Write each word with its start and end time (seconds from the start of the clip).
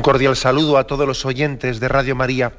Un 0.00 0.02
cordial 0.02 0.34
saludo 0.34 0.78
a 0.78 0.86
todos 0.86 1.06
los 1.06 1.26
oyentes 1.26 1.78
de 1.78 1.86
Radio 1.86 2.16
María. 2.16 2.54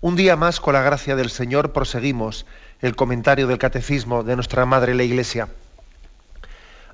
Un 0.00 0.16
día 0.16 0.34
más, 0.34 0.58
con 0.58 0.74
la 0.74 0.82
gracia 0.82 1.14
del 1.14 1.30
Señor, 1.30 1.72
proseguimos 1.72 2.46
el 2.80 2.96
comentario 2.96 3.46
del 3.46 3.58
Catecismo 3.58 4.24
de 4.24 4.34
nuestra 4.34 4.66
Madre 4.66 4.96
la 4.96 5.04
Iglesia. 5.04 5.46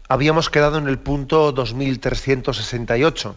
Habíamos 0.07 0.51
quedado 0.51 0.77
en 0.77 0.87
el 0.87 0.99
punto 0.99 1.51
2368, 1.51 3.37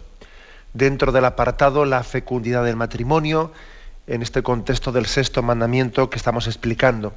dentro 0.73 1.13
del 1.13 1.23
apartado 1.23 1.85
La 1.85 2.03
fecundidad 2.03 2.65
del 2.65 2.75
matrimonio, 2.75 3.53
en 4.05 4.21
este 4.21 4.43
contexto 4.43 4.91
del 4.91 5.05
sexto 5.05 5.41
mandamiento 5.41 6.09
que 6.09 6.17
estamos 6.17 6.45
explicando. 6.45 7.13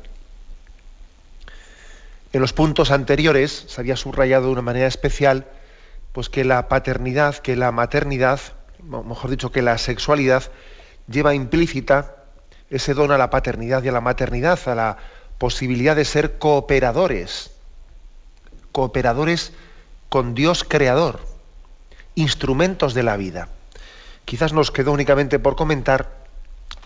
En 2.33 2.41
los 2.41 2.53
puntos 2.53 2.93
anteriores 2.93 3.65
se 3.67 3.81
había 3.81 3.97
subrayado 3.97 4.47
de 4.47 4.53
una 4.53 4.63
manera 4.63 4.87
especial 4.87 5.49
pues 6.13 6.29
que 6.29 6.45
la 6.45 6.69
paternidad, 6.69 7.39
que 7.39 7.57
la 7.57 7.73
maternidad, 7.73 8.41
mejor 8.83 9.31
dicho, 9.31 9.53
que 9.53 9.63
la 9.63 9.79
sexualidad 9.79 10.45
lleva 11.09 11.35
implícita 11.35 12.17
ese 12.71 12.95
don 12.95 13.13
a 13.13 13.19
la 13.19 13.31
paternidad 13.31 13.83
y 13.83 13.89
a 13.89 13.93
la 13.93 14.01
maternidad, 14.01 14.59
a 14.67 14.75
la 14.75 14.99
posibilidad 15.39 15.97
de 15.97 16.05
ser 16.05 16.39
cooperadores, 16.39 17.51
cooperadores 18.73 19.53
con 20.09 20.35
Dios 20.35 20.65
creador, 20.65 21.21
instrumentos 22.15 22.95
de 22.95 23.03
la 23.03 23.17
vida. 23.17 23.49
Quizás 24.25 24.53
nos 24.53 24.71
quedó 24.71 24.93
únicamente 24.93 25.39
por 25.39 25.57
comentar 25.57 26.23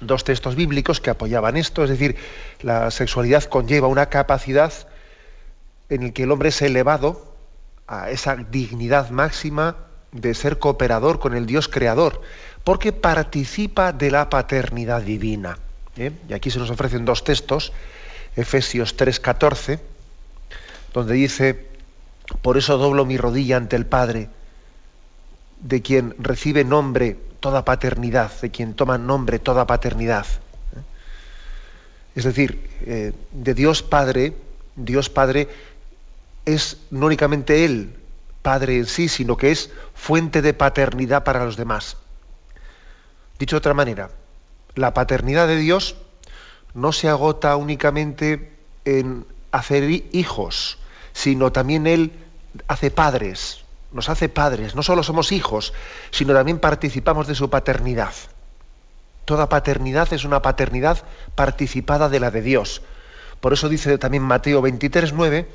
dos 0.01 0.25
textos 0.25 0.57
bíblicos 0.57 1.01
que 1.01 1.11
apoyaban 1.11 1.57
esto, 1.57 1.85
es 1.85 1.91
decir, 1.91 2.17
la 2.61 2.91
sexualidad 2.91 3.45
conlleva 3.45 3.89
una 3.89 4.07
capacidad 4.07 4.73
en 5.89 6.03
el 6.03 6.13
que 6.13 6.25
el 6.25 6.33
hombre 6.33 6.49
es 6.49 6.61
elevado 6.63 7.35
a 7.87 8.11
esa 8.11 8.37
dignidad 8.37 9.11
máxima 9.11 9.86
de 10.13 10.35
ser 10.35 10.59
cooperador 10.59 11.19
con 11.19 11.35
el 11.35 11.47
Dios 11.47 11.69
creador, 11.69 12.21
porque 12.65 12.93
participa 12.93 13.93
de 13.93 14.11
la 14.11 14.29
paternidad 14.29 15.03
divina. 15.03 15.59
¿eh? 15.97 16.13
Y 16.29 16.33
aquí 16.33 16.51
se 16.51 16.59
nos 16.59 16.71
ofrecen 16.71 17.05
dos 17.05 17.25
textos, 17.25 17.73
Efesios 18.35 18.97
3:14, 18.97 19.79
donde 20.93 21.15
dice, 21.15 21.67
por 22.43 22.57
eso 22.57 22.79
doblo 22.79 23.05
mi 23.05 23.17
rodilla 23.17 23.57
ante 23.57 23.77
el 23.77 23.87
Padre, 23.87 24.29
de 25.61 25.83
quien 25.83 26.15
recibe 26.19 26.65
nombre 26.65 27.17
toda 27.41 27.65
paternidad, 27.65 28.33
de 28.41 28.51
quien 28.51 28.75
toma 28.75 28.99
nombre 28.99 29.39
toda 29.39 29.67
paternidad. 29.67 30.27
¿eh? 30.27 30.81
Es 32.15 32.25
decir, 32.25 32.69
eh, 32.83 33.13
de 33.33 33.55
Dios 33.55 33.83
Padre, 33.83 34.35
Dios 34.75 35.09
Padre 35.09 35.49
es 36.45 36.79
no 36.91 37.07
únicamente 37.07 37.65
Él 37.65 37.95
padre 38.47 38.77
en 38.77 38.87
sí, 38.87 39.09
sino 39.09 39.37
que 39.37 39.51
es 39.51 39.71
fuente 39.93 40.41
de 40.41 40.55
paternidad 40.55 41.25
para 41.25 41.45
los 41.45 41.57
demás. 41.57 41.97
Dicho 43.41 43.57
de 43.57 43.59
otra 43.59 43.75
manera, 43.75 44.11
la 44.77 44.95
paternidad 44.95 45.49
de 45.49 45.57
Dios 45.57 45.97
no 46.73 46.93
se 46.93 47.09
agota 47.09 47.57
únicamente 47.57 48.53
en 48.85 49.27
hacer 49.51 49.91
hijos, 50.13 50.79
sino 51.13 51.51
también 51.51 51.89
Él 51.89 52.13
hace 52.69 52.93
padres, 52.93 53.65
nos 53.91 54.09
hace 54.11 54.29
padres. 54.29 54.77
No 54.77 54.85
solo 54.85 55.03
somos 55.03 55.33
hijos, 55.33 55.73
sino 56.13 56.33
también 56.33 56.61
participamos 56.61 57.27
de 57.27 57.35
su 57.35 57.51
paternidad. 57.51 58.15
Toda 59.25 59.49
paternidad 59.49 60.13
es 60.13 60.25
una 60.25 60.41
paternidad 60.41 61.03
participada 61.35 62.09
de 62.09 62.21
la 62.21 62.31
de 62.31 62.43
Dios. 62.43 62.83
Por 63.41 63.53
eso 63.55 63.69
dice 63.69 63.99
también 63.99 64.23
Mateo 64.23 64.63
23, 64.63 65.15
9, 65.15 65.49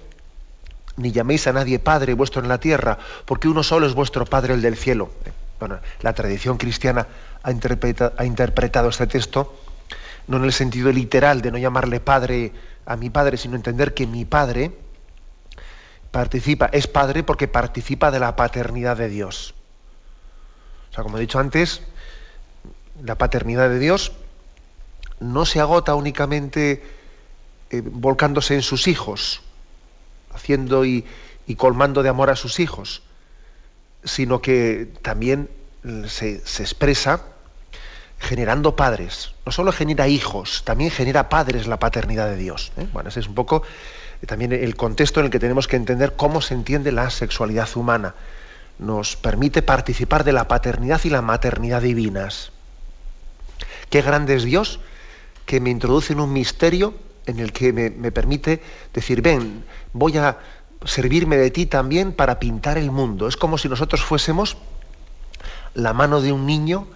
ni 0.98 1.12
llaméis 1.12 1.48
a 1.48 1.54
nadie 1.54 1.80
Padre 1.80 2.14
vuestro 2.14 2.42
en 2.42 2.50
la 2.50 2.60
tierra, 2.60 2.98
porque 3.26 3.48
uno 3.48 3.64
solo 3.64 3.88
es 3.88 3.94
vuestro 3.94 4.26
Padre, 4.26 4.54
el 4.54 4.62
del 4.62 4.78
cielo. 4.78 5.12
Bueno, 5.60 5.80
la 6.02 6.14
tradición 6.14 6.58
cristiana 6.58 7.08
ha, 7.44 7.52
interpretado 7.52 8.90
este 8.90 9.08
texto 9.08 9.54
no 10.28 10.38
en 10.38 10.44
el 10.46 10.54
sentido 10.54 10.92
literal 10.92 11.42
de 11.42 11.52
no 11.52 11.58
llamarle 11.58 12.00
Padre 12.00 12.54
a 12.86 12.96
mi 12.96 13.10
Padre, 13.10 13.38
sino 13.38 13.56
entender 13.56 13.94
que 13.94 14.08
mi 14.08 14.26
Padre 14.26 14.72
participa, 16.12 16.70
es 16.72 16.88
Padre 16.88 17.24
porque 17.24 17.48
participa 17.48 18.12
de 18.12 18.20
la 18.20 18.36
paternidad 18.36 18.98
de 18.98 19.10
Dios. 19.10 19.54
O 20.92 20.94
sea, 20.94 21.04
como 21.04 21.18
he 21.18 21.22
dicho 21.22 21.40
antes, 21.40 21.82
la 23.04 23.18
paternidad 23.18 23.70
de 23.70 23.80
Dios 23.80 24.12
no 25.20 25.46
se 25.46 25.60
agota 25.60 25.96
únicamente 25.96 26.84
eh, 27.70 27.82
volcándose 27.84 28.56
en 28.56 28.62
sus 28.62 28.88
hijos, 28.88 29.42
haciendo 30.34 30.86
y, 30.86 31.06
colmando 31.58 32.02
de 32.02 32.08
amor 32.08 32.30
a 32.30 32.38
sus 32.38 32.62
hijos, 32.62 33.04
sino 34.06 34.42
que 34.42 34.90
también 35.02 35.50
se, 36.08 36.36
expresa 36.36 37.24
generando 38.20 38.76
padres. 38.78 39.34
No 39.46 39.52
solo 39.52 39.74
genera 39.74 40.08
hijos, 40.08 40.64
también 40.64 40.92
genera 40.92 41.28
padres 41.28 41.68
la 41.68 41.78
paternidad 41.78 42.30
de 42.30 42.38
Dios. 42.38 42.72
¿eh? 42.78 42.88
Bueno, 42.94 43.10
ese 43.10 43.20
es 43.20 43.28
un 43.28 43.36
poco 43.36 43.64
eh, 44.22 44.28
también 44.28 44.54
el 44.54 44.76
contexto 44.78 45.20
en 45.20 45.26
el 45.26 45.32
que 45.32 45.40
tenemos 45.40 45.68
que 45.68 45.76
entender 45.76 46.16
cómo 46.16 46.42
se 46.42 46.54
entiende 46.54 46.94
la 46.94 47.10
sexualidad 47.10 47.68
humana. 47.76 48.16
Nos 48.80 49.18
permite 49.18 49.62
participar 49.62 50.24
de 50.24 50.32
la 50.32 50.48
paternidad 50.48 51.02
y 51.04 51.10
la 51.10 51.22
maternidad 51.22 51.82
divinas. 51.82 52.52
Qué 53.90 54.02
grande 54.02 54.36
es 54.36 54.44
Dios 54.44 54.80
que 55.46 55.60
me 55.60 55.70
introduce 55.70 56.14
en 56.14 56.22
un 56.22 56.32
misterio 56.32 56.94
en 57.26 57.40
el 57.40 57.52
que 57.52 57.74
me, 57.74 58.12
permite 58.12 58.62
decir, 58.94 59.22
ven, 59.22 59.64
voy 59.94 60.18
a 60.18 60.38
servirme 60.86 61.38
de 61.38 61.52
ti 61.52 61.66
también 61.66 62.14
para 62.14 62.40
pintar 62.40 62.78
el 62.78 62.92
mundo. 62.92 63.28
Es 63.28 63.38
como 63.38 63.58
si 63.58 63.70
nosotros 63.70 64.02
fuésemos 64.02 64.58
la 65.74 65.94
mano 65.94 66.22
de 66.22 66.32
un 66.32 66.46
niño 66.46 66.88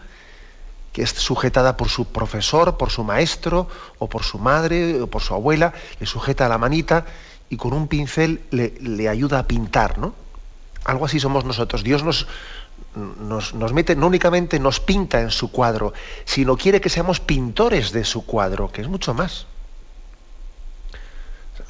que 0.91 1.03
es 1.03 1.09
sujetada 1.09 1.77
por 1.77 1.89
su 1.89 2.05
profesor, 2.05 2.77
por 2.77 2.89
su 2.89 3.03
maestro, 3.03 3.67
o 3.99 4.07
por 4.07 4.23
su 4.23 4.39
madre, 4.39 5.01
o 5.01 5.07
por 5.07 5.21
su 5.21 5.33
abuela, 5.33 5.73
le 5.99 6.05
sujeta 6.05 6.47
la 6.47 6.57
manita 6.57 7.05
y 7.49 7.57
con 7.57 7.73
un 7.73 7.87
pincel 7.87 8.41
le, 8.49 9.09
ayuda 9.09 9.39
a 9.39 9.47
pintar, 9.47 9.97
¿no? 9.97 10.15
Algo 10.85 11.05
así 11.05 11.19
somos 11.19 11.43
nosotros. 11.43 11.83
Dios 11.83 12.03
nos, 12.03 12.27
nos, 12.95 13.53
nos, 13.53 13.73
mete, 13.73 13.95
no 13.95 14.07
únicamente 14.07 14.59
nos 14.59 14.79
pinta 14.79 15.19
en 15.19 15.31
su 15.31 15.51
cuadro, 15.51 15.93
sino 16.23 16.55
quiere 16.55 16.79
que 16.79 16.89
seamos 16.89 17.19
pintores 17.19 17.91
de 17.91 18.05
su 18.05 18.25
cuadro, 18.25 18.71
que 18.71 18.81
es 18.81 18.87
mucho 18.87 19.13
más 19.13 19.47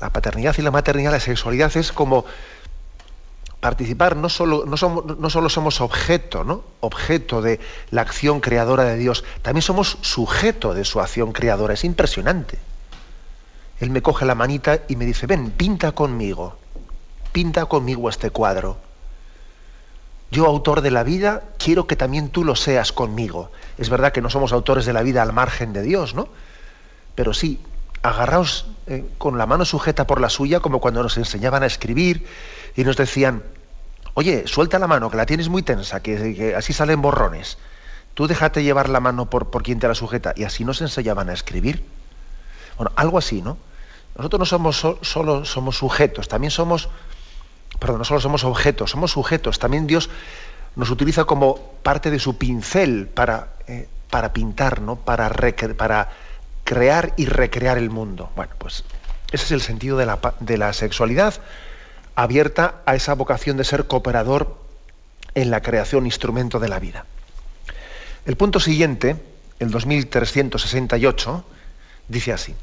la 0.02 0.10
paternidad 0.10 0.56
y 0.58 0.62
la 0.62 0.72
maternidad, 0.72 1.12
la 1.12 1.20
sexualidad 1.20 1.76
es 1.78 1.92
como 1.92 2.26
participar, 3.60 4.16
no 4.16 4.30
solo, 4.30 4.66
no 4.68 4.78
somos, 4.78 5.32
solo 5.32 5.50
somos 5.50 5.82
objeto, 5.82 6.44
¿no? 6.44 6.64
objeto 6.82 7.42
de 7.42 7.60
la 7.90 8.02
acción 8.02 8.40
creadora 8.40 8.84
de 8.84 8.98
Dios, 8.98 9.24
también 9.42 9.64
somos 9.64 9.98
sujeto 10.02 10.74
de 10.74 10.86
su 10.86 11.02
acción 11.02 11.32
creadora. 11.32 11.74
Es 11.74 11.84
impresionante. 11.84 12.60
Él 13.80 13.90
me 13.90 14.02
coge 14.02 14.26
la 14.26 14.36
manita 14.36 14.82
y 14.88 14.96
me 14.96 15.06
dice, 15.06 15.26
ven, 15.26 15.52
pinta 15.52 15.94
conmigo, 15.94 16.58
pinta 17.32 17.66
conmigo 17.66 18.08
este 18.08 18.30
cuadro. 18.30 18.78
Yo, 20.32 20.46
autor 20.46 20.82
de 20.82 20.92
la 20.92 21.04
vida, 21.04 21.44
quiero 21.58 21.88
que 21.88 21.96
también 21.96 22.30
tú 22.30 22.44
lo 22.44 22.56
seas 22.56 22.92
conmigo. 22.92 23.52
Es 23.78 23.90
verdad 23.90 24.12
que 24.12 24.22
no 24.22 24.30
somos 24.30 24.54
autores 24.54 24.86
de 24.86 24.94
la 24.94 25.02
vida 25.04 25.22
al 25.22 25.34
margen 25.34 25.74
de 25.74 25.82
Dios, 25.82 26.14
¿no? 26.14 26.28
Pero 27.16 27.34
sí, 27.34 27.60
agarraos 28.10 28.68
eh, 28.88 29.06
con 29.18 29.38
la 29.38 29.46
mano 29.46 29.66
sujeta 29.66 30.06
por 30.08 30.22
la 30.22 30.30
suya, 30.30 30.60
como 30.60 30.80
cuando 30.80 31.02
nos 31.04 31.18
enseñaban 31.18 31.64
a 31.64 31.66
escribir 31.66 32.26
y 32.76 32.84
nos 32.84 32.98
decían, 32.98 33.44
oye, 34.14 34.48
suelta 34.48 34.80
la 34.80 34.88
mano, 34.88 35.10
que 35.10 35.18
la 35.18 35.26
tienes 35.26 35.50
muy 35.50 35.64
tensa, 35.64 36.02
que, 36.02 36.54
así 36.56 36.74
salen 36.74 37.02
borrones. 37.02 37.58
Tú 38.14 38.28
déjate 38.28 38.64
llevar 38.64 38.90
la 38.90 39.00
mano 39.00 39.30
por, 39.30 39.50
por 39.50 39.64
quien 39.64 39.80
te 39.80 39.88
la 39.88 39.96
sujeta. 39.96 40.34
Y 40.36 40.44
así 40.44 40.64
nos 40.64 40.82
enseñaban 40.82 41.30
a 41.30 41.34
escribir. 41.34 41.84
Bueno, 42.78 42.92
algo 42.96 43.18
así, 43.18 43.42
¿no? 43.42 43.58
Nosotros 44.18 44.40
no 44.40 44.46
somos 44.46 44.88
solo 45.02 45.44
somos 45.44 45.78
sujetos, 45.78 46.30
también 46.30 46.52
somos, 46.52 46.88
perdón, 47.80 47.98
no 48.00 48.06
solo 48.06 48.22
somos 48.22 48.46
objetos, 48.46 48.92
somos 48.92 49.12
sujetos. 49.12 49.60
También 49.60 49.88
Dios 49.88 50.10
nos 50.78 50.90
utiliza 50.90 51.26
como 51.26 51.58
parte 51.84 52.10
de 52.12 52.20
su 52.20 52.38
pincel 52.38 53.08
para, 53.08 53.56
eh, 53.68 53.90
para 54.10 54.32
pintar, 54.32 54.80
¿no? 54.80 54.96
Para, 54.96 55.30
para 55.76 56.10
crear 56.66 57.14
y 57.16 57.28
recrear 57.28 57.78
el 57.78 57.90
mundo. 57.90 58.30
Bueno, 58.36 58.54
pues 58.58 58.84
ese 59.32 59.46
es 59.46 59.52
el 59.52 59.62
sentido 59.62 59.98
de 59.98 60.06
la, 60.06 60.20
de 60.42 60.58
la 60.58 60.74
sexualidad, 60.74 61.36
abierta 62.16 62.82
a 62.86 62.96
esa 62.96 63.14
vocación 63.14 63.56
de 63.56 63.64
ser 63.64 63.88
cooperador 63.88 64.58
en 65.36 65.52
la 65.52 65.62
creación, 65.62 66.06
instrumento 66.06 66.60
de 66.60 66.68
la 66.68 66.80
vida. 66.80 67.06
El 68.26 68.36
punto 68.36 68.60
siguiente, 68.60 69.16
el 69.60 69.70
2368, 69.70 71.46
dice 72.08 72.34
así. 72.34 72.56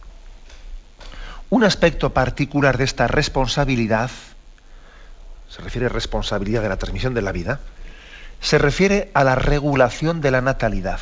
Un 1.50 1.64
aspecto 1.64 2.12
particular 2.12 2.78
de 2.78 2.84
esta 2.84 3.06
responsabilidad, 3.06 4.10
se 5.48 5.62
refiere 5.62 5.86
a 5.86 5.90
responsabilidad 5.90 6.62
de 6.62 6.68
la 6.68 6.78
transmisión 6.78 7.14
de 7.14 7.22
la 7.22 7.32
vida, 7.32 7.60
se 8.40 8.58
refiere 8.58 9.10
a 9.14 9.22
la 9.22 9.36
regulación 9.36 10.20
de 10.20 10.30
la 10.30 10.40
natalidad. 10.40 11.00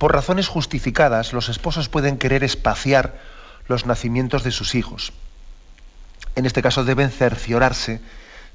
Por 0.00 0.14
razones 0.14 0.48
justificadas, 0.48 1.34
los 1.34 1.50
esposos 1.50 1.90
pueden 1.90 2.16
querer 2.16 2.42
espaciar 2.42 3.20
los 3.68 3.84
nacimientos 3.84 4.42
de 4.42 4.50
sus 4.50 4.74
hijos. 4.74 5.12
En 6.36 6.46
este 6.46 6.62
caso 6.62 6.84
deben 6.84 7.10
cerciorarse 7.10 8.00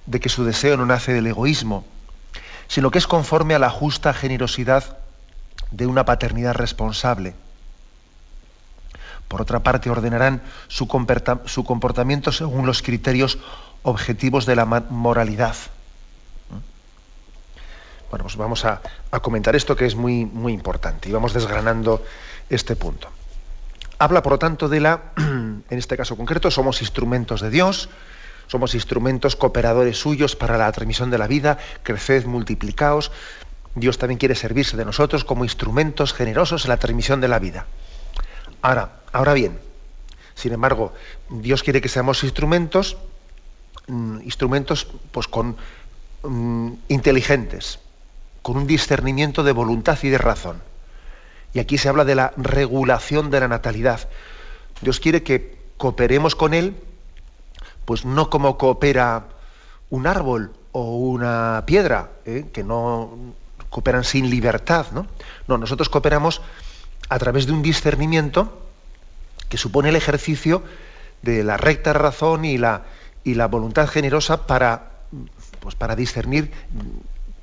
de 0.08 0.20
que 0.20 0.30
su 0.30 0.44
deseo 0.44 0.76
no 0.76 0.88
nace 0.88 1.14
del 1.14 1.28
egoísmo, 1.28 1.86
sino 2.68 2.90
que 2.90 2.98
es 2.98 3.06
conforme 3.06 3.54
a 3.54 3.60
la 3.60 3.70
justa 3.70 4.12
generosidad 4.12 4.98
de 5.70 5.86
una 5.86 6.04
paternidad 6.04 6.56
responsable. 6.56 7.36
Por 9.28 9.40
otra 9.40 9.60
parte, 9.60 9.92
ordenarán 9.92 10.42
su, 10.68 10.88
comportamiento 10.88 12.32
según 12.32 12.66
los 12.66 12.82
criterios 12.82 13.38
objetivos 13.84 14.48
de 14.48 14.56
la 14.56 14.66
moralidad. 14.66 15.56
Bueno, 18.16 18.24
pues 18.24 18.38
vamos 18.38 18.64
a, 18.64 18.82
comentar 19.20 19.58
esto 19.58 19.76
que 19.76 19.86
es 19.86 19.94
muy, 19.94 20.24
muy 20.24 20.54
importante 20.54 21.10
y 21.10 21.12
vamos 21.12 21.34
desgranando 21.34 22.02
este 22.50 22.78
punto. 22.78 23.10
Habla, 24.00 24.24
por 24.24 24.32
lo 24.32 24.40
tanto, 24.40 24.70
de 24.70 24.80
la, 24.80 25.12
en 25.18 25.64
este 25.70 25.98
caso 25.98 26.16
concreto, 26.16 26.50
somos 26.50 26.80
instrumentos 26.80 27.42
de 27.42 27.50
Dios, 27.50 27.90
somos 28.48 28.74
instrumentos 28.74 29.36
cooperadores 29.36 29.98
suyos 29.98 30.38
para 30.38 30.58
la 30.58 30.72
transmisión 30.72 31.12
de 31.12 31.18
la 31.18 31.28
vida, 31.28 31.58
creced, 31.84 32.26
multiplicaos. 32.26 33.12
Dios 33.76 33.98
también 33.98 34.18
quiere 34.18 34.36
servirse 34.36 34.78
de 34.78 34.86
nosotros 34.86 35.26
como 35.26 35.44
instrumentos 35.44 36.14
generosos 36.14 36.64
en 36.64 36.70
la 36.70 36.78
transmisión 36.78 37.20
de 37.20 37.28
la 37.28 37.40
vida. 37.40 37.66
Ahora, 38.62 39.02
ahora 39.12 39.34
bien, 39.34 39.60
sin 40.36 40.54
embargo, 40.54 40.94
Dios 41.30 41.64
quiere 41.64 41.82
que 41.82 41.90
seamos 41.90 42.24
instrumentos, 42.24 42.96
mm, 43.88 44.22
instrumentos 44.22 44.88
pues 45.12 45.28
con 45.28 45.58
mm, 46.24 46.72
inteligentes, 46.88 47.80
con 48.46 48.58
un 48.58 48.68
discernimiento 48.68 49.44
de 49.44 49.54
voluntad 49.54 49.98
y 50.04 50.10
de 50.10 50.20
razón. 50.20 50.62
Y 51.52 51.58
aquí 51.58 51.80
se 51.80 51.90
habla 51.90 52.06
de 52.06 52.14
la 52.14 52.32
regulación 52.38 53.32
de 53.32 53.40
la 53.40 53.48
natalidad. 53.48 54.08
Dios 54.82 55.00
quiere 55.00 55.24
que 55.24 55.58
cooperemos 55.78 56.36
con 56.36 56.54
Él 56.54 56.76
pues 57.86 58.06
no 58.06 58.30
como 58.30 58.56
coopera 58.60 59.30
un 59.90 60.06
árbol 60.06 60.54
o 60.74 60.96
una 60.96 61.64
piedra, 61.66 62.12
¿eh? 62.24 62.46
que 62.54 62.64
no 62.64 63.18
cooperan 63.72 64.04
sin 64.04 64.30
libertad, 64.30 64.86
¿no? 64.92 65.08
No, 65.48 65.58
nosotros 65.58 65.90
cooperamos 65.90 66.44
a 67.10 67.18
través 67.18 67.48
de 67.48 67.52
un 67.52 67.64
discernimiento 67.64 68.62
que 69.50 69.58
supone 69.58 69.90
el 69.90 69.96
ejercicio 69.96 70.62
de 71.24 71.44
la 71.44 71.58
recta 71.58 71.94
razón 71.94 72.46
y 72.46 72.60
la, 72.60 72.84
y 73.24 73.34
la 73.34 73.48
voluntad 73.48 73.88
generosa 73.88 74.46
para, 74.46 74.92
pues 75.62 75.74
para 75.74 75.96
discernir 75.96 76.52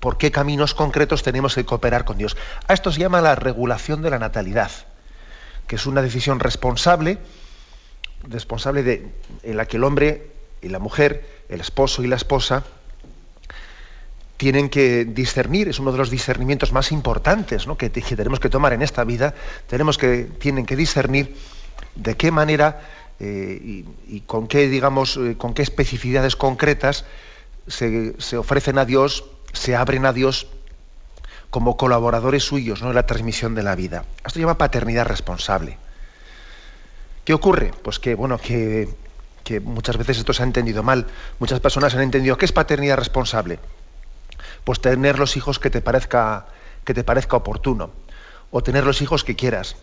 por 0.03 0.19
qué 0.19 0.33
caminos 0.33 0.75
concretos 0.75 1.23
tenemos 1.23 1.55
que 1.55 1.65
cooperar 1.65 2.05
con 2.05 2.19
Dios. 2.19 2.37
A 2.67 2.75
esto 2.75 2.91
se 2.91 2.99
llama 2.99 3.21
la 3.21 3.37
regulación 3.37 4.03
de 4.03 4.11
la 4.11 4.19
natalidad, 4.19 4.73
que 5.69 5.77
es 5.77 5.87
una 5.87 6.03
decisión 6.03 6.41
responsable, 6.41 7.19
responsable 8.25 8.83
de, 8.83 9.07
en 9.45 9.57
la 9.57 9.67
que 9.67 9.77
el 9.77 9.85
hombre 9.85 10.33
y 10.61 10.71
la 10.71 10.81
mujer, 10.81 11.45
el 11.49 11.61
esposo 11.61 12.03
y 12.03 12.09
la 12.09 12.17
esposa, 12.17 12.65
tienen 14.39 14.71
que 14.71 15.05
discernir, 15.05 15.69
es 15.69 15.79
uno 15.79 15.93
de 15.93 15.99
los 15.99 16.11
discernimientos 16.11 16.73
más 16.73 16.91
importantes 16.91 17.69
que, 17.79 17.89
tenemos 17.89 18.41
que 18.41 18.49
tomar 18.49 18.73
en 18.73 18.83
esta 18.83 19.05
vida, 19.05 19.37
tenemos 19.69 19.99
que, 19.99 20.25
tienen 20.25 20.67
que 20.67 20.75
discernir 20.75 21.37
de 21.95 22.17
qué 22.17 22.33
manera 22.33 22.81
eh, 23.21 23.85
y, 24.09 24.21
con 24.23 24.49
qué, 24.49 24.69
digamos, 24.69 25.17
eh, 25.17 25.37
con 25.39 25.55
qué 25.55 25.63
especificidades 25.63 26.35
concretas 26.35 27.05
se, 27.69 28.37
ofrecen 28.37 28.79
a 28.79 28.85
Dios, 28.85 29.25
se 29.53 29.77
abren 29.77 30.07
a 30.07 30.13
Dios 30.13 30.47
como 31.51 31.77
colaboradores 31.77 32.45
suyos 32.45 32.83
¿no? 32.83 32.89
en 32.89 32.95
la 32.95 33.07
transmisión 33.07 33.55
de 33.55 33.63
la 33.63 33.75
vida. 33.75 34.05
Esto 34.19 34.31
se 34.31 34.41
llama 34.41 34.59
paternidad 34.59 35.07
responsable. 35.07 35.79
¿Qué 37.25 37.35
ocurre? 37.35 37.73
Pues 37.83 37.99
que, 37.99 38.15
bueno, 38.15 38.39
que 38.39 38.89
que 39.43 39.61
muchas 39.61 39.97
veces 39.97 40.19
esto 40.19 40.33
se 40.33 40.43
ha 40.43 40.47
entendido 40.47 40.83
mal. 40.83 41.07
Muchas 41.39 41.61
personas 41.61 41.95
han 41.95 42.03
entendido 42.03 42.37
qué 42.37 42.45
es 42.45 42.53
paternidad 42.53 42.97
responsable. 42.97 43.59
Pues 44.65 44.81
tener 44.81 45.19
los 45.19 45.37
hijos 45.37 45.59
que 45.59 45.71
te 45.71 45.81
parezca 45.81 46.47
que 46.85 46.95
te 46.95 47.05
parezca 47.05 47.37
oportuno, 47.37 47.91
o 48.51 48.63
tener 48.63 48.85
los 48.85 49.03
hijos 49.03 49.23
que 49.23 49.37
quieras, 49.37 49.77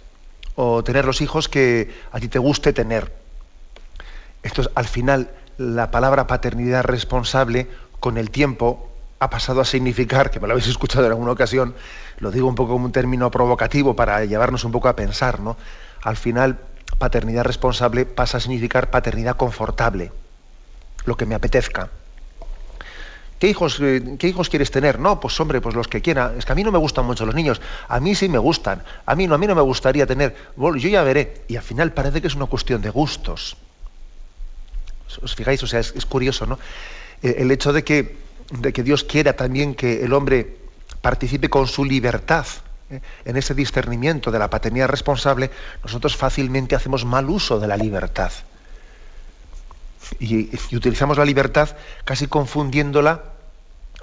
o 0.56 0.84
tener 0.84 1.06
los 1.06 1.22
hijos 1.22 1.48
que 1.48 1.96
a 2.12 2.20
ti 2.20 2.28
te 2.28 2.40
guste 2.40 2.74
tener. 2.74 3.14
Esto 4.44 4.62
es, 4.62 4.70
al 4.76 4.88
final 4.88 5.32
la 5.58 5.92
palabra 5.92 6.28
paternidad 6.28 6.84
responsable 6.84 7.68
con 8.02 8.18
el 8.18 8.32
tiempo 8.32 8.89
ha 9.20 9.30
pasado 9.30 9.62
a 9.62 9.66
significar, 9.66 10.32
que 10.32 10.40
me 10.40 10.48
lo 10.48 10.54
habéis 10.54 10.68
escuchado 10.68 11.06
en 11.06 11.12
alguna 11.12 11.32
ocasión, 11.32 11.76
lo 12.20 12.32
digo 12.32 12.48
un 12.48 12.56
poco 12.56 12.74
como 12.74 12.86
un 12.86 12.92
término 12.92 13.30
provocativo 13.30 13.96
para 13.96 14.24
llevarnos 14.26 14.64
un 14.64 14.72
poco 14.72 14.88
a 14.88 14.96
pensar, 14.96 15.40
¿no? 15.40 15.58
Al 16.02 16.16
final 16.16 16.60
paternidad 16.98 17.44
responsable 17.44 18.06
pasa 18.06 18.38
a 18.38 18.40
significar 18.40 18.90
paternidad 18.90 19.36
confortable, 19.36 20.12
lo 21.06 21.18
que 21.18 21.26
me 21.26 21.36
apetezca. 21.36 21.90
¿Qué 23.40 23.48
hijos, 23.48 23.80
eh, 23.82 24.18
¿Qué 24.20 24.28
hijos 24.28 24.50
quieres 24.50 24.70
tener? 24.70 25.00
No, 25.00 25.22
pues 25.22 25.40
hombre, 25.40 25.62
pues 25.62 25.74
los 25.74 25.88
que 25.88 26.02
quiera. 26.02 26.34
Es 26.38 26.46
que 26.46 26.52
a 26.52 26.56
mí 26.56 26.64
no 26.64 26.74
me 26.74 26.78
gustan 26.78 27.06
mucho 27.06 27.26
los 27.26 27.34
niños. 27.34 27.62
A 27.88 28.02
mí 28.02 28.14
sí 28.14 28.28
me 28.28 28.38
gustan. 28.38 28.84
A 29.06 29.16
mí 29.16 29.28
no, 29.28 29.36
a 29.36 29.38
mí 29.38 29.48
no 29.48 29.56
me 29.56 29.62
gustaría 29.62 30.06
tener. 30.06 30.36
Bueno, 30.58 30.78
yo 30.78 30.90
ya 30.90 31.04
veré. 31.04 31.44
Y 31.48 31.56
al 31.56 31.64
final 31.64 31.94
parece 31.94 32.20
que 32.20 32.28
es 32.28 32.36
una 32.36 32.48
cuestión 32.48 32.82
de 32.82 32.90
gustos. 32.90 33.56
¿Os 35.22 35.36
fijáis? 35.36 35.64
O 35.64 35.68
sea, 35.68 35.80
es, 35.80 36.06
curioso, 36.06 36.46
¿no? 36.46 36.60
Eh, 37.24 37.36
el 37.40 37.50
hecho 37.52 37.72
de 37.72 37.86
que, 37.86 38.18
de 38.52 38.74
que 38.74 38.84
Dios 38.84 39.04
quiera 39.04 39.34
también 39.34 39.76
que 39.76 40.04
el 40.04 40.14
hombre 40.14 40.58
participe 41.02 41.50
con 41.50 41.68
su 41.68 41.86
libertad 41.86 42.46
en 42.90 43.38
ese 43.38 43.54
discernimiento 43.54 44.32
de 44.32 44.40
la 44.40 44.50
paternidad 44.50 44.88
responsable, 44.88 45.52
nosotros 45.84 46.16
fácilmente 46.16 46.76
hacemos 46.76 47.06
mal 47.06 47.30
uso 47.30 47.60
de 47.60 47.68
la 47.68 47.78
libertad. 47.78 48.32
Y, 50.20 50.50
utilizamos 50.76 51.18
la 51.18 51.26
libertad 51.26 51.70
casi 52.04 52.28
confundiéndola 52.28 53.24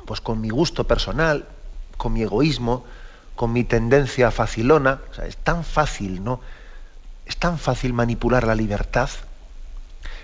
pues, 0.04 0.20
con 0.20 0.40
mi 0.40 0.50
gusto 0.50 0.86
personal, 0.86 1.48
con 1.96 2.12
mi 2.12 2.22
egoísmo, 2.22 2.84
con 3.34 3.52
mi 3.52 3.64
tendencia 3.64 4.30
facilona. 4.30 5.00
es 5.26 5.36
tan 5.36 5.64
fácil, 5.64 6.22
¿no? 6.22 6.40
Es 7.26 7.36
tan 7.36 7.58
fácil 7.58 7.92
manipular 7.92 8.46
la 8.46 8.54
libertad. 8.54 9.10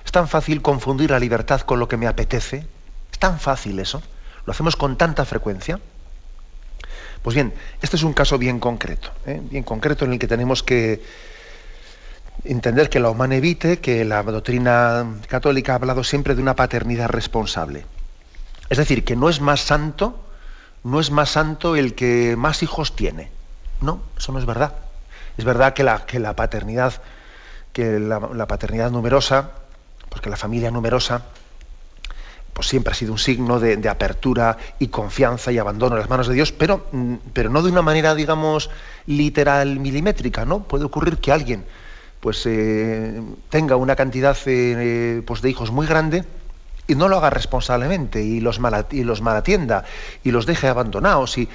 Es 0.05 0.13
tan 0.13 0.29
fácil 0.29 0.63
confundir 0.63 1.11
la 1.11 1.19
libertad 1.19 1.63
con 1.63 1.81
lo 1.81 1.89
que 1.89 1.97
me 1.97 2.07
apetece. 2.07 2.65
Tan 3.23 3.39
fácil 3.39 3.79
eso. 3.79 4.03
Lo 4.47 4.51
hacemos 4.51 4.75
con 4.75 4.99
tanta 4.99 5.25
frecuencia. 5.25 5.79
Pues 7.23 7.37
bien, 7.37 7.55
este 7.81 7.95
es 7.95 8.03
un 8.03 8.15
caso 8.15 8.37
bien 8.37 8.59
concreto, 8.59 9.13
¿eh? 9.27 9.41
bien 9.41 9.63
concreto 9.63 10.05
en 10.05 10.15
el 10.15 10.19
que 10.19 10.27
tenemos 10.27 10.65
que 10.65 11.01
entender 12.43 12.91
que 12.91 12.99
la 12.99 13.11
humana 13.11 13.37
evite, 13.37 13.79
que 13.79 14.05
la 14.05 14.25
doctrina 14.25 15.07
católica 15.29 15.71
ha 15.71 15.75
hablado 15.77 16.03
siempre 16.03 16.35
de 16.35 16.43
una 16.43 16.57
paternidad 16.57 17.11
responsable. 17.11 17.87
Es 18.69 18.79
decir, 18.79 19.05
que 19.05 19.15
no 19.15 19.29
es 19.29 19.41
más 19.41 19.61
santo, 19.61 20.19
no 20.83 20.99
es 20.99 21.13
más 21.13 21.31
santo 21.31 21.77
el 21.77 21.95
que 21.95 22.35
más 22.37 22.65
hijos 22.65 22.97
tiene. 22.97 23.31
No, 23.81 24.03
eso 24.19 24.33
no 24.33 24.41
es 24.41 24.47
verdad. 24.47 24.75
Es 25.37 25.45
verdad 25.45 25.75
que 25.75 25.85
la, 25.85 26.07
que 26.07 26.19
la 26.19 26.35
paternidad, 26.35 26.95
que 27.73 28.01
la, 28.01 28.19
la 28.19 28.49
paternidad 28.49 28.91
numerosa, 28.91 29.53
porque 30.09 30.29
la 30.29 30.37
familia 30.37 30.73
numerosa, 30.73 31.23
pues 32.53 32.69
siempre 32.69 32.93
ha 32.93 32.95
sido 32.95 33.13
un 33.13 33.19
signo 33.19 33.59
de, 33.61 33.89
apertura 33.89 34.59
y 34.79 34.89
confianza 34.89 35.53
y 35.53 35.59
abandono 35.59 35.97
en 35.97 36.01
las 36.01 36.11
manos 36.11 36.29
de 36.29 36.35
Dios, 36.35 36.53
pero, 36.53 36.87
mm, 36.93 37.15
pero 37.33 37.51
no 37.51 37.63
de 37.63 37.71
una 37.71 37.83
manera, 37.83 38.15
digamos, 38.15 38.71
literal, 39.07 39.81
milimétrica, 39.81 40.45
¿no? 40.45 40.65
Puede 40.65 40.85
ocurrir 40.85 41.19
que 41.19 41.33
alguien 41.33 41.65
pues 42.23 42.47
eh, 42.47 43.21
tenga 43.51 43.75
una 43.75 43.97
cantidad 43.97 44.37
eh, 44.47 45.23
pues, 45.27 45.43
de 45.43 45.51
hijos 45.51 45.73
muy 45.73 45.89
grande 45.89 46.25
y 46.87 46.95
no 46.95 47.09
lo 47.09 47.17
haga 47.17 47.31
responsablemente 47.31 48.23
y 48.23 48.39
los, 48.39 48.61
malatienda 48.61 49.85
y 50.23 50.31
los 50.31 50.47
deje 50.47 50.69
abandonados 50.69 51.37
y, 51.37 51.49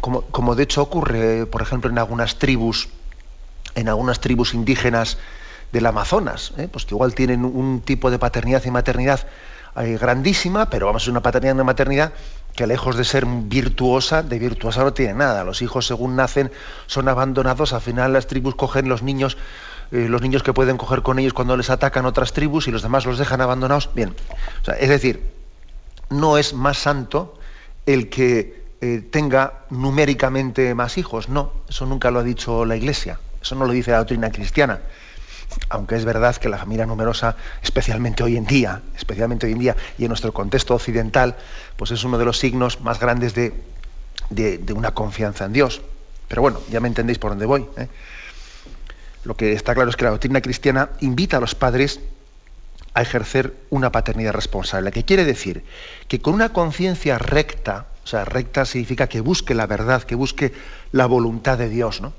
como, 0.00 0.22
como, 0.22 0.54
de 0.54 0.62
hecho 0.62 0.82
ocurre 0.82 1.46
por 1.46 1.60
ejemplo 1.60 1.90
en 1.90 1.98
algunas 1.98 2.38
tribus 2.38 2.88
en 3.74 3.88
algunas 3.88 4.20
tribus 4.20 4.54
indígenas 4.54 5.18
del 5.72 5.86
Amazonas 5.86 6.52
¿eh? 6.56 6.68
pues 6.70 6.84
que 6.84 6.94
igual 6.94 7.14
tienen 7.14 7.44
un 7.44 7.80
tipo 7.80 8.08
de 8.08 8.20
paternidad 8.20 8.64
y 8.64 8.70
maternidad 8.70 9.26
grandísima, 9.84 10.70
pero 10.70 10.86
vamos, 10.86 11.06
a 11.06 11.10
una 11.10 11.20
paternidad 11.20 11.54
una 11.54 11.64
maternidad 11.64 12.12
que 12.54 12.66
lejos 12.66 12.96
de 12.96 13.04
ser 13.04 13.26
virtuosa, 13.26 14.22
de 14.22 14.38
virtuosa 14.38 14.82
no 14.82 14.92
tiene 14.92 15.14
nada. 15.14 15.44
Los 15.44 15.60
hijos 15.62 15.86
según 15.86 16.16
nacen 16.16 16.50
son 16.86 17.08
abandonados, 17.08 17.72
al 17.72 17.82
final 17.82 18.14
las 18.14 18.26
tribus 18.26 18.54
cogen 18.54 18.88
los 18.88 19.02
niños, 19.02 19.36
eh, 19.92 20.06
los 20.08 20.22
niños 20.22 20.42
que 20.42 20.54
pueden 20.54 20.78
coger 20.78 21.02
con 21.02 21.18
ellos 21.18 21.34
cuando 21.34 21.56
les 21.56 21.68
atacan 21.68 22.06
otras 22.06 22.32
tribus 22.32 22.66
y 22.66 22.70
los 22.70 22.82
demás 22.82 23.04
los 23.04 23.18
dejan 23.18 23.42
abandonados. 23.42 23.90
Bien, 23.94 24.14
es 24.78 24.88
decir, 24.88 25.30
no 26.08 26.38
es 26.38 26.54
más 26.54 26.78
santo 26.78 27.38
el 27.84 28.08
que 28.08 28.64
eh, 28.80 29.06
tenga 29.10 29.64
numéricamente 29.70 30.74
más 30.74 30.98
hijos. 30.98 31.28
No, 31.28 31.52
eso 31.68 31.86
nunca 31.86 32.10
lo 32.10 32.20
ha 32.20 32.22
dicho 32.22 32.64
la 32.64 32.76
Iglesia. 32.76 33.20
Eso 33.40 33.54
no 33.54 33.64
lo 33.66 33.72
dice 33.72 33.90
la 33.90 33.98
doctrina 33.98 34.30
cristiana. 34.30 34.80
Aunque 35.68 35.96
es 35.96 36.04
verdad 36.04 36.36
que 36.36 36.48
la 36.48 36.58
familia 36.58 36.86
numerosa, 36.86 37.36
especialmente 37.62 38.22
hoy 38.22 38.36
en 38.36 38.46
día, 38.46 38.82
especialmente 38.96 39.46
hoy 39.46 39.52
en 39.52 39.58
día 39.58 39.76
y 39.98 40.04
en 40.04 40.08
nuestro 40.08 40.32
contexto 40.32 40.74
occidental, 40.74 41.36
pues 41.76 41.90
es 41.90 42.04
uno 42.04 42.18
de 42.18 42.24
los 42.24 42.38
signos 42.38 42.80
más 42.80 43.00
grandes 43.00 43.34
de, 43.34 43.52
una 44.74 44.92
confianza 44.92 45.44
en 45.44 45.52
Dios. 45.52 45.82
Pero 46.28 46.42
bueno, 46.42 46.60
ya 46.70 46.80
me 46.80 46.88
entendéis 46.88 47.18
por 47.18 47.30
dónde 47.30 47.46
voy. 47.46 47.66
¿eh? 47.76 47.88
Lo 49.24 49.36
que 49.36 49.52
está 49.52 49.74
claro 49.74 49.90
es 49.90 49.96
que 49.96 50.04
la 50.04 50.10
doctrina 50.10 50.40
cristiana 50.40 50.90
invita 51.00 51.38
a 51.38 51.40
los 51.40 51.54
padres 51.54 52.00
a 52.94 53.02
ejercer 53.02 53.54
una 53.70 53.92
paternidad 53.92 54.32
responsable, 54.32 54.90
que 54.90 55.04
quiere 55.04 55.24
decir 55.24 55.64
que 56.08 56.20
con 56.20 56.34
una 56.34 56.52
conciencia 56.52 57.18
recta, 57.18 57.86
o 58.04 58.06
sea, 58.06 58.24
recta 58.24 58.64
significa 58.64 59.08
que 59.08 59.20
busque 59.20 59.54
la 59.54 59.66
verdad, 59.66 60.02
que 60.02 60.14
busque 60.14 60.52
la 60.92 61.06
voluntad 61.06 61.58
de 61.58 61.68
Dios, 61.68 62.00
¿no? 62.00 62.12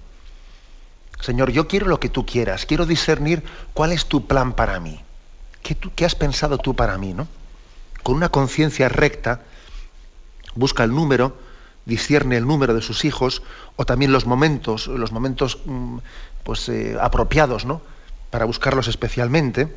Señor, 1.19 1.51
yo 1.51 1.67
quiero 1.67 1.87
lo 1.87 1.99
que 1.99 2.09
tú 2.09 2.25
quieras, 2.25 2.65
quiero 2.65 2.85
discernir 2.85 3.43
cuál 3.73 3.91
es 3.91 4.05
tu 4.05 4.27
plan 4.27 4.53
para 4.53 4.79
mí. 4.79 5.01
¿Qué, 5.63 6.05
has 6.05 6.15
pensado 6.15 6.57
tú 6.57 6.75
para 6.75 6.97
mí? 6.97 7.13
¿no? 7.13 7.27
Con 8.03 8.15
una 8.15 8.29
conciencia 8.29 8.87
recta, 8.87 9.41
busca 10.55 10.83
el 10.83 10.91
número, 10.91 11.37
discierne 11.85 12.37
el 12.37 12.45
número 12.45 12.73
de 12.73 12.81
sus 12.81 13.03
hijos, 13.03 13.41
o 13.75 13.85
también 13.85 14.11
los 14.11 14.25
momentos, 14.25 14.87
los 14.87 15.11
momentos 15.11 15.59
mm, 15.65 15.97
pues, 16.43 16.69
eh, 16.69 16.97
apropiados, 16.99 17.65
¿no? 17.65 17.81
Para 18.29 18.45
buscarlos 18.45 18.87
especialmente. 18.87 19.75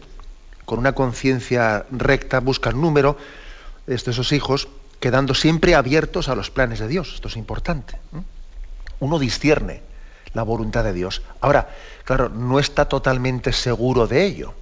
Con 0.64 0.78
una 0.78 0.92
conciencia 0.92 1.86
recta, 1.90 2.38
busca 2.40 2.70
el 2.70 2.80
número 2.80 3.16
de 3.86 3.94
esos 3.94 4.30
hijos, 4.30 4.68
quedando 5.00 5.34
siempre 5.34 5.74
abiertos 5.74 6.28
a 6.28 6.36
los 6.36 6.50
planes 6.50 6.78
de 6.78 6.86
Dios. 6.86 7.14
Esto 7.14 7.26
es 7.26 7.36
importante. 7.36 7.98
Uno 9.00 9.18
discierne 9.18 9.89
la 10.34 10.42
voluntad 10.42 10.84
de 10.84 10.92
Dios. 10.92 11.22
Ahora, 11.40 11.68
claro, 12.04 12.28
no 12.28 12.58
está 12.58 12.88
totalmente 12.88 13.52
seguro 13.52 14.06
de 14.06 14.24
ello. 14.24 14.54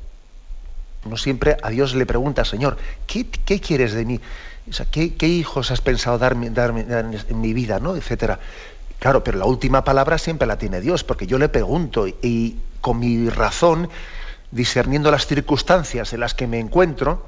Uno 1.05 1.17
siempre 1.17 1.57
a 1.63 1.71
Dios 1.71 1.95
le 1.95 2.07
pregunta, 2.07 2.45
Señor, 2.45 2.77
¿qué, 3.07 3.27
quieres 3.61 3.93
de 3.93 4.05
mí? 4.05 4.21
¿qué, 4.91 5.27
hijos 5.27 5.71
has 5.71 5.81
pensado 5.81 6.19
darme, 6.19 6.51
darme, 6.51 6.85
en 6.89 7.41
mi 7.41 7.53
vida? 7.53 7.79
¿no? 7.79 7.97
Etcétera. 7.97 8.39
Claro, 8.99 9.23
pero 9.23 9.39
la 9.39 9.45
última 9.45 9.85
palabra 9.85 10.19
siempre 10.19 10.47
la 10.49 10.59
tiene 10.59 10.81
Dios, 10.81 11.05
porque 11.05 11.27
yo 11.27 11.39
le 11.39 11.49
pregunto 11.49 12.09
y, 12.09 12.57
con 12.81 12.99
mi 12.99 13.29
razón, 13.29 13.89
discerniendo 14.51 15.11
las 15.11 15.27
circunstancias 15.27 16.13
en 16.13 16.21
las 16.21 16.35
que 16.35 16.49
me 16.49 16.59
encuentro, 16.59 17.25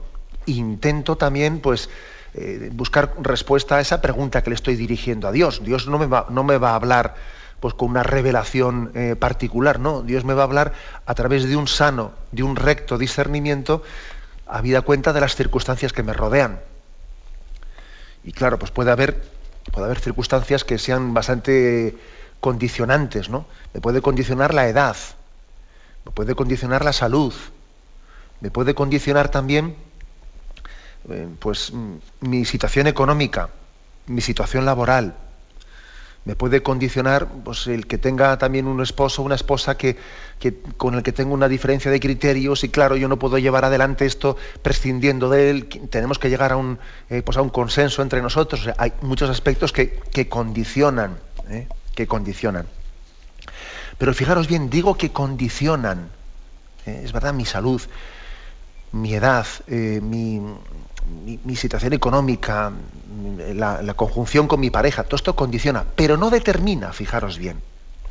intento 0.46 1.16
también, 1.16 1.60
pues, 1.60 1.88
eh, 2.34 2.70
buscar 2.72 3.14
respuesta 3.20 3.76
a 3.76 3.80
esa 3.80 4.00
pregunta 4.00 4.42
que 4.42 4.50
le 4.50 4.56
estoy 4.56 4.74
dirigiendo 4.74 5.28
a 5.28 5.32
Dios. 5.32 5.62
Dios 5.62 5.86
no 5.86 5.98
me 5.98 6.06
va, 6.06 6.26
no 6.28 6.42
me 6.42 6.58
va 6.58 6.70
a 6.70 6.74
hablar 6.74 7.14
pues 7.60 7.74
con 7.74 7.90
una 7.90 8.02
revelación 8.02 8.90
eh, 8.94 9.16
particular, 9.16 9.78
no, 9.78 10.02
Dios 10.02 10.24
me 10.24 10.34
va 10.34 10.42
a 10.42 10.44
hablar 10.44 10.72
a 11.04 11.14
través 11.14 11.46
de 11.46 11.56
un 11.56 11.68
sano, 11.68 12.12
de 12.32 12.42
un 12.42 12.56
recto 12.56 12.96
discernimiento, 12.96 13.82
habida 14.46 14.80
cuenta 14.80 15.12
de 15.12 15.20
las 15.20 15.36
circunstancias 15.36 15.92
que 15.92 16.02
me 16.02 16.14
rodean. 16.14 16.60
Y 18.24 18.32
claro, 18.32 18.58
pues 18.58 18.70
puede 18.70 18.90
haber, 18.90 19.22
puede 19.72 19.86
haber 19.86 20.00
circunstancias 20.00 20.64
que 20.64 20.78
sean 20.78 21.12
bastante 21.14 21.96
condicionantes, 22.40 23.28
¿no? 23.28 23.46
Me 23.74 23.80
puede 23.80 24.00
condicionar 24.00 24.54
la 24.54 24.66
edad, 24.66 24.96
me 26.06 26.12
puede 26.12 26.34
condicionar 26.34 26.84
la 26.84 26.94
salud, 26.94 27.34
me 28.40 28.50
puede 28.50 28.74
condicionar 28.74 29.28
también 29.28 29.76
eh, 31.10 31.28
pues 31.38 31.72
mi 32.20 32.44
situación 32.46 32.86
económica, 32.86 33.50
mi 34.06 34.22
situación 34.22 34.64
laboral, 34.64 35.14
me 36.24 36.36
puede 36.36 36.62
condicionar 36.62 37.28
pues, 37.44 37.66
el 37.66 37.86
que 37.86 37.96
tenga 37.98 38.36
también 38.38 38.66
un 38.66 38.82
esposo 38.82 39.22
una 39.22 39.34
esposa 39.34 39.76
que, 39.76 39.96
con 40.76 40.94
el 40.94 41.02
que 41.02 41.12
tengo 41.12 41.32
una 41.32 41.48
diferencia 41.48 41.90
de 41.90 41.98
criterios 41.98 42.62
y 42.64 42.68
claro, 42.68 42.96
yo 42.96 43.08
no 43.08 43.18
puedo 43.18 43.38
llevar 43.38 43.64
adelante 43.64 44.04
esto 44.06 44.36
prescindiendo 44.62 45.30
de 45.30 45.50
él, 45.50 45.66
tenemos 45.90 46.18
que 46.18 46.28
llegar 46.28 46.52
a 46.52 46.56
un, 46.56 46.78
eh, 47.08 47.22
pues 47.22 47.38
a 47.38 47.42
un 47.42 47.50
consenso 47.50 48.02
entre 48.02 48.20
nosotros. 48.20 48.68
hay 48.76 48.92
muchos 49.00 49.30
aspectos 49.30 49.72
que, 49.72 50.28
condicionan, 50.28 51.18
¿eh? 51.48 51.66
que 51.94 52.06
condicionan. 52.06 52.66
Pero 53.98 54.14
fijaros 54.14 54.46
bien, 54.46 54.70
digo 54.70 54.96
que 54.96 55.12
condicionan, 55.12 56.10
¿eh? 56.86 57.02
es 57.04 57.12
verdad, 57.12 57.32
mi 57.32 57.44
salud, 57.44 57.80
mi 58.92 59.14
edad, 59.14 59.46
mi, 59.68 60.42
mi, 61.44 61.56
situación 61.56 61.92
económica, 61.92 62.72
la, 63.54 63.94
conjunción 63.94 64.46
con 64.46 64.60
mi 64.60 64.70
pareja, 64.70 65.04
todo 65.04 65.16
esto 65.16 65.36
condiciona, 65.36 65.84
pero 65.96 66.16
no 66.16 66.30
determina, 66.30 66.92
fijaros 66.92 67.38
bien, 67.38 67.60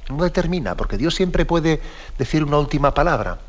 no 0.10 0.24
determina, 0.24 0.76
porque 0.76 0.98
Dios 0.98 1.16
siempre 1.16 1.46
puede 1.46 1.82
decir 2.18 2.44
una 2.44 2.58
última 2.58 2.94
palabra. 2.94 3.40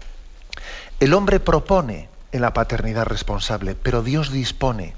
El 0.99 1.15
hombre 1.15 1.41
propone 1.41 2.09
en 2.33 2.43
la 2.43 2.53
paternidad 2.53 3.07
responsable, 3.07 3.75
pero 3.75 4.03
Dios 4.03 4.31
dispone. 4.31 4.95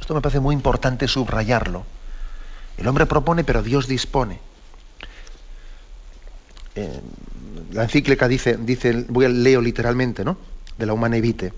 Esto 0.00 0.14
me 0.14 0.20
parece 0.20 0.40
muy 0.40 0.54
importante 0.54 1.06
subrayarlo. 1.06 1.84
El 2.76 2.88
hombre 2.88 3.06
propone, 3.06 3.44
pero 3.44 3.62
Dios 3.62 3.86
dispone. 3.86 4.40
Eh, 6.74 7.00
la 7.70 7.84
encíclica 7.84 8.26
dice, 8.26 8.56
dice, 8.56 9.04
voy 9.08 9.26
a 9.26 9.28
leo 9.28 9.60
literalmente, 9.60 10.24
¿no? 10.24 10.36
De 10.78 10.86
la 10.86 10.94
Humana 10.94 11.18
Evite 11.18 11.52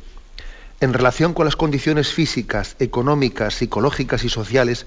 en 0.84 0.92
relación 0.92 1.32
con 1.32 1.46
las 1.46 1.56
condiciones 1.56 2.12
físicas, 2.12 2.76
económicas, 2.78 3.54
psicológicas 3.54 4.22
y 4.22 4.28
sociales, 4.28 4.84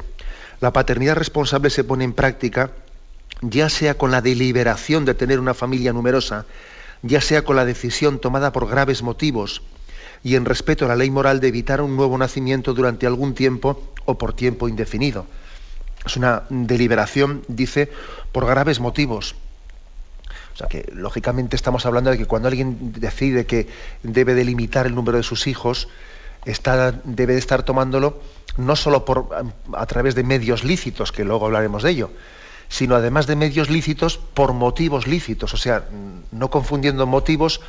la 0.61 0.71
paternidad 0.71 1.15
responsable 1.15 1.71
se 1.71 1.83
pone 1.83 2.03
en 2.03 2.13
práctica 2.13 2.71
ya 3.41 3.69
sea 3.69 3.95
con 3.95 4.11
la 4.11 4.21
deliberación 4.21 5.05
de 5.05 5.13
tener 5.13 5.39
una 5.39 5.53
familia 5.53 5.93
numerosa, 5.93 6.45
ya 7.01 7.21
sea 7.21 7.43
con 7.43 7.55
la 7.55 7.65
decisión 7.65 8.19
tomada 8.19 8.51
por 8.51 8.67
graves 8.67 9.03
motivos 9.03 9.61
y 10.23 10.35
en 10.35 10.45
respeto 10.45 10.85
a 10.85 10.87
la 10.87 10.95
ley 10.95 11.09
moral 11.09 11.39
de 11.39 11.47
evitar 11.47 11.81
un 11.81 11.95
nuevo 11.95 12.17
nacimiento 12.17 12.73
durante 12.73 13.05
algún 13.05 13.33
tiempo 13.33 13.91
o 14.05 14.17
por 14.17 14.33
tiempo 14.33 14.67
indefinido. 14.67 15.25
Es 16.05 16.15
una 16.15 16.43
deliberación, 16.49 17.43
dice, 17.47 17.91
por 18.31 18.45
graves 18.45 18.79
motivos. 18.79 19.35
O 20.57 20.59
sea 20.59 20.67
que, 20.69 20.89
lógicamente, 20.91 21.55
estamos 21.55 21.85
hablando 21.85 22.09
de 22.09 22.17
que 22.17 22.25
cuando 22.25 22.47
alguien 22.47 22.91
decide 22.93 23.45
que 23.45 23.67
debe 24.01 24.33
delimitar 24.33 24.87
el 24.87 24.95
número 24.95 25.19
de 25.19 25.23
sus 25.23 25.45
hijos, 25.45 25.87
debe 27.03 27.33
de 27.33 27.39
estar 27.39 27.61
tomándolo 27.61 28.19
no 28.57 28.75
solo 28.75 29.05
a 29.73 29.85
través 29.85 30.15
de 30.15 30.23
medios 30.23 30.63
lícitos, 30.63 31.11
que 31.11 31.23
luego 31.23 31.45
hablaremos 31.45 31.83
de 31.83 31.91
ello, 31.91 32.09
sino 32.69 32.95
además 32.95 33.27
de 33.27 33.35
medios 33.35 33.69
lícitos 33.69 34.17
por 34.17 34.53
motivos 34.53 35.05
lícitos, 35.05 35.53
o 35.53 35.57
sea, 35.57 35.85
no 36.31 36.49
confundiendo 36.49 37.05
motivos, 37.05 37.61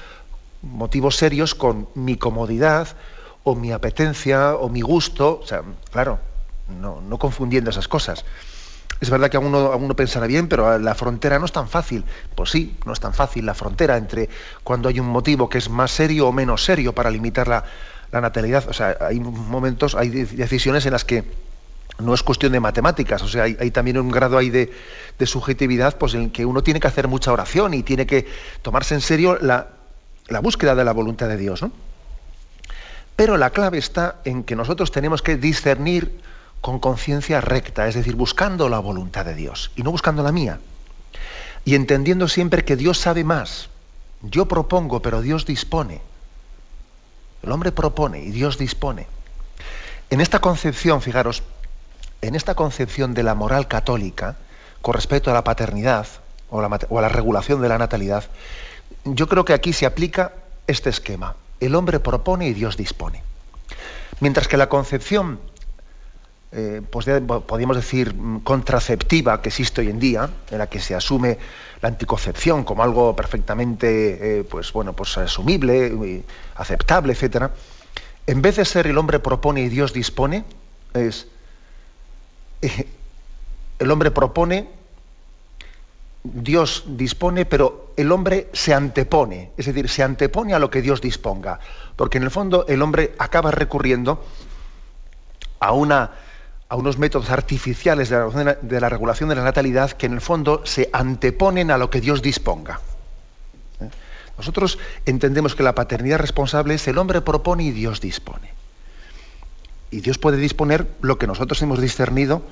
motivos 0.63 1.17
serios 1.17 1.55
con 1.55 1.91
mi 1.95 2.17
comodidad 2.17 2.89
o 3.45 3.55
mi 3.55 3.71
apetencia 3.71 4.57
o 4.57 4.71
mi 4.71 4.81
gusto, 4.81 5.41
o 5.43 5.47
sea, 5.47 5.61
claro, 5.93 6.21
no 6.81 7.19
confundiendo 7.19 7.69
esas 7.69 7.87
cosas. 7.87 8.25
Es 9.01 9.11
verdad 9.11 9.31
que 9.31 9.37
a 9.37 9.41
uno, 9.41 9.95
pensará 9.95 10.27
bien, 10.27 10.49
pero 10.49 10.79
la 10.79 10.95
frontera 10.95 11.39
no 11.39 11.45
es 11.45 11.53
tan 11.53 11.69
fácil. 11.69 12.05
Pues 12.35 12.51
sí, 12.51 12.77
no 12.85 12.93
es 12.93 13.01
tan 13.01 13.15
fácil 13.15 13.47
la 13.47 13.55
frontera 13.55 13.97
entre 13.97 14.29
cuando 14.65 14.89
hay 14.89 14.99
un 14.99 15.07
motivo 15.07 15.49
que 15.49 15.59
es 15.59 15.71
más 15.71 15.93
serio 15.93 16.27
o 16.27 16.33
menos 16.33 16.65
serio 16.65 16.93
para 16.93 17.11
limitar 17.11 17.47
la, 17.47 17.65
natalidad. 18.11 18.65
O 18.69 18.73
sea, 18.73 18.97
hay 19.01 19.21
momentos, 19.21 19.95
hay 19.95 20.09
decisiones 20.09 20.85
en 20.87 20.93
las 20.93 21.05
que 21.05 21.25
no 22.01 22.15
es 22.15 22.23
cuestión 22.23 22.53
de 22.53 22.61
matemáticas, 22.61 23.23
o 23.23 23.29
sea, 23.29 23.43
hay, 23.43 23.71
también 23.73 23.99
un 23.99 24.11
grado 24.11 24.39
ahí 24.39 24.51
de, 24.51 24.71
subjetividad 25.27 25.99
pues, 25.99 26.15
en 26.15 26.31
que 26.31 26.47
uno 26.47 26.63
tiene 26.63 26.79
que 26.79 26.87
hacer 26.87 27.09
mucha 27.09 27.33
oración 27.33 27.75
y 27.75 27.83
tiene 27.83 28.07
que 28.07 28.27
tomarse 28.63 28.95
en 28.95 29.01
serio 29.01 29.37
la, 29.41 29.69
la 30.29 30.41
búsqueda 30.41 30.77
de 30.77 30.85
la 30.85 30.93
voluntad 30.93 31.29
de 31.29 31.37
Dios. 31.37 31.61
¿no? 31.63 31.73
Pero 33.17 33.37
la 33.37 33.51
clave 33.51 33.79
está 33.79 34.21
en 34.25 34.45
que 34.45 34.55
nosotros 34.55 34.93
tenemos 34.93 35.23
que 35.23 35.37
discernir 35.37 36.21
con 36.61 36.79
conciencia 36.79 37.41
recta, 37.41 37.87
es 37.87 37.95
decir, 37.95 38.17
buscando 38.17 38.69
la 38.69 38.79
voluntad 38.79 39.25
de 39.25 39.35
Dios 39.35 39.71
y 39.77 39.83
no 39.83 39.91
buscando 39.91 40.23
la 40.23 40.33
mía. 40.33 40.61
Y 41.65 41.75
entendiendo 41.75 42.29
siempre 42.29 42.65
que 42.65 42.77
Dios 42.77 42.99
sabe 42.99 43.25
más. 43.25 43.69
Yo 44.23 44.47
propongo, 44.47 45.01
pero 45.01 45.23
Dios 45.23 45.47
dispone. 45.47 46.01
El 47.43 47.53
hombre 47.53 47.73
propone 47.73 48.23
y 48.23 48.31
Dios 48.31 48.59
dispone. 48.59 49.07
En 50.11 50.21
esta 50.21 50.41
concepción, 50.41 51.03
fijaros, 51.03 51.43
en 52.23 52.35
esta 52.35 52.55
concepción 52.55 53.15
de 53.15 53.23
la 53.23 53.35
moral 53.35 53.69
católica, 53.69 54.37
con 54.83 54.95
respecto 54.95 55.31
a 55.31 55.35
la 55.35 55.45
paternidad 55.45 56.07
o, 56.51 56.59
o 56.59 56.99
a 56.99 57.03
la 57.03 57.09
regulación 57.09 57.61
de 57.61 57.69
la 57.69 57.79
natalidad, 57.79 58.25
yo 59.05 59.29
creo 59.29 59.45
que 59.45 59.53
aquí 59.53 59.73
se 59.73 59.87
aplica 59.87 60.33
este 60.67 60.91
esquema. 60.91 61.37
El 61.61 61.75
hombre 61.75 62.01
propone 62.01 62.49
y 62.49 62.55
Dios 62.55 62.77
dispone. 62.77 63.23
Mientras 64.21 64.49
que 64.49 64.57
la 64.57 64.69
concepción 64.69 65.41
eh, 66.51 66.83
pues 66.91 67.07
podríamos 67.47 67.77
decir, 67.77 68.15
mm, 68.15 68.41
contraceptiva 68.41 69.43
que 69.43 69.51
existe 69.51 69.81
hoy 69.83 69.91
en 69.91 69.99
día, 69.99 70.31
en 70.51 70.59
la 70.59 70.67
que 70.67 70.81
se 70.81 70.95
asume 70.95 71.39
la 71.81 71.89
anticoncepción 71.89 72.65
como 72.65 72.83
algo 72.83 73.15
perfectamente, 73.15 74.41
eh, 74.41 74.45
pues 74.45 74.73
bueno, 74.73 74.95
pues 74.95 75.17
asumible, 75.19 76.25
aceptable, 76.57 77.13
etcétera, 77.13 77.51
en 78.27 78.43
vez 78.43 78.57
de 78.57 78.65
ser 78.65 78.87
el 78.87 78.99
hombre 78.99 79.19
propone 79.19 79.63
y 79.63 79.69
Dios 79.69 79.93
dispone, 79.93 80.45
es 80.95 81.27
el 83.79 83.91
hombre 83.91 84.11
propone, 84.11 84.69
Dios 86.25 86.85
dispone, 86.87 87.47
pero 87.47 87.93
el 87.97 88.11
hombre 88.13 88.49
se 88.53 88.75
antepone, 88.75 89.53
es 89.57 89.67
decir, 89.67 89.89
se 89.89 90.03
antepone 90.03 90.55
a 90.55 90.59
lo 90.59 90.71
que 90.71 90.83
Dios 90.83 91.01
disponga, 91.01 91.61
porque 91.97 92.19
en 92.19 92.25
el 92.25 92.31
fondo 92.31 92.67
el 92.69 92.83
hombre 92.83 93.15
acaba 93.19 93.51
recurriendo 93.51 94.25
a, 95.61 95.73
una, 95.73 96.11
a 96.69 96.77
unos 96.77 96.99
métodos 96.99 97.31
artificiales 97.31 98.11
de 98.11 98.81
la, 98.81 98.89
regulación 98.89 99.29
de 99.31 99.35
la 99.35 99.43
natalidad 99.43 99.93
que 99.93 100.07
en 100.07 100.13
el 100.13 100.21
fondo 100.21 100.63
se 100.65 100.91
anteponen 100.93 101.71
a 101.71 101.79
lo 101.79 101.89
que 101.89 102.01
Dios 102.01 102.21
disponga. 102.21 102.81
¿Eh? 103.81 103.89
Nosotros 104.37 104.79
entendemos 105.07 105.55
que 105.55 105.63
la 105.63 105.75
paternidad 105.75 106.19
responsable 106.19 106.75
es 106.75 106.87
el 106.87 106.99
hombre 106.99 107.23
propone 107.23 107.65
y 107.65 107.71
Dios 107.71 108.01
dispone. 108.01 108.53
Y 109.91 110.01
Dios 110.01 110.19
puede 110.19 110.37
disponer 110.37 110.87
lo 111.01 111.17
que 111.17 111.27
nosotros 111.27 111.61
hemos 111.63 111.81
discernido 111.81 112.43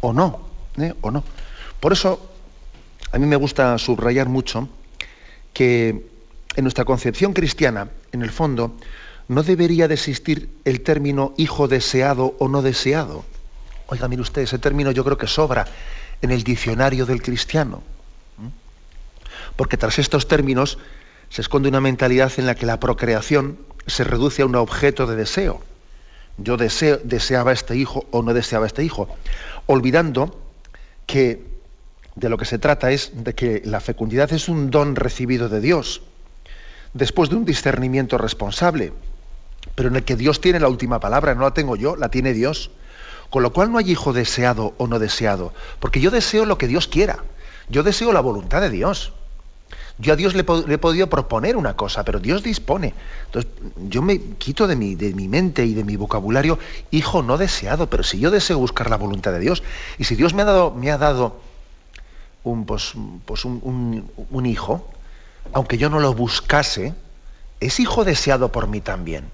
o 0.00 0.12
no, 0.12 0.40
¿eh? 0.78 0.94
o 1.00 1.12
no. 1.12 1.22
Por 1.78 1.92
eso 1.92 2.28
a 3.12 3.18
mí 3.18 3.26
me 3.26 3.36
gusta 3.36 3.78
subrayar 3.78 4.28
mucho 4.28 4.68
que 5.52 6.10
en 6.56 6.64
nuestra 6.64 6.84
concepción 6.84 7.32
cristiana, 7.32 7.90
en 8.10 8.22
el 8.22 8.30
fondo, 8.30 8.76
no 9.28 9.44
debería 9.44 9.86
de 9.86 9.94
existir 9.94 10.48
el 10.64 10.80
término 10.80 11.32
hijo 11.36 11.68
deseado 11.68 12.34
o 12.40 12.48
no 12.48 12.62
deseado. 12.62 13.24
Oiga, 13.88 14.08
mire 14.08 14.22
usted, 14.22 14.42
ese 14.42 14.58
término 14.58 14.90
yo 14.90 15.04
creo 15.04 15.16
que 15.16 15.26
sobra 15.26 15.66
en 16.22 16.30
el 16.30 16.42
diccionario 16.42 17.06
del 17.06 17.22
cristiano. 17.22 17.82
Porque 19.54 19.76
tras 19.76 19.98
estos 19.98 20.28
términos 20.28 20.78
se 21.30 21.40
esconde 21.40 21.68
una 21.68 21.80
mentalidad 21.80 22.32
en 22.36 22.46
la 22.46 22.54
que 22.54 22.66
la 22.66 22.80
procreación 22.80 23.58
se 23.86 24.04
reduce 24.04 24.42
a 24.42 24.46
un 24.46 24.56
objeto 24.56 25.06
de 25.06 25.16
deseo. 25.16 25.62
Yo 26.38 26.56
deseo, 26.56 26.98
deseaba 27.02 27.52
este 27.52 27.76
hijo 27.76 28.06
o 28.10 28.22
no 28.22 28.34
deseaba 28.34 28.66
este 28.66 28.84
hijo, 28.84 29.08
olvidando 29.66 30.38
que 31.06 31.46
de 32.14 32.28
lo 32.28 32.36
que 32.36 32.44
se 32.44 32.58
trata 32.58 32.90
es 32.90 33.12
de 33.14 33.34
que 33.34 33.62
la 33.64 33.80
fecundidad 33.80 34.32
es 34.32 34.48
un 34.48 34.70
don 34.70 34.96
recibido 34.96 35.48
de 35.48 35.60
Dios, 35.60 36.02
después 36.92 37.30
de 37.30 37.36
un 37.36 37.44
discernimiento 37.44 38.18
responsable, 38.18 38.92
pero 39.74 39.88
en 39.88 39.96
el 39.96 40.04
que 40.04 40.16
Dios 40.16 40.40
tiene 40.40 40.60
la 40.60 40.68
última 40.68 41.00
palabra, 41.00 41.34
no 41.34 41.42
la 41.42 41.54
tengo 41.54 41.76
yo, 41.76 41.96
la 41.96 42.10
tiene 42.10 42.32
Dios. 42.32 42.70
Con 43.30 43.42
lo 43.42 43.52
cual 43.52 43.72
no 43.72 43.78
hay 43.78 43.90
hijo 43.90 44.12
deseado 44.12 44.74
o 44.78 44.86
no 44.86 44.98
deseado, 44.98 45.52
porque 45.80 46.00
yo 46.00 46.10
deseo 46.10 46.46
lo 46.46 46.58
que 46.58 46.68
Dios 46.68 46.86
quiera, 46.88 47.24
yo 47.68 47.82
deseo 47.82 48.12
la 48.12 48.20
voluntad 48.20 48.60
de 48.60 48.70
Dios. 48.70 49.12
Yo 49.98 50.12
a 50.12 50.16
Dios 50.16 50.34
le, 50.34 50.40
he 50.40 50.78
podido 50.78 51.08
proponer 51.08 51.56
una 51.56 51.74
cosa, 51.74 52.04
pero 52.04 52.20
Dios 52.20 52.42
dispone. 52.42 52.92
Entonces, 53.26 53.50
yo 53.88 54.02
me 54.02 54.20
quito 54.34 54.66
de 54.66 54.76
mi, 54.76 54.94
de 54.94 55.14
mi 55.14 55.26
mente 55.26 55.64
y 55.64 55.72
de 55.72 55.84
mi 55.84 55.96
vocabulario 55.96 56.58
hijo 56.90 57.22
no 57.22 57.38
deseado, 57.38 57.88
pero 57.88 58.02
si 58.02 58.18
yo 58.20 58.30
deseo 58.30 58.58
buscar 58.58 58.90
la 58.90 58.98
voluntad 58.98 59.32
de 59.32 59.40
Dios, 59.40 59.62
y 59.98 60.04
si 60.04 60.14
Dios 60.14 60.34
me 60.34 60.42
ha 60.42 60.44
dado, 60.44 60.70
me 60.70 60.90
ha 60.90 60.98
dado 60.98 61.40
un, 62.44 62.66
pues, 62.66 62.92
pues 63.24 63.44
un, 63.44 64.46
hijo, 64.46 64.88
aunque 65.52 65.78
yo 65.78 65.88
no 65.90 65.98
lo 65.98 66.14
buscase, 66.14 66.94
es 67.60 67.80
hijo 67.80 68.04
deseado 68.04 68.52
por 68.52 68.68
mí 68.68 68.80
también. 68.80 69.24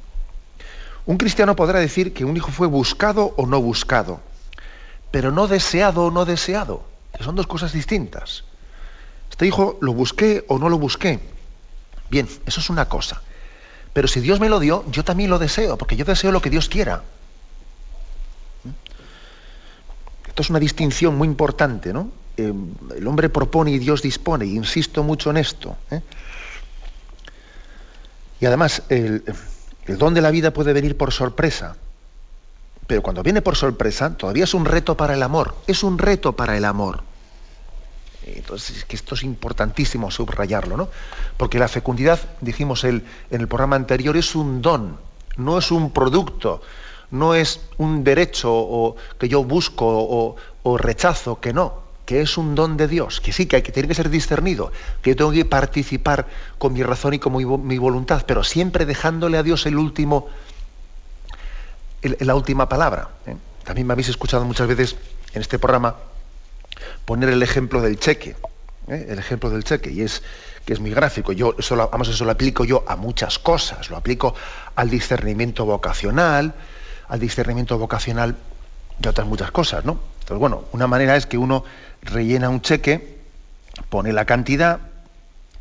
Un 1.04 1.16
cristiano 1.16 1.56
podrá 1.56 1.80
decir 1.80 2.12
que 2.14 2.24
un 2.24 2.36
hijo 2.36 2.50
fue 2.50 2.66
buscado 2.66 3.34
o 3.36 3.46
no 3.46 3.60
buscado, 3.60 4.20
pero 5.10 5.32
no 5.32 5.48
deseado 5.48 6.06
o 6.06 6.10
no 6.10 6.24
deseado, 6.24 6.84
que 7.16 7.24
son 7.24 7.34
dos 7.34 7.46
cosas 7.46 7.72
distintas. 7.72 8.44
Este 9.30 9.46
hijo 9.46 9.78
lo 9.80 9.94
busqué 9.94 10.44
o 10.48 10.58
no 10.58 10.68
lo 10.68 10.78
busqué. 10.78 11.18
Bien, 12.10 12.28
eso 12.46 12.60
es 12.60 12.70
una 12.70 12.88
cosa. 12.88 13.22
Pero 13.92 14.06
si 14.06 14.20
Dios 14.20 14.40
me 14.40 14.48
lo 14.48 14.60
dio, 14.60 14.84
yo 14.90 15.04
también 15.04 15.30
lo 15.30 15.38
deseo, 15.38 15.76
porque 15.76 15.96
yo 15.96 16.04
deseo 16.04 16.30
lo 16.30 16.40
que 16.40 16.50
Dios 16.50 16.68
quiera. 16.68 17.02
Esto 20.28 20.42
es 20.42 20.50
una 20.50 20.60
distinción 20.60 21.16
muy 21.16 21.28
importante, 21.28 21.92
¿no? 21.92 22.10
Eh, 22.36 22.52
el 22.96 23.06
hombre 23.06 23.28
propone 23.28 23.72
y 23.72 23.78
Dios 23.78 24.00
dispone, 24.00 24.46
insisto 24.46 25.02
mucho 25.02 25.30
en 25.30 25.36
esto. 25.36 25.76
¿eh? 25.90 26.00
Y 28.40 28.46
además, 28.46 28.82
el, 28.88 29.22
el 29.86 29.98
don 29.98 30.14
de 30.14 30.20
la 30.20 30.30
vida 30.30 30.52
puede 30.52 30.72
venir 30.72 30.96
por 30.96 31.12
sorpresa, 31.12 31.76
pero 32.86 33.02
cuando 33.02 33.22
viene 33.22 33.42
por 33.42 33.56
sorpresa, 33.56 34.16
todavía 34.16 34.44
es 34.44 34.54
un 34.54 34.64
reto 34.64 34.96
para 34.96 35.14
el 35.14 35.22
amor, 35.22 35.54
es 35.66 35.82
un 35.82 35.98
reto 35.98 36.34
para 36.34 36.56
el 36.56 36.64
amor. 36.64 37.02
Entonces, 38.24 38.78
es 38.78 38.84
que 38.84 38.94
esto 38.94 39.14
es 39.16 39.24
importantísimo 39.24 40.10
subrayarlo, 40.10 40.76
¿no? 40.76 40.88
Porque 41.36 41.58
la 41.58 41.68
fecundidad, 41.68 42.20
dijimos 42.40 42.84
el, 42.84 43.04
en 43.30 43.40
el 43.40 43.48
programa 43.48 43.76
anterior, 43.76 44.16
es 44.16 44.36
un 44.36 44.62
don, 44.62 44.98
no 45.36 45.58
es 45.58 45.72
un 45.72 45.90
producto, 45.90 46.62
no 47.10 47.34
es 47.34 47.60
un 47.78 48.04
derecho 48.04 48.52
o, 48.52 48.96
que 49.18 49.28
yo 49.28 49.42
busco 49.42 49.86
o, 49.86 50.36
o 50.62 50.78
rechazo, 50.78 51.40
que 51.40 51.52
no 51.52 51.81
que 52.06 52.20
es 52.20 52.36
un 52.36 52.54
don 52.54 52.76
de 52.76 52.88
Dios, 52.88 53.20
que 53.20 53.32
sí, 53.32 53.46
que, 53.46 53.56
hay, 53.56 53.62
que 53.62 53.72
tiene 53.72 53.88
que 53.88 53.94
ser 53.94 54.10
discernido, 54.10 54.72
que 55.02 55.10
yo 55.10 55.16
tengo 55.16 55.32
que 55.32 55.44
participar 55.44 56.26
con 56.58 56.72
mi 56.72 56.82
razón 56.82 57.14
y 57.14 57.18
con 57.18 57.34
mi, 57.34 57.78
voluntad, 57.78 58.24
pero 58.26 58.42
siempre 58.42 58.86
dejándole 58.86 59.38
a 59.38 59.42
Dios 59.42 59.66
el 59.66 59.76
último, 59.76 60.28
la 62.02 62.34
última 62.34 62.68
palabra. 62.68 63.10
¿eh? 63.26 63.36
También 63.64 63.86
me 63.86 63.92
habéis 63.92 64.08
escuchado 64.08 64.44
muchas 64.44 64.66
veces 64.66 64.96
en 65.32 65.42
este 65.42 65.58
programa 65.58 65.96
poner 67.04 67.28
el 67.28 67.42
ejemplo 67.42 67.80
del 67.80 67.98
cheque, 67.98 68.36
¿eh? 68.88 69.06
el 69.08 69.18
ejemplo 69.18 69.50
del 69.50 69.62
cheque, 69.62 69.90
y 69.90 70.02
es 70.02 70.22
que 70.64 70.72
es 70.72 70.80
muy 70.80 70.90
gráfico. 70.90 71.32
Yo 71.32 71.54
eso 71.58 71.76
lo, 71.76 71.88
vamos, 71.88 72.08
eso 72.08 72.24
lo 72.24 72.32
aplico 72.32 72.64
yo 72.64 72.84
a 72.86 72.96
muchas 72.96 73.38
cosas, 73.38 73.90
lo 73.90 73.96
aplico 73.96 74.34
al 74.74 74.90
discernimiento 74.90 75.64
vocacional, 75.64 76.54
al 77.08 77.20
discernimiento 77.20 77.78
vocacional 77.78 78.36
de 78.98 79.08
otras 79.08 79.26
muchas 79.26 79.50
cosas, 79.50 79.84
¿no? 79.84 79.98
Entonces, 80.20 80.38
bueno, 80.38 80.64
una 80.72 80.86
manera 80.86 81.16
es 81.16 81.26
que 81.26 81.36
uno 81.36 81.64
rellena 82.02 82.48
un 82.48 82.60
cheque, 82.60 83.18
pone 83.88 84.12
la 84.12 84.24
cantidad, 84.24 84.80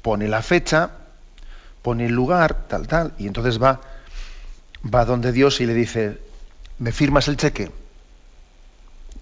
pone 0.01 0.27
la 0.27 0.41
fecha, 0.41 0.91
pone 1.82 2.08
el 2.08 2.13
lugar, 2.13 2.67
tal, 2.67 2.88
tal, 2.88 3.13
y 3.17 3.27
entonces 3.27 3.62
va, 3.62 3.82
va 4.84 5.06
donde 5.06 5.32
Dios 5.32 5.62
y 5.62 5.65
le 5.65 5.73
dice, 5.73 6.17
¿me 6.80 6.91
firmas 6.91 7.27
el 7.27 7.38
cheque? 7.38 7.71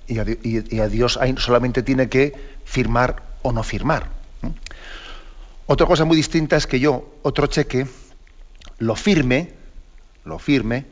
Y 0.08 0.18
a, 0.80 0.88
Dios 0.88 1.20
solamente 1.38 1.84
tiene 1.84 2.10
que 2.10 2.34
firmar 2.66 3.22
o 3.44 3.52
no 3.52 3.62
firmar. 3.62 4.08
Otra 5.68 5.86
cosa 5.86 6.04
muy 6.04 6.18
distinta 6.18 6.56
es 6.56 6.66
que 6.66 6.80
yo, 6.80 7.20
otro 7.22 7.46
cheque, 7.46 7.86
lo 8.80 8.96
firme, 8.96 9.54
lo 10.26 10.40
firme, 10.40 10.86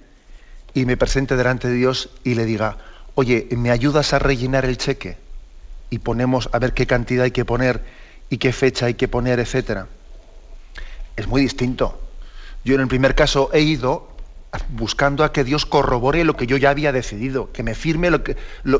y 0.76 0.86
me 0.86 0.98
presente 0.98 1.36
delante 1.36 1.68
de 1.68 1.74
Dios 1.74 2.12
y 2.24 2.36
le 2.36 2.46
diga, 2.46 2.78
oye, 3.16 3.48
¿me 3.58 3.72
ayudas 3.72 4.14
a 4.14 4.20
rellenar 4.20 4.66
el 4.66 4.78
cheque? 4.78 5.18
Y 5.90 6.00
ponemos 6.00 6.50
a 6.52 6.60
ver 6.60 6.74
qué 6.74 6.88
cantidad 6.88 7.26
hay 7.26 7.32
que 7.32 7.46
poner 7.46 7.84
y 8.30 8.38
qué 8.38 8.52
fecha 8.52 8.88
hay 8.88 8.96
que 8.96 9.08
poner, 9.08 9.40
etcétera. 9.40 9.88
Es 11.16 11.28
muy 11.28 11.42
distinto. 11.42 12.00
Yo 12.64 12.76
en 12.76 12.82
el 12.82 12.88
primer 12.88 13.16
caso 13.16 13.50
he 13.54 13.62
ido 13.62 14.10
buscando 14.70 15.24
a 15.24 15.32
que 15.32 15.44
Dios 15.44 15.66
corrobore 15.66 16.24
lo 16.24 16.36
que 16.36 16.48
yo 16.48 16.58
ya 16.58 16.70
había 16.70 16.92
decidido, 16.92 17.52
que 17.52 17.64
me 17.64 17.76
firme 17.76 18.10
lo 18.10 18.24
que, 18.24 18.36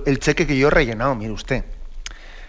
el 0.06 0.20
cheque 0.20 0.48
que 0.48 0.58
yo 0.58 0.68
he 0.68 0.72
rellenado, 0.72 1.16
mire 1.16 1.32
usted. 1.32 1.64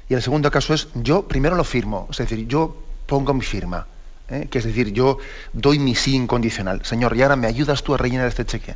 Y 0.08 0.14
el 0.14 0.22
segundo 0.22 0.50
caso 0.50 0.74
es, 0.74 0.88
yo 0.94 1.28
primero 1.28 1.54
lo 1.54 1.64
firmo, 1.64 2.08
es 2.10 2.16
decir, 2.16 2.46
yo 2.46 2.82
pongo 3.06 3.34
mi 3.34 3.42
firma, 3.42 3.86
¿eh? 4.28 4.48
que 4.50 4.58
es 4.58 4.64
decir, 4.64 4.92
yo 4.92 5.18
doy 5.52 5.78
mi 5.78 5.94
sí 5.94 6.14
incondicional. 6.14 6.84
Señor, 6.84 7.16
y 7.16 7.22
ahora 7.22 7.36
me 7.36 7.46
ayudas 7.46 7.82
tú 7.82 7.94
a 7.94 7.98
rellenar 7.98 8.28
este 8.28 8.46
cheque. 8.46 8.74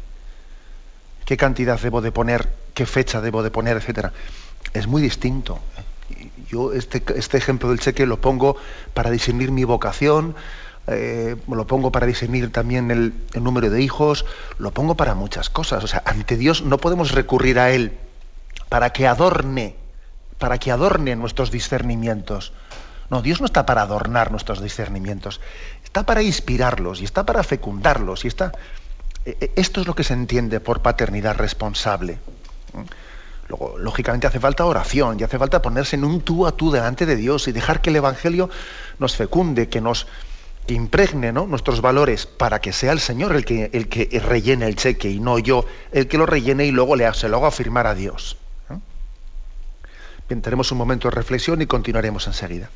¿Qué 1.24 1.36
cantidad 1.36 1.80
debo 1.80 2.02
de 2.02 2.12
poner? 2.12 2.48
¿Qué 2.74 2.84
fecha 2.84 3.20
debo 3.20 3.42
de 3.42 3.50
poner? 3.50 3.78
Etcétera 3.78 4.12
es 4.72 4.86
muy 4.86 5.02
distinto. 5.02 5.58
Yo 6.52 6.74
este, 6.74 7.02
este 7.16 7.38
ejemplo 7.38 7.70
del 7.70 7.80
cheque 7.80 8.04
lo 8.04 8.20
pongo 8.20 8.56
para 8.92 9.10
discernir 9.10 9.50
mi 9.50 9.64
vocación, 9.64 10.36
eh, 10.86 11.36
lo 11.48 11.66
pongo 11.66 11.90
para 11.90 12.04
discernir 12.04 12.52
también 12.52 12.90
el, 12.90 13.14
número 13.40 13.70
de 13.70 13.80
hijos, 13.80 14.26
lo 14.58 14.70
pongo 14.70 14.94
para 14.94 15.14
muchas 15.14 15.48
cosas. 15.48 15.82
O 15.82 15.86
sea, 15.86 16.02
ante 16.04 16.36
Dios 16.36 16.60
no 16.60 16.76
podemos 16.76 17.12
recurrir 17.12 17.58
a 17.58 17.70
Él 17.70 17.96
para 18.68 18.90
que 18.90 19.06
adorne, 19.06 19.76
para 20.38 20.58
que 20.58 20.70
adorne 20.70 21.16
nuestros 21.16 21.50
discernimientos. 21.50 22.52
No, 23.08 23.22
Dios 23.22 23.40
no 23.40 23.46
está 23.46 23.64
para 23.64 23.80
adornar 23.80 24.30
nuestros 24.30 24.60
discernimientos, 24.60 25.40
está 25.82 26.04
para 26.04 26.20
inspirarlos 26.20 27.00
y 27.00 27.04
está 27.04 27.24
para 27.24 27.42
fecundarlos 27.44 28.26
y 28.26 28.28
está. 28.28 28.52
E, 29.24 29.38
e, 29.40 29.52
esto 29.56 29.80
es 29.80 29.86
lo 29.86 29.94
que 29.94 30.04
se 30.04 30.12
entiende 30.12 30.60
por 30.60 30.82
paternidad 30.82 31.34
responsable 31.36 32.18
lógicamente 33.48 34.26
hace 34.26 34.40
falta 34.40 34.64
oración 34.64 35.18
y 35.20 35.24
hace 35.24 35.38
falta 35.38 35.60
ponerse 35.60 35.96
en 35.96 36.04
un 36.04 36.20
tú 36.20 36.46
a 36.46 36.52
tú 36.52 36.70
delante 36.70 37.06
de 37.06 37.16
Dios 37.16 37.48
y 37.48 37.52
dejar 37.52 37.80
que 37.80 37.90
el 37.90 37.96
Evangelio 37.96 38.48
nos 38.98 39.16
fecunde, 39.16 39.68
que 39.68 39.80
nos 39.80 40.06
impregne 40.68 41.32
nuestros 41.32 41.80
valores 41.80 42.26
para 42.26 42.60
que 42.60 42.72
sea 42.72 42.92
el 42.92 43.00
Señor 43.00 43.34
el 43.34 43.44
que, 43.44 43.70
el 43.72 43.88
que 43.88 44.08
rellene 44.20 44.66
el 44.66 44.76
cheque 44.76 45.10
y 45.10 45.18
no 45.18 45.38
yo 45.38 45.66
el 45.90 46.06
que 46.06 46.18
lo 46.18 46.26
rellene 46.26 46.66
y 46.66 46.70
luego 46.70 46.94
le, 46.96 47.12
se 47.14 47.28
lo 47.28 47.38
haga 47.38 47.50
firmar 47.50 47.86
a 47.86 47.94
Dios. 47.94 48.36
Bien, 50.28 50.40
tenemos 50.40 50.70
un 50.72 50.78
momento 50.78 51.08
de 51.08 51.14
reflexión 51.14 51.60
y 51.60 51.66
continuaremos 51.66 52.26
enseguida. 52.26 52.70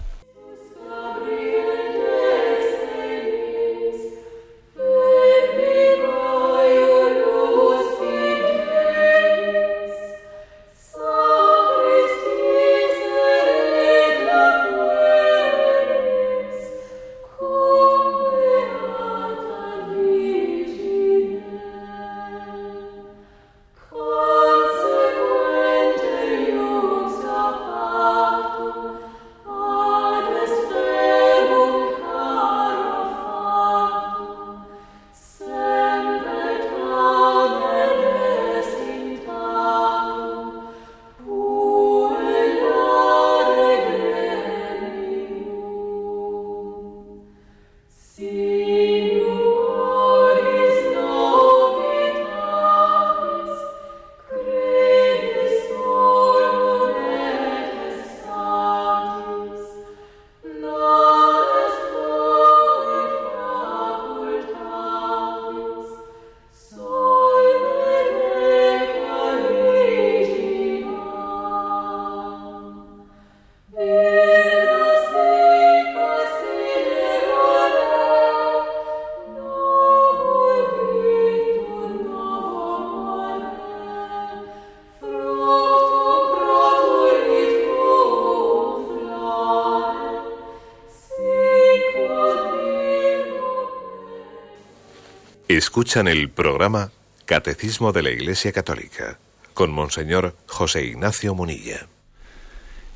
Escuchan 95.76 96.08
el 96.08 96.30
programa 96.30 96.90
Catecismo 97.26 97.92
de 97.92 98.02
la 98.02 98.08
Iglesia 98.08 98.50
Católica 98.50 99.18
con 99.52 99.70
Monseñor 99.70 100.34
José 100.46 100.86
Ignacio 100.86 101.34
Munilla. 101.34 101.86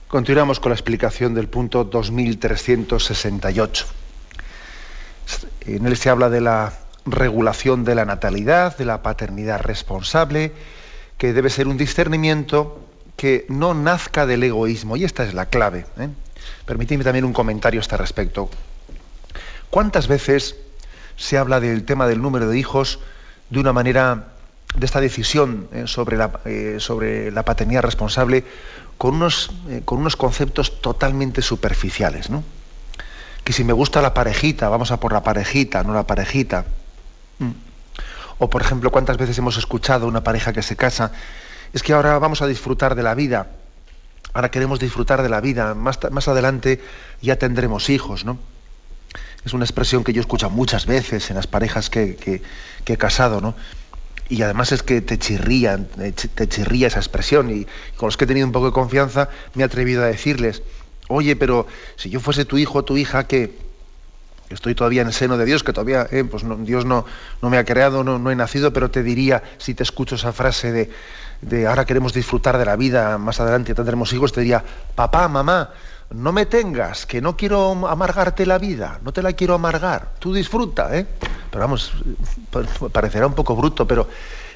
Continuamos 0.08 0.60
con 0.60 0.70
la 0.70 0.76
explicación 0.76 1.34
del 1.34 1.46
punto 1.46 1.84
2368. 1.84 3.86
En 5.66 5.84
él 5.84 5.94
se 5.98 6.08
habla 6.08 6.30
de 6.30 6.40
la 6.40 6.72
regulación 7.04 7.84
de 7.84 7.96
la 7.96 8.06
natalidad, 8.06 8.78
de 8.78 8.86
la 8.86 9.02
paternidad 9.02 9.60
responsable, 9.60 10.52
que 11.18 11.34
debe 11.34 11.50
ser 11.50 11.68
un 11.68 11.76
discernimiento 11.76 12.80
que 13.14 13.44
no 13.50 13.74
nazca 13.74 14.24
del 14.24 14.42
egoísmo. 14.42 14.96
Y 14.96 15.04
esta 15.04 15.24
es 15.24 15.34
la 15.34 15.50
clave. 15.50 15.84
¿eh? 15.98 16.08
Permitidme 16.64 17.04
también 17.04 17.26
un 17.26 17.34
comentario 17.34 17.80
a 17.80 17.82
este 17.82 17.98
respecto. 17.98 18.48
¿Cuántas 19.68 20.08
veces 20.08 20.56
se 21.20 21.37
habla 21.37 21.61
del 21.61 21.85
tema 21.85 22.06
del 22.06 22.22
número 22.22 22.48
de 22.48 22.59
hijos 22.59 22.98
de 23.50 23.61
una 23.61 23.74
manera, 23.74 24.28
de 24.74 24.87
esta 24.87 25.02
decisión 25.02 25.68
¿eh? 25.72 25.83
sobre, 25.87 26.16
la, 26.16 26.40
eh, 26.46 26.76
sobre 26.78 27.30
la 27.30 27.44
paternidad 27.44 27.83
responsable, 27.83 28.42
con 28.96 29.16
unos, 29.16 29.50
eh, 29.68 29.83
con 29.85 29.98
unos 29.98 30.16
conceptos 30.16 30.80
totalmente 30.80 31.42
superficiales, 31.42 32.30
¿no? 32.30 32.42
Que 33.44 33.52
si 33.52 33.64
me 33.64 33.74
gusta 33.74 34.00
la 34.00 34.14
parejita, 34.14 34.70
vamos 34.70 34.92
a 34.92 35.00
por 35.00 35.12
la 35.12 35.22
parejita, 35.22 35.83
no 35.83 35.92
la 35.92 36.06
parejita. 36.06 36.64
Mm. 37.38 37.50
O, 38.38 38.48
por 38.48 38.62
ejemplo, 38.62 38.90
cuántas 38.90 39.18
veces 39.18 39.37
hemos 39.37 39.59
escuchado 39.59 40.06
una 40.06 40.24
pareja 40.24 40.54
que 40.54 40.62
se 40.62 40.76
casa, 40.76 41.12
es 41.74 41.83
que 41.83 41.92
ahora 41.92 42.18
vamos 42.18 42.40
a 42.40 42.46
disfrutar 42.46 42.94
de 42.94 43.02
la 43.02 43.14
vida, 43.14 43.48
ahora 44.33 44.50
queremos 44.50 44.80
disfrutar 44.80 45.22
de 45.22 45.28
la 45.28 45.42
vida, 45.42 45.74
más, 45.74 45.98
más 46.11 46.28
adelante 46.28 46.80
ya 47.20 47.37
tendremos 47.37 47.90
hijos, 47.90 48.24
¿no? 48.24 48.38
Es 49.44 49.53
una 49.55 49.64
expresión 49.64 50.05
que 50.05 50.12
yo 50.12 50.20
escucho 50.20 50.51
muchas 50.51 50.87
veces 50.87 51.31
en 51.31 51.37
las 51.37 51.46
parejas 51.46 51.90
que, 51.90 52.16
que, 52.16 52.42
que 52.85 52.92
he 52.92 52.99
casado, 52.99 53.40
¿no? 53.40 53.55
y 54.31 54.42
además 54.42 54.70
es 54.70 54.85
que 54.85 55.01
te 55.03 55.18
chirría, 55.18 55.77
te 55.77 56.49
chirría 56.49 56.87
esa 56.87 57.01
expresión 57.01 57.51
y 57.51 57.66
con 57.96 58.07
los 58.07 58.16
que 58.16 58.25
he 58.25 58.29
tenido 58.29 58.46
un 58.46 58.53
poco 58.53 58.66
de 58.66 58.73
confianza 58.73 59.29
me 59.55 59.64
he 59.64 59.66
atrevido 59.66 60.05
a 60.05 60.07
decirles, 60.07 60.62
oye, 61.09 61.35
pero 61.35 61.66
si 61.96 62.11
yo 62.11 62.20
fuese 62.20 62.44
tu 62.44 62.57
hijo 62.57 62.79
o 62.79 62.85
tu 62.85 62.96
hija 62.96 63.27
que 63.27 63.59
estoy 64.49 64.77
todavía 64.77 65.03
en 65.03 65.09
el 65.09 65.12
seno 65.12 65.37
de 65.37 65.44
Dios, 65.44 65.64
que 65.64 65.73
todavía 65.73 66.07
eh, 66.12 66.23
pues 66.23 66.44
Dios 66.61 66.85
no, 66.85 67.05
no, 67.42 67.51
me 67.51 67.59
ha 67.59 67.64
creado, 67.64 68.05
no, 68.05 68.20
no, 68.20 68.31
he 68.31 68.37
nacido, 68.37 68.73
pero 68.73 68.88
te 68.88 69.03
diría, 69.03 69.42
si 69.59 69.75
te 69.75 69.83
escucho 69.83 70.14
esa 70.14 70.33
frase 70.33 70.70
de, 70.70 70.90
de 71.40 71.66
ahora 71.66 71.85
queremos 71.85 72.12
disfrutar 72.12 72.57
de 72.57 72.64
la 72.64 72.77
vida, 72.77 73.18
más 73.18 73.40
adelante 73.40 73.75
tendremos 73.75 74.12
hijos, 74.12 74.33
te 74.33 74.42
diría, 74.42 74.64
papá, 74.94 75.27
mamá, 75.27 75.70
no 76.11 76.33
me 76.33 76.46
tengas, 76.46 77.07
que 77.07 77.20
no 77.20 77.37
quiero 77.37 77.87
amargarte 77.88 78.44
la 78.44 78.59
vida, 78.59 79.01
no 79.05 79.12
te 79.12 79.23
la 79.23 79.33
quiero 79.33 79.55
amargar, 79.55 80.14
tú 80.18 80.35
disfruta, 80.35 80.96
¿eh? 80.96 81.07
Pero 81.51 81.61
vamos, 81.61 81.92
parecerá 82.92 83.27
un 83.27 83.35
poco 83.35 83.55
bruto, 83.55 83.87
pero 83.87 84.09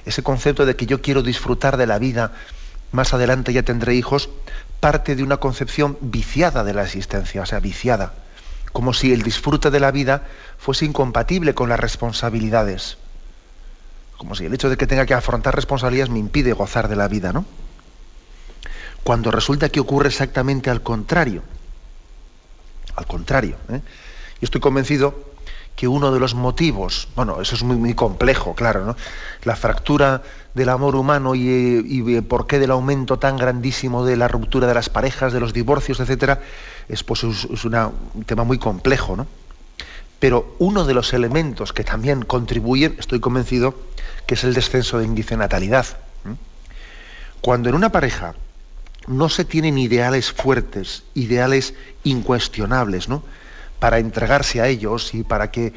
ese 0.05 0.23
concepto 0.23 0.67
de 0.67 0.75
que 0.75 0.87
yo 0.87 1.01
quiero 1.01 1.23
disfrutar 1.23 1.77
de 1.77 1.87
la 1.87 1.99
vida, 1.99 2.33
más 2.91 3.15
adelante 3.15 3.53
ya 3.53 3.63
tendré 3.63 3.95
hijos, 3.95 4.29
parte 4.81 5.15
de 5.15 5.23
una 5.23 5.37
concepción 5.37 5.97
viciada 6.01 6.65
de 6.65 6.75
la 6.75 6.83
existencia, 6.83 7.43
o 7.43 7.47
sea, 7.47 7.61
viciada, 7.61 8.15
como 8.73 8.93
si 8.93 9.13
el 9.13 9.23
disfrute 9.23 9.71
de 9.71 9.81
la 9.81 9.93
vida 9.93 10.23
fuese 10.59 10.85
incompatible 10.85 11.55
con 11.55 11.69
las 11.69 11.79
responsabilidades, 11.79 12.99
como 14.17 14.35
si 14.35 14.45
el 14.47 14.55
hecho 14.55 14.69
de 14.71 14.77
que 14.77 14.89
tenga 14.89 15.07
que 15.07 15.15
afrontar 15.15 15.55
responsabilidades 15.55 16.11
me 16.11 16.19
impide 16.19 16.53
gozar 16.53 16.89
de 16.89 16.97
la 16.97 17.07
vida, 17.07 17.33
¿no? 17.33 17.45
Cuando 19.05 19.31
resulta 19.31 19.69
que 19.69 19.81
ocurre 19.81 20.09
exactamente 20.09 20.71
al 20.71 20.83
contrario. 20.83 21.43
Al 22.97 23.07
contrario. 23.07 23.57
¿eh? 23.69 23.81
Yo 24.41 24.45
estoy 24.45 24.61
convencido 24.61 25.35
que 25.77 25.89
uno 25.89 26.13
de 26.13 26.21
los 26.21 26.35
motivos, 26.35 27.09
bueno, 27.17 27.41
eso 27.41 27.55
es 27.55 27.63
muy, 27.65 27.77
muy 27.77 27.95
complejo, 27.95 28.55
claro, 28.55 28.85
¿no? 28.85 28.97
La 29.43 29.57
fractura 29.57 30.23
del 30.55 30.69
amor 30.69 30.95
humano 30.95 31.35
y, 31.35 31.41
y, 31.85 32.21
por 32.21 32.47
qué 32.47 32.61
del 32.61 32.71
aumento 32.71 33.19
tan 33.19 33.37
grandísimo 33.37 34.05
de 34.05 34.17
la 34.17 34.29
ruptura 34.29 34.69
de 34.69 34.75
las 34.75 34.89
parejas, 34.89 35.33
de 35.33 35.41
los 35.41 35.53
divorcios, 35.53 35.99
etcétera, 35.99 36.41
es, 36.89 37.03
pues, 37.03 37.25
un 37.25 38.25
tema 38.25 38.45
muy 38.45 38.59
complejo, 38.59 39.17
¿no? 39.17 39.27
Pero 40.21 40.55
uno 40.61 40.85
de 40.85 40.95
los 40.95 41.13
elementos 41.13 41.73
que 41.73 41.83
también 41.83 42.23
contribuyen, 42.23 42.95
estoy 42.99 43.19
convencido, 43.19 43.75
que 44.27 44.35
es 44.35 44.45
el 44.45 44.55
descenso 44.55 44.99
de 44.99 45.07
índice 45.07 45.31
de 45.31 45.39
natalidad. 45.39 45.87
¿eh? 46.25 46.37
Cuando 47.41 47.69
en 47.69 47.75
una 47.75 47.91
pareja 47.91 48.35
no 49.07 49.29
se 49.29 49.45
tienen 49.45 49.79
ideales 49.79 50.33
fuertes, 50.33 51.05
ideales 51.15 51.75
incuestionables, 52.05 53.09
¿no? 53.09 53.23
Para 53.79 53.99
entregarse 53.99 54.61
a 54.61 54.69
ellos 54.69 55.15
y 55.15 55.25
para 55.25 55.51
que, 55.51 55.73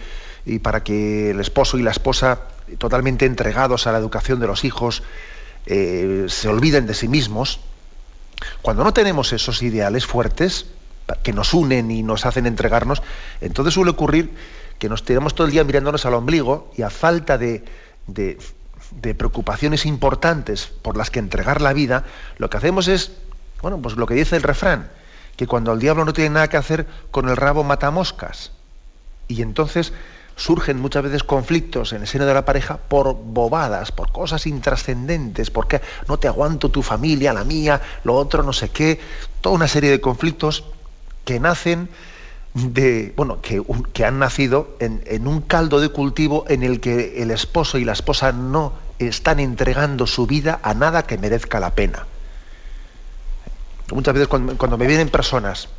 y 0.46 0.60
para 0.60 0.84
que 0.84 1.32
el 1.32 1.40
esposo 1.40 1.78
y 1.78 1.84
la 1.84 1.92
esposa, 1.92 2.42
totalmente 2.78 3.26
entregados 3.26 3.88
a 3.88 3.92
la 3.92 3.98
educación 3.98 4.40
de 4.40 4.48
los 4.48 4.63
hijos, 4.63 5.04
eh, 5.66 6.26
se 6.30 6.48
olviden 6.48 6.88
de 6.88 6.94
sí 6.94 7.08
mismos. 7.08 7.60
Cuando 8.62 8.84
no 8.84 8.94
tenemos 8.94 9.34
esos 9.34 9.62
ideales 9.63 10.06
fuertes 10.06 10.68
que 11.24 11.34
nos 11.34 11.54
unen 11.54 11.92
y 11.92 12.04
nos 12.04 12.26
hacen 12.26 12.46
entregarnos, 12.46 13.02
entonces 13.42 13.74
suele 13.74 13.92
ocurrir 13.92 14.32
que 14.80 14.90
nos 14.90 15.04
tiramos 15.04 15.34
todo 15.34 15.48
el 15.48 15.54
día 15.54 15.63
mirándonos 15.63 16.06
al 16.06 16.13
ombligo 16.13 16.72
y 16.78 16.84
a 16.84 16.90
falta 16.90 17.38
de, 17.38 17.63
de 18.91 19.15
preocupaciones 19.15 19.86
importantes 19.86 20.67
por 20.82 20.97
las 20.97 21.12
que 21.12 21.19
entregar 21.19 21.62
la 21.62 21.73
vida, 21.73 22.06
lo 22.38 22.50
que 22.50 22.58
hacemos 22.58 22.88
es, 22.88 23.12
bueno, 23.62 23.82
pues 23.82 23.95
lo 23.95 24.06
que 24.06 24.15
dice 24.15 24.36
el 24.36 24.43
refrán, 24.43 24.89
que 25.36 25.47
cuando 25.47 25.73
el 25.73 25.80
diablo 25.80 26.06
no 26.06 26.13
tiene 26.13 26.32
nada 26.32 26.50
que 26.50 26.58
hacer 26.58 26.88
con 27.12 27.30
el 27.30 27.38
rabo 27.38 27.63
mata 27.63 27.91
moscas. 27.91 28.52
Y 29.28 29.41
entonces 29.41 29.93
surgen 30.36 30.80
muchas 30.80 31.04
veces 31.04 31.23
conflictos 31.23 31.93
en 31.93 32.02
el 32.02 32.08
seno 32.08 32.26
de 32.26 32.34
la 32.34 32.45
pareja 32.45 32.78
por 32.78 33.15
bobadas, 33.15 33.91
por 33.91 34.12
cosas 34.12 34.45
intrascendentes, 34.47 35.50
porque 35.50 35.82
no 36.08 36.17
te 36.17 36.28
aguanto 36.28 36.69
tu 36.69 36.84
familia, 36.84 37.34
la 37.34 37.43
mía, 37.43 37.82
lo 38.04 38.15
otro, 38.15 38.43
no 38.43 38.54
sé 38.54 38.69
qué, 38.69 39.00
toda 39.41 39.56
una 39.56 39.67
serie 39.67 39.89
de 39.89 40.00
conflictos 40.00 40.63
que 41.26 41.39
nacen 41.39 41.89
de, 42.58 43.13
bueno, 43.15 43.41
que, 43.41 43.62
que 43.93 44.06
han 44.06 44.20
nacido 44.20 44.76
en, 44.80 45.04
en, 45.06 45.28
un 45.28 45.41
caldo 45.41 45.80
de 45.80 45.89
cultivo 45.89 46.46
en 46.48 46.63
el 46.63 46.80
que 46.80 47.22
el 47.22 47.32
esposo 47.32 47.78
y 47.78 47.86
la 47.86 47.93
esposa 47.93 48.32
no 48.32 48.74
están 49.00 49.39
entregando 49.39 50.08
su 50.08 50.26
vida 50.28 50.60
a 50.63 50.74
nada 50.74 51.04
que 51.04 51.17
merezca 51.17 51.60
la 51.60 51.76
pena. 51.76 52.06
Muchas 53.91 54.13
veces 54.13 54.28
cuando, 54.28 54.78
me 54.78 54.88
vienen 54.88 55.10
personas 55.10 55.70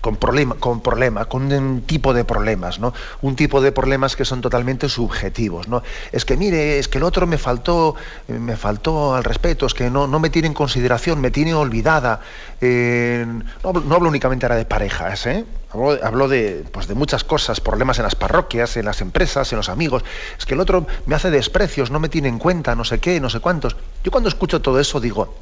con 0.00 0.16
problemas, 0.16 0.58
con 0.58 0.80
con 0.80 1.52
un 1.52 1.82
tipo 1.82 2.14
de 2.14 2.24
problemas, 2.24 2.78
¿no? 2.78 2.94
Un 3.20 3.36
tipo 3.36 3.60
de 3.60 3.72
problemas 3.72 4.16
que 4.16 4.24
son 4.24 4.40
totalmente 4.40 4.88
subjetivos, 4.88 5.68
¿no? 5.68 5.82
Es 6.12 6.24
que 6.24 6.36
mire, 6.36 6.78
es 6.78 6.88
que 6.88 6.98
el 6.98 7.04
otro 7.04 7.26
me 7.26 7.36
faltó, 7.36 7.96
me 8.28 8.56
faltó 8.56 9.14
al 9.14 9.24
respeto, 9.24 9.66
es 9.66 9.74
que 9.74 9.90
no, 9.90 10.06
no 10.06 10.20
me 10.20 10.30
tiene 10.30 10.48
en 10.48 10.54
consideración, 10.54 11.20
me 11.20 11.30
tiene 11.30 11.52
olvidada. 11.52 12.20
Eh, 12.60 13.26
no, 13.64 13.72
no, 13.72 13.94
hablo 13.94 14.08
únicamente 14.08 14.46
ahora 14.46 14.56
de 14.56 14.64
parejas, 14.64 15.26
¿eh? 15.26 15.44
Hablo 15.72 16.26
de, 16.26 16.64
pues 16.72 16.88
de 16.88 16.94
muchas 16.94 17.22
cosas, 17.22 17.60
problemas 17.60 17.98
en 17.98 18.04
las 18.04 18.16
parroquias, 18.16 18.76
en 18.76 18.84
las 18.84 19.00
empresas, 19.00 19.52
en 19.52 19.56
los 19.56 19.68
amigos. 19.68 20.02
Es 20.36 20.44
que 20.44 20.54
el 20.54 20.60
otro 20.60 20.86
me 21.06 21.14
hace 21.14 21.30
desprecios, 21.30 21.90
no 21.90 22.00
me 22.00 22.08
tiene 22.08 22.28
en 22.28 22.38
cuenta, 22.38 22.74
no 22.74 22.84
sé 22.84 22.98
qué, 22.98 23.20
no 23.20 23.30
sé 23.30 23.38
cuántos. 23.38 23.76
Yo 24.02 24.10
cuando 24.10 24.28
escucho 24.28 24.60
todo 24.60 24.80
eso 24.80 25.00
digo, 25.00 25.34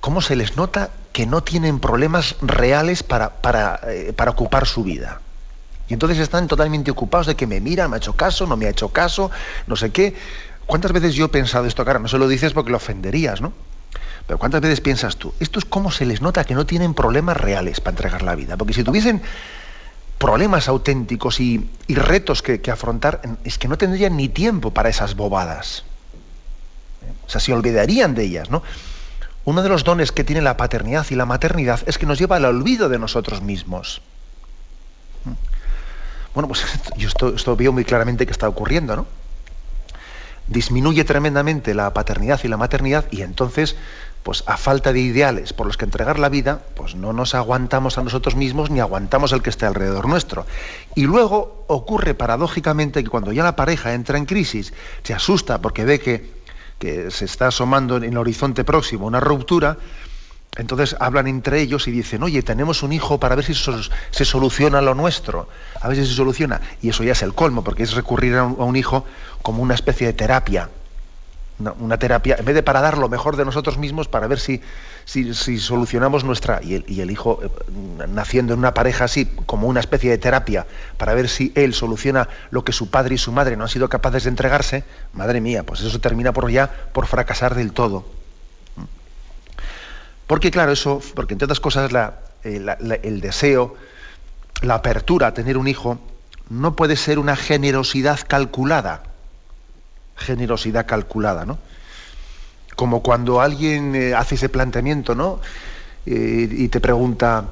cómo 0.00 0.20
se 0.22 0.36
les 0.36 0.56
nota 0.56 0.90
que 1.12 1.26
no 1.26 1.42
tienen 1.42 1.80
problemas 1.80 2.36
reales 2.40 3.02
para, 3.02 3.30
para, 3.42 3.80
eh, 3.88 4.12
para, 4.14 4.30
ocupar 4.30 4.66
su 4.66 4.84
vida. 4.84 5.20
Y 5.88 5.94
entonces 5.94 6.18
están 6.18 6.46
totalmente 6.46 6.90
ocupados 6.90 7.26
de 7.26 7.34
que 7.34 7.46
me 7.46 7.60
mira, 7.60 7.88
me 7.88 7.96
ha 7.96 7.98
hecho 7.98 8.14
caso, 8.14 8.46
no 8.46 8.56
me 8.56 8.66
ha 8.66 8.70
hecho 8.70 8.90
caso, 8.90 9.30
no 9.66 9.74
sé 9.74 9.90
qué. 9.90 10.14
¿Cuántas 10.66 10.92
veces 10.92 11.14
yo 11.14 11.26
he 11.26 11.28
pensado 11.28 11.66
esto? 11.66 11.82
Claro, 11.82 11.98
no 11.98 12.06
se 12.06 12.18
lo 12.18 12.28
dices 12.28 12.52
porque 12.52 12.70
lo 12.70 12.76
ofenderías, 12.76 13.40
¿no? 13.40 13.52
Pero 14.30 14.38
¿cuántas 14.38 14.60
veces 14.60 14.80
piensas 14.80 15.16
tú? 15.16 15.34
Esto 15.40 15.58
es 15.58 15.64
cómo 15.64 15.90
se 15.90 16.06
les 16.06 16.20
nota 16.20 16.44
que 16.44 16.54
no 16.54 16.64
tienen 16.64 16.94
problemas 16.94 17.36
reales 17.36 17.80
para 17.80 17.94
entregar 17.94 18.22
la 18.22 18.36
vida. 18.36 18.56
Porque 18.56 18.72
si 18.72 18.84
tuviesen 18.84 19.20
problemas 20.18 20.68
auténticos 20.68 21.40
y, 21.40 21.68
retos 21.88 22.40
que, 22.40 22.60
que 22.60 22.70
afrontar, 22.70 23.22
es 23.42 23.58
que 23.58 23.66
no 23.66 23.76
tendrían 23.76 24.16
ni 24.16 24.28
tiempo 24.28 24.70
para 24.70 24.88
esas 24.88 25.16
bobadas. 25.16 25.82
O 27.26 27.28
sea, 27.28 27.40
se 27.40 27.52
olvidarían 27.52 28.14
de 28.14 28.22
ellas, 28.22 28.50
¿no? 28.50 28.62
uno 29.46 29.64
de 29.64 29.68
los 29.68 29.82
dones 29.82 30.12
que 30.12 30.22
tiene 30.22 30.42
la 30.42 30.56
paternidad 30.56 31.04
y 31.10 31.16
la 31.16 31.26
maternidad 31.26 31.80
es 31.86 31.98
que 31.98 32.06
nos 32.06 32.20
lleva 32.20 32.36
al 32.36 32.44
olvido 32.44 32.88
de 32.88 33.00
nosotros 33.00 33.42
mismos. 33.42 34.00
Bueno, 36.34 36.46
pues 36.46 36.64
yo 36.96 37.08
esto, 37.08 37.34
esto 37.34 37.56
veo 37.56 37.72
muy 37.72 37.84
claramente 37.84 38.26
que 38.26 38.32
está 38.32 38.48
ocurriendo, 38.48 38.94
¿no? 38.94 39.08
Disminuye 40.50 41.04
tremendamente 41.04 41.74
la 41.74 41.92
paternidad 41.92 42.40
y 42.42 42.48
la 42.48 42.56
maternidad 42.56 43.04
y 43.12 43.22
entonces, 43.22 43.76
pues 44.22 44.44
a 44.46 44.56
falta 44.56 44.92
de 44.92 45.00
ideales 45.00 45.52
por 45.52 45.66
los 45.66 45.76
que 45.76 45.84
entregar 45.84 46.18
la 46.18 46.28
vida, 46.28 46.62
pues 46.74 46.94
no 46.94 47.12
nos 47.12 47.34
aguantamos 47.34 47.98
a 47.98 48.02
nosotros 48.02 48.36
mismos 48.36 48.70
ni 48.70 48.80
aguantamos 48.80 49.32
al 49.32 49.42
que 49.42 49.50
esté 49.50 49.66
alrededor 49.66 50.08
nuestro. 50.08 50.46
Y 50.94 51.04
luego 51.04 51.64
ocurre 51.68 52.14
paradójicamente 52.14 53.02
que 53.02 53.10
cuando 53.10 53.32
ya 53.32 53.42
la 53.42 53.56
pareja 53.56 53.94
entra 53.94 54.18
en 54.18 54.26
crisis, 54.26 54.72
se 55.02 55.14
asusta 55.14 55.60
porque 55.60 55.84
ve 55.84 56.00
que 56.00 56.40
que 56.80 57.10
se 57.10 57.26
está 57.26 57.48
asomando 57.48 57.98
en 57.98 58.04
el 58.04 58.16
horizonte 58.16 58.64
próximo 58.64 59.06
una 59.06 59.20
ruptura, 59.20 59.76
entonces 60.56 60.96
hablan 60.98 61.28
entre 61.28 61.60
ellos 61.60 61.86
y 61.86 61.92
dicen, 61.92 62.22
oye, 62.22 62.42
tenemos 62.42 62.82
un 62.82 62.92
hijo 62.92 63.20
para 63.20 63.36
ver 63.36 63.44
si 63.44 63.54
se 63.54 64.24
soluciona 64.24 64.80
lo 64.80 64.94
nuestro, 64.94 65.48
a 65.80 65.86
ver 65.88 65.98
si 65.98 66.06
se 66.06 66.14
soluciona. 66.14 66.60
Y 66.80 66.88
eso 66.88 67.04
ya 67.04 67.12
es 67.12 67.22
el 67.22 67.34
colmo, 67.34 67.62
porque 67.62 67.84
es 67.84 67.92
recurrir 67.92 68.34
a 68.34 68.44
un, 68.44 68.76
hijo 68.76 69.04
como 69.42 69.62
una 69.62 69.74
especie 69.74 70.08
de 70.08 70.14
terapia. 70.14 70.70
Una, 71.78 71.98
terapia, 71.98 72.36
en 72.38 72.44
vez 72.44 72.54
de 72.54 72.62
para 72.62 72.80
dar 72.80 72.98
lo 72.98 73.08
mejor 73.08 73.36
de 73.36 73.44
nosotros 73.44 73.76
mismos, 73.78 74.08
para 74.08 74.26
ver 74.26 74.40
si, 74.40 74.60
si, 75.04 75.58
solucionamos 75.58 76.24
nuestra... 76.24 76.60
Y 76.62 76.74
el, 76.74 76.84
y 76.88 77.00
el, 77.00 77.10
hijo, 77.10 77.40
eh, 77.42 77.48
naciendo 78.08 78.54
en 78.54 78.58
una 78.58 78.74
pareja 78.74 79.04
así, 79.04 79.26
como 79.46 79.68
una 79.68 79.80
especie 79.80 80.10
de 80.10 80.18
terapia, 80.18 80.66
para 80.96 81.14
ver 81.14 81.28
si 81.28 81.52
él 81.54 81.74
soluciona 81.74 82.28
lo 82.50 82.64
que 82.64 82.72
su 82.72 82.90
padre 82.90 83.16
y 83.16 83.18
su 83.18 83.30
madre 83.32 83.56
no 83.56 83.64
han 83.64 83.68
sido 83.68 83.88
capaces 83.88 84.24
de 84.24 84.30
entregarse, 84.30 84.84
madre 85.12 85.40
mía, 85.40 85.64
pues 85.64 85.80
eso 85.82 86.00
termina 86.00 86.32
por 86.32 86.50
ya 86.50 86.70
por 86.92 87.06
fracasar 87.06 87.54
del 87.54 87.72
todo. 87.72 88.04
Porque 90.26 90.50
claro, 90.50 90.72
eso, 90.72 91.02
porque 91.14 91.34
entre 91.34 91.44
otras 91.44 91.60
cosas 91.60 91.90
eh, 92.44 92.76
el 93.02 93.20
deseo, 93.20 93.76
la 94.62 94.76
apertura 94.76 95.28
a 95.28 95.34
tener 95.34 95.58
un 95.58 95.68
hijo, 95.68 95.98
no 96.48 96.76
puede 96.76 96.96
ser 96.96 97.18
una 97.18 97.36
generosidad 97.36 98.20
calculada. 98.26 99.02
Generosidad 100.20 100.86
calculada, 100.86 101.44
¿no? 101.44 101.58
Como 102.76 103.02
cuando 103.02 103.40
alguien 103.40 103.94
eh, 103.94 104.14
hace 104.14 104.36
ese 104.36 104.48
planteamiento, 104.48 105.14
¿no? 105.14 105.40
Eh, 106.06 106.48
y 106.50 106.68
te 106.68 106.80
pregunta, 106.80 107.46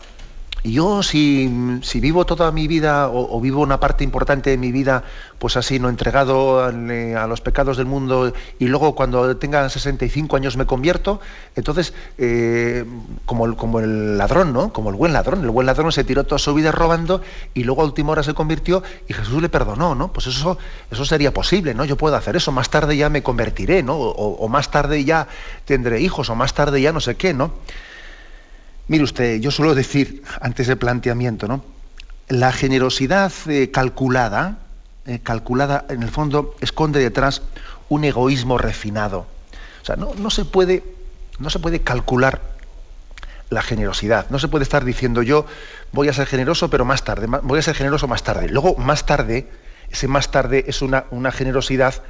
yo 0.65 1.03
si, 1.03 1.49
vivo 1.95 2.27
toda 2.27 2.51
mi 2.51 2.67
vida 2.67 3.09
o, 3.09 3.41
vivo 3.41 3.63
una 3.63 3.81
parte 3.81 4.05
importante 4.05 4.51
de 4.51 4.59
mi 4.59 4.73
vida, 4.73 5.05
pues 5.39 5.57
así, 5.57 5.79
no 5.79 5.89
entregado 5.89 6.69
eh, 6.71 7.15
a, 7.15 7.27
los 7.27 7.41
pecados 7.41 7.77
del 7.77 7.87
mundo 7.87 8.33
y 8.59 8.67
luego 8.67 8.95
cuando 8.95 9.37
tenga 9.37 9.69
65 9.69 10.37
años 10.37 10.57
me 10.57 10.67
convierto, 10.67 11.21
entonces, 11.55 11.95
eh, 12.19 12.85
como, 13.25 13.47
el, 13.47 13.57
como 13.57 13.81
el 13.81 14.19
ladrón, 14.19 14.53
¿no? 14.53 14.73
Como 14.73 14.91
el 14.91 14.97
buen 14.97 15.13
ladrón. 15.13 15.43
El 15.43 15.51
buen 15.51 15.67
ladrón 15.67 15.93
se 15.93 16.05
tiró 16.05 16.25
toda 16.25 16.39
su 16.39 16.55
vida 16.55 16.73
robando 16.73 17.23
y 17.55 17.65
luego 17.65 17.83
a 17.83 17.85
última 17.85 18.13
hora 18.13 18.23
se 18.23 18.35
convirtió 18.35 18.83
y 19.07 19.13
Jesús 19.13 19.41
le 19.41 19.49
perdonó, 19.49 19.95
¿no? 19.95 20.13
Pues 20.13 20.27
eso, 20.27 20.59
eso 20.91 21.05
sería 21.05 21.33
posible, 21.33 21.75
¿no? 21.75 21.85
Yo 21.85 21.97
puedo 21.97 22.17
hacer 22.17 22.37
eso, 22.37 22.53
más 22.53 22.71
tarde 22.71 22.97
ya 22.97 23.09
me 23.09 23.23
convertiré, 23.23 23.83
¿no? 23.83 23.97
o 23.99 24.49
más 24.49 24.71
tarde 24.71 25.05
ya 25.05 25.29
tendré 25.65 26.01
hijos, 26.01 26.31
o 26.31 26.35
más 26.35 26.55
tarde 26.55 26.81
ya 26.81 26.93
no 26.93 27.01
sé 27.01 27.17
qué, 27.17 27.35
¿no? 27.35 27.53
Mire 28.89 29.05
usted, 29.05 29.39
yo 29.41 29.51
suelo 29.51 29.75
decir 29.75 30.23
antes 30.41 30.67
del 30.67 30.79
planteamiento, 30.79 31.47
¿no? 31.47 31.63
La 32.29 32.53
generosidad 32.53 33.33
eh, 33.47 33.71
calculada, 33.71 34.59
eh, 35.07 35.21
calculada 35.23 35.85
en 35.91 36.03
el 36.03 36.11
fondo 36.11 36.57
esconde 36.61 37.01
detrás 37.01 37.43
un 37.91 38.05
egoísmo 38.05 38.57
refinado. 38.57 39.27
O 39.83 39.85
sea, 39.85 39.97
no, 39.97 40.31
se 40.31 40.45
puede, 40.45 40.85
no 41.39 41.51
se 41.51 41.59
puede 41.59 41.81
calcular 41.81 42.41
la 43.51 43.63
generosidad. 43.63 44.27
No 44.31 44.39
se 44.39 44.49
puede 44.49 44.63
estar 44.63 44.85
diciendo 44.85 45.23
yo 45.23 45.47
voy 45.93 46.09
a 46.09 46.13
ser 46.13 46.27
generoso, 46.27 46.69
pero 46.69 46.85
más 46.85 47.05
tarde, 47.05 47.27
voy 47.43 47.59
a 47.59 47.63
ser 47.63 47.75
generoso 47.75 48.09
más 48.09 48.23
tarde. 48.23 48.49
Luego, 48.49 48.75
más 48.77 49.07
tarde, 49.07 49.49
ese 49.91 50.09
más 50.09 50.31
tarde 50.31 50.65
es 50.67 50.83
una, 50.83 51.05
una 51.11 51.33
generosidad 51.33 52.03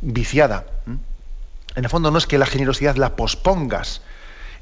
viciada. 0.00 0.66
En 0.86 1.84
el 1.84 1.90
fondo 1.90 2.10
no 2.10 2.18
es 2.18 2.26
que 2.26 2.38
la 2.38 2.46
generosidad 2.46 2.96
la 2.96 3.16
pospongas, 3.16 4.02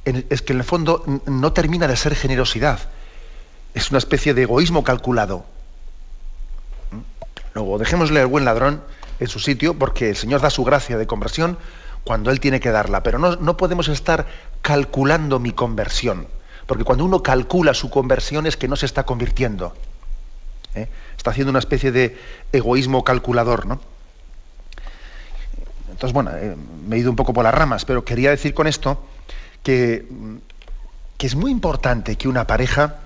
es 0.07 0.43
que 0.43 0.53
en 0.53 0.61
el 0.61 0.65
fondo 0.65 1.05
no 1.27 1.53
termina 1.53 1.89
de 1.89 1.97
ser 1.97 2.15
generosidad. 2.15 2.79
Es 3.75 3.91
una 3.91 3.99
especie 3.99 4.35
de 4.35 4.43
egoísmo 4.43 4.85
calculado. 4.85 5.45
Luego, 7.55 7.79
dejémosle 7.79 8.21
al 8.21 8.29
buen 8.29 8.45
ladrón 8.45 8.83
en 9.19 9.27
su 9.27 9.41
sitio 9.41 9.75
porque 9.75 10.11
el 10.11 10.17
Señor 10.17 10.41
da 10.41 10.51
su 10.51 10.63
gracia 10.63 10.97
de 10.97 11.07
conversión 11.07 11.59
cuando 12.05 12.31
Él 12.31 12.39
tiene 12.39 12.61
que 12.61 12.71
darla. 12.71 13.03
Pero 13.03 13.19
no, 13.19 13.57
podemos 13.57 13.89
estar 13.89 14.27
calculando 14.63 15.41
mi 15.41 15.53
conversión. 15.53 16.29
Porque 16.67 16.85
cuando 16.85 17.05
uno 17.05 17.23
calcula 17.23 17.75
su 17.75 17.91
conversión 17.91 18.47
es 18.47 18.57
que 18.57 18.69
no 18.69 18.77
se 18.77 18.87
está 18.87 19.05
convirtiendo. 19.05 19.75
¿eh? 20.75 20.89
Está 21.17 21.31
haciendo 21.31 21.51
una 21.51 21.59
especie 21.59 21.91
de 21.91 22.17
egoísmo 22.53 23.03
calculador, 23.03 23.67
¿no? 23.67 23.81
Entonces, 25.91 26.13
bueno, 26.13 26.31
eh, 26.37 26.55
me 26.87 26.97
he 26.97 26.99
ido 26.99 27.11
un 27.11 27.17
poco 27.17 27.33
por 27.33 27.43
las 27.43 27.55
ramas, 27.55 27.85
pero 27.85 28.05
quería 28.05 28.31
decir 28.31 28.53
con 28.55 28.67
esto 28.67 29.03
que, 29.67 30.07
es 31.19 31.35
muy 31.35 31.51
importante 31.51 32.15
que 32.15 32.29
una 32.29 32.47
pareja 32.47 33.01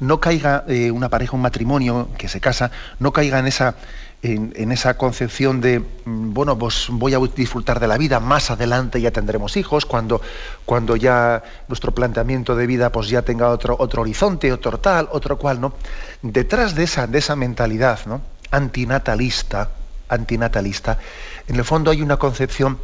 no 0.00 0.18
caiga, 0.18 0.64
eh, 0.66 0.90
una 0.90 1.10
pareja, 1.10 1.36
un 1.36 1.42
matrimonio 1.42 2.08
que 2.16 2.26
se 2.26 2.40
casa, 2.40 2.70
no 3.00 3.12
caiga 3.12 3.38
en 3.38 3.46
esa, 3.46 3.74
en, 4.22 4.72
esa 4.72 4.96
concepción 4.96 5.60
de, 5.60 5.80
mm, 5.80 6.32
bueno, 6.32 6.56
pues 6.56 6.86
voy 6.88 7.12
a 7.12 7.18
disfrutar 7.18 7.80
de 7.80 7.86
la 7.86 7.98
vida, 7.98 8.18
más 8.18 8.50
adelante 8.50 8.98
ya 8.98 9.10
tendremos 9.10 9.58
hijos, 9.58 9.84
cuando, 9.84 10.22
cuando 10.64 10.96
ya 10.96 11.42
nuestro 11.68 11.92
planteamiento 11.92 12.56
de 12.56 12.66
vida 12.66 12.90
pues 12.90 13.10
ya 13.10 13.20
tenga 13.20 13.50
otro, 13.50 13.76
otro 13.78 14.00
horizonte, 14.00 14.50
otro 14.54 14.78
tal, 14.78 15.10
otro 15.12 15.36
cual, 15.36 15.60
¿no? 15.60 15.74
Detrás 16.22 16.74
de 16.74 16.84
esa, 16.84 17.06
de 17.06 17.18
esa 17.18 17.36
mentalidad, 17.36 18.00
¿no? 18.06 18.22
Antinatalista, 18.50 19.68
antinatalista, 20.08 20.98
en 21.46 21.56
el 21.56 21.64
fondo 21.64 21.90
hay 21.90 22.00
una 22.00 22.16
concepción 22.16 22.78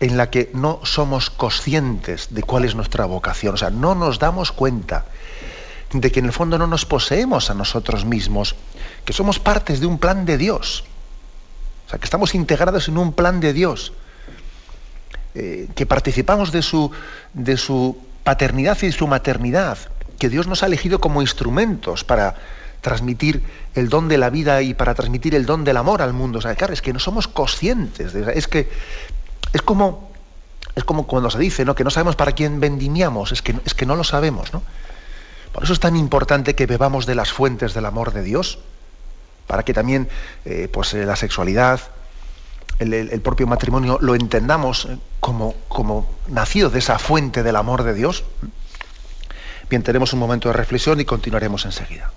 en 0.00 0.16
la 0.16 0.30
que 0.30 0.50
no 0.54 0.80
somos 0.82 1.30
conscientes 1.30 2.28
de 2.30 2.42
cuál 2.42 2.64
es 2.64 2.74
nuestra 2.74 3.06
vocación, 3.06 3.54
o 3.54 3.56
sea, 3.56 3.70
no 3.70 3.94
nos 3.94 4.18
damos 4.18 4.52
cuenta 4.52 5.06
de 5.92 6.10
que 6.10 6.20
en 6.20 6.26
el 6.26 6.32
fondo 6.32 6.58
no 6.58 6.66
nos 6.66 6.84
poseemos 6.84 7.50
a 7.50 7.54
nosotros 7.54 8.04
mismos, 8.04 8.56
que 9.04 9.12
somos 9.12 9.38
partes 9.38 9.80
de 9.80 9.86
un 9.86 9.98
plan 9.98 10.26
de 10.26 10.36
Dios, 10.36 10.84
o 11.86 11.90
sea, 11.90 11.98
que 11.98 12.04
estamos 12.04 12.34
integrados 12.34 12.88
en 12.88 12.98
un 12.98 13.12
plan 13.12 13.40
de 13.40 13.52
Dios, 13.52 13.92
eh, 15.34 15.68
que 15.74 15.86
participamos 15.86 16.52
de 16.52 16.62
su, 16.62 16.90
de 17.32 17.56
su 17.56 17.96
paternidad 18.24 18.78
y 18.82 18.86
de 18.86 18.92
su 18.92 19.06
maternidad, 19.06 19.78
que 20.18 20.28
Dios 20.28 20.46
nos 20.46 20.62
ha 20.62 20.66
elegido 20.66 21.00
como 21.00 21.22
instrumentos 21.22 22.04
para 22.04 22.34
transmitir 22.80 23.42
el 23.74 23.88
don 23.88 24.08
de 24.08 24.18
la 24.18 24.30
vida 24.30 24.62
y 24.62 24.74
para 24.74 24.94
transmitir 24.94 25.34
el 25.34 25.46
don 25.46 25.64
del 25.64 25.76
amor 25.76 26.02
al 26.02 26.12
mundo. 26.12 26.38
O 26.38 26.42
sea, 26.42 26.54
claro, 26.54 26.72
es 26.72 26.82
que 26.82 26.92
no 26.92 26.98
somos 26.98 27.28
conscientes, 27.28 28.12
de, 28.12 28.32
es 28.34 28.46
que 28.46 28.68
es 29.52 29.62
como, 29.62 30.10
es 30.74 30.84
como 30.84 31.06
cuando 31.06 31.30
se 31.30 31.38
dice 31.38 31.64
¿no? 31.64 31.74
que 31.74 31.84
no 31.84 31.90
sabemos 31.90 32.16
para 32.16 32.32
quién 32.32 32.60
vendimiamos, 32.60 33.32
es 33.32 33.42
que, 33.42 33.56
es 33.64 33.74
que 33.74 33.86
no 33.86 33.96
lo 33.96 34.04
sabemos. 34.04 34.52
¿no? 34.52 34.62
Por 35.52 35.64
eso 35.64 35.72
es 35.72 35.80
tan 35.80 35.96
importante 35.96 36.54
que 36.54 36.66
bebamos 36.66 37.06
de 37.06 37.14
las 37.14 37.32
fuentes 37.32 37.74
del 37.74 37.86
amor 37.86 38.12
de 38.12 38.22
Dios, 38.22 38.58
para 39.46 39.62
que 39.62 39.72
también 39.72 40.08
eh, 40.44 40.68
pues, 40.72 40.94
eh, 40.94 41.04
la 41.04 41.16
sexualidad, 41.16 41.80
el, 42.80 43.20
propio 43.20 43.46
matrimonio 43.46 43.98
lo 44.00 44.16
entendamos 44.16 44.86
eh, 44.86 44.98
como, 45.20 45.54
como 45.68 46.10
nacido 46.26 46.70
de 46.70 46.80
esa 46.80 46.98
fuente 46.98 47.42
del 47.42 47.56
amor 47.56 47.84
de 47.84 47.94
Dios. 47.94 48.24
Bien, 49.70 49.82
tenemos 49.82 50.12
un 50.12 50.18
momento 50.18 50.48
de 50.48 50.54
reflexión 50.54 51.00
y 51.00 51.04
continuaremos 51.04 51.64
enseguida. 51.64 52.10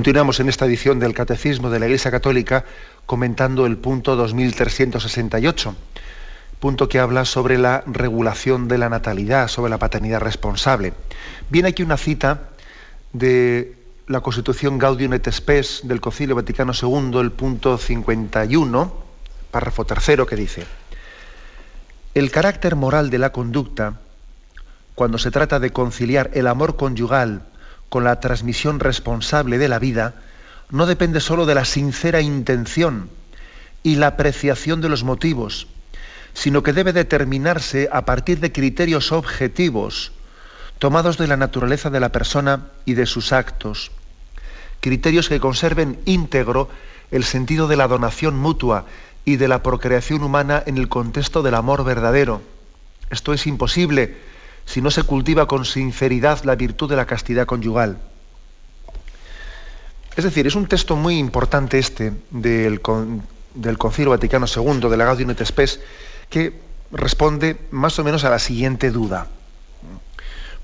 Continuamos 0.00 0.40
en 0.40 0.48
esta 0.48 0.64
edición 0.64 0.98
del 0.98 1.12
Catecismo 1.12 1.68
de 1.68 1.78
la 1.78 1.84
Iglesia 1.84 2.10
Católica 2.10 2.64
comentando 3.04 3.66
el 3.66 3.76
punto 3.76 4.16
2368. 4.16 5.76
punto 6.58 6.88
que 6.88 6.98
habla 6.98 7.26
sobre 7.26 7.58
la 7.58 7.84
regulación 7.84 8.66
de 8.66 8.78
la 8.78 8.88
natalidad, 8.88 9.48
sobre 9.48 9.68
la 9.68 9.76
paternidad 9.76 10.20
responsable. 10.20 10.94
Viene 11.50 11.68
aquí 11.68 11.82
una 11.82 11.98
cita 11.98 12.48
de 13.12 13.76
la 14.06 14.22
Constitución 14.22 14.78
Gaudium 14.78 15.12
et 15.12 15.30
Spes 15.30 15.82
del 15.84 16.00
Concilio 16.00 16.34
Vaticano 16.34 16.72
II, 16.72 17.20
el 17.20 17.32
punto 17.32 17.76
51, 17.76 18.94
párrafo 19.50 19.84
tercero, 19.84 20.24
que 20.24 20.36
dice, 20.36 20.64
el 22.14 22.30
carácter 22.30 22.74
moral 22.74 23.10
de 23.10 23.18
la 23.18 23.32
conducta, 23.32 24.00
cuando 24.94 25.18
se 25.18 25.30
trata 25.30 25.60
de 25.60 25.74
conciliar 25.74 26.30
el 26.32 26.46
amor 26.46 26.76
conyugal 26.76 27.49
con 27.90 28.04
la 28.04 28.20
transmisión 28.20 28.80
responsable 28.80 29.58
de 29.58 29.68
la 29.68 29.78
vida, 29.78 30.14
no 30.70 30.86
depende 30.86 31.20
sólo 31.20 31.44
de 31.44 31.56
la 31.56 31.66
sincera 31.66 32.22
intención 32.22 33.10
y 33.82 33.96
la 33.96 34.06
apreciación 34.06 34.80
de 34.80 34.88
los 34.88 35.04
motivos, 35.04 35.66
sino 36.32 36.62
que 36.62 36.72
debe 36.72 36.92
determinarse 36.92 37.88
a 37.92 38.04
partir 38.04 38.38
de 38.38 38.52
criterios 38.52 39.10
objetivos, 39.10 40.12
tomados 40.78 41.18
de 41.18 41.26
la 41.26 41.36
naturaleza 41.36 41.90
de 41.90 42.00
la 42.00 42.10
persona 42.10 42.68
y 42.84 42.94
de 42.94 43.06
sus 43.06 43.32
actos, 43.32 43.90
criterios 44.80 45.28
que 45.28 45.40
conserven 45.40 45.98
íntegro 46.04 46.70
el 47.10 47.24
sentido 47.24 47.66
de 47.66 47.76
la 47.76 47.88
donación 47.88 48.36
mutua 48.36 48.86
y 49.24 49.36
de 49.36 49.48
la 49.48 49.64
procreación 49.64 50.22
humana 50.22 50.62
en 50.64 50.78
el 50.78 50.88
contexto 50.88 51.42
del 51.42 51.56
amor 51.56 51.84
verdadero. 51.84 52.40
Esto 53.10 53.32
es 53.34 53.48
imposible 53.48 54.16
si 54.64 54.80
no 54.80 54.90
se 54.90 55.02
cultiva 55.02 55.46
con 55.46 55.64
sinceridad 55.64 56.44
la 56.44 56.54
virtud 56.54 56.88
de 56.88 56.96
la 56.96 57.06
castidad 57.06 57.46
conyugal. 57.46 57.98
Es 60.16 60.24
decir, 60.24 60.46
es 60.46 60.54
un 60.54 60.66
texto 60.66 60.96
muy 60.96 61.18
importante 61.18 61.78
este 61.78 62.12
del, 62.30 62.80
del 63.54 63.78
Concilio 63.78 64.10
Vaticano 64.10 64.46
II, 64.46 64.88
de 64.88 64.96
la 64.96 65.04
Gaudium 65.04 65.30
et 65.30 65.44
Spes, 65.44 65.80
que 66.28 66.60
responde 66.92 67.56
más 67.70 67.98
o 67.98 68.04
menos 68.04 68.24
a 68.24 68.30
la 68.30 68.38
siguiente 68.38 68.90
duda. 68.90 69.28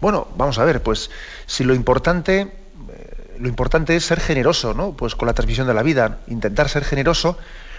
Bueno, 0.00 0.28
vamos 0.36 0.58
a 0.58 0.64
ver, 0.64 0.82
pues 0.82 1.10
si 1.46 1.64
lo 1.64 1.74
importante, 1.74 2.40
eh, 2.40 3.36
lo 3.38 3.48
importante 3.48 3.96
es 3.96 4.04
ser 4.04 4.20
generoso, 4.20 4.74
¿no? 4.74 4.92
Pues 4.92 5.14
con 5.14 5.26
la 5.26 5.34
transmisión 5.34 5.66
de 5.66 5.74
la 5.74 5.82
vida, 5.82 6.18
intentar 6.26 6.68
ser 6.68 6.84
generoso, 6.84 7.38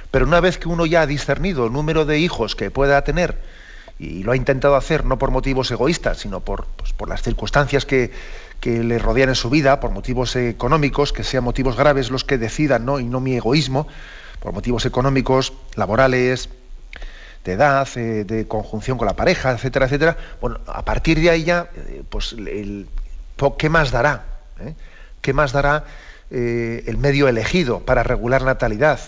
pero 0.10 0.25
una 0.25 0.39
vez 0.39 0.58
que 0.58 0.69
uno 0.69 0.86
ya 0.86 1.01
ha 1.01 1.08
discernido 1.08 1.67
el 1.67 1.73
número 1.73 2.06
de 2.06 2.19
hijos 2.19 2.56
que 2.56 2.71
pueda 2.71 3.03
tener 3.03 3.39
y 3.99 4.23
lo 4.23 4.31
ha 4.31 4.36
intentado 4.36 4.75
hacer 4.75 5.05
no 5.05 5.17
por 5.17 5.31
motivos 5.31 5.71
egoístas, 5.71 6.19
sino 6.19 6.41
por, 6.41 6.65
pues, 6.65 6.93
las 7.07 7.21
circunstancias 7.21 7.86
que, 7.86 8.12
le 8.63 8.99
rodean 8.99 9.29
en 9.29 9.36
su 9.36 9.49
vida, 9.49 9.79
por 9.79 9.91
motivos 9.91 10.36
económicos, 10.36 11.13
que 11.13 11.23
sean 11.23 11.43
motivos 11.43 11.77
graves 11.77 12.12
los 12.12 12.25
que 12.25 12.38
decidan, 12.38 12.86
¿no? 12.86 12.99
y 12.99 13.05
no 13.05 13.21
mi 13.21 13.36
egoísmo, 13.36 13.88
por 14.41 14.51
motivos 14.51 14.86
económicos, 14.86 15.53
laborales, 15.75 16.49
de 17.45 17.53
edad, 17.53 17.88
eh, 17.95 18.25
de 18.25 18.45
conjunción 18.45 18.97
con 18.97 19.07
la 19.07 19.15
pareja, 19.15 19.51
etcétera, 19.51 19.86
etcétera. 19.86 20.17
Bueno, 20.41 20.60
a 20.67 20.83
partir 20.83 21.19
de 21.21 21.29
ahí 21.29 21.45
ya, 21.45 21.69
eh, 21.75 22.03
pues, 22.10 22.36
¿qué 23.57 23.69
más 23.69 23.91
dará? 23.91 24.25
Eh? 24.60 24.73
¿Qué 25.21 25.31
más 25.31 25.53
dará 25.53 25.86
el 26.29 26.97
medio 26.97 27.29
elegido 27.29 27.79
para 27.79 28.03
regular 28.03 28.43
natalidad, 28.43 28.99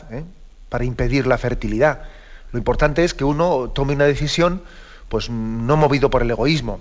para 0.69 0.85
impedir 0.85 1.27
la 1.27 1.37
fertilidad? 1.37 2.03
Lo 2.51 2.59
importante 2.59 3.03
es 3.03 3.13
que 3.13 3.23
uno 3.23 3.71
tome 3.73 3.93
una 3.93 4.05
decisión, 4.05 4.61
pues 5.07 5.29
no 5.29 5.77
movido 5.77 6.09
por 6.09 6.21
el 6.21 6.31
egoísmo, 6.31 6.79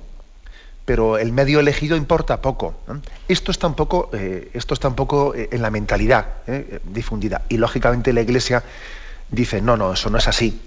pero 0.85 1.19
el 1.19 1.33
medio 1.33 1.61
elegido 1.61 1.97
importa 1.97 2.41
poco. 2.41 2.75
Esto 3.29 3.51
está 3.51 3.67
un 3.67 3.75
poco, 3.75 4.11
esto 4.13 4.75
poco 4.95 5.35
en 5.35 5.61
la 5.61 5.71
mentalidad 5.71 6.27
difundida. 6.85 7.43
Y 7.51 7.59
lógicamente 7.59 8.15
la 8.15 8.23
Iglesia 8.23 8.65
dice, 9.31 9.61
no, 9.61 9.77
no, 9.77 9.93
eso 9.93 10.09
no 10.09 10.17
es 10.17 10.29
así. 10.29 10.61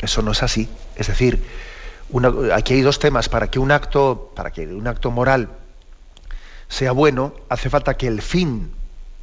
Eso 0.00 0.22
no 0.22 0.32
es 0.32 0.42
así. 0.42 0.68
Es 0.96 1.08
decir, 1.08 1.42
aquí 2.54 2.72
hay 2.72 2.80
dos 2.80 2.98
temas. 2.98 3.28
Para 3.28 3.50
que 3.50 3.58
un 3.58 3.70
acto, 3.70 4.32
para 4.34 4.50
que 4.50 4.66
un 4.66 4.86
acto 4.86 5.10
moral 5.10 5.50
sea 6.68 6.92
bueno, 6.92 7.34
hace 7.50 7.68
falta 7.68 7.98
que 7.98 8.06
el 8.06 8.22
fin, 8.22 8.70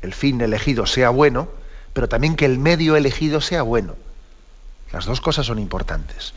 el 0.04 0.14
fin 0.14 0.40
elegido 0.42 0.86
sea 0.86 1.10
bueno, 1.10 1.50
pero 1.94 2.08
también 2.08 2.36
que 2.36 2.46
el 2.46 2.60
medio 2.60 2.96
elegido 2.96 3.42
sea 3.42 3.64
bueno. 3.64 3.96
Las 4.92 5.06
dos 5.06 5.22
cosas 5.22 5.46
son 5.46 5.60
importantes. 5.60 6.34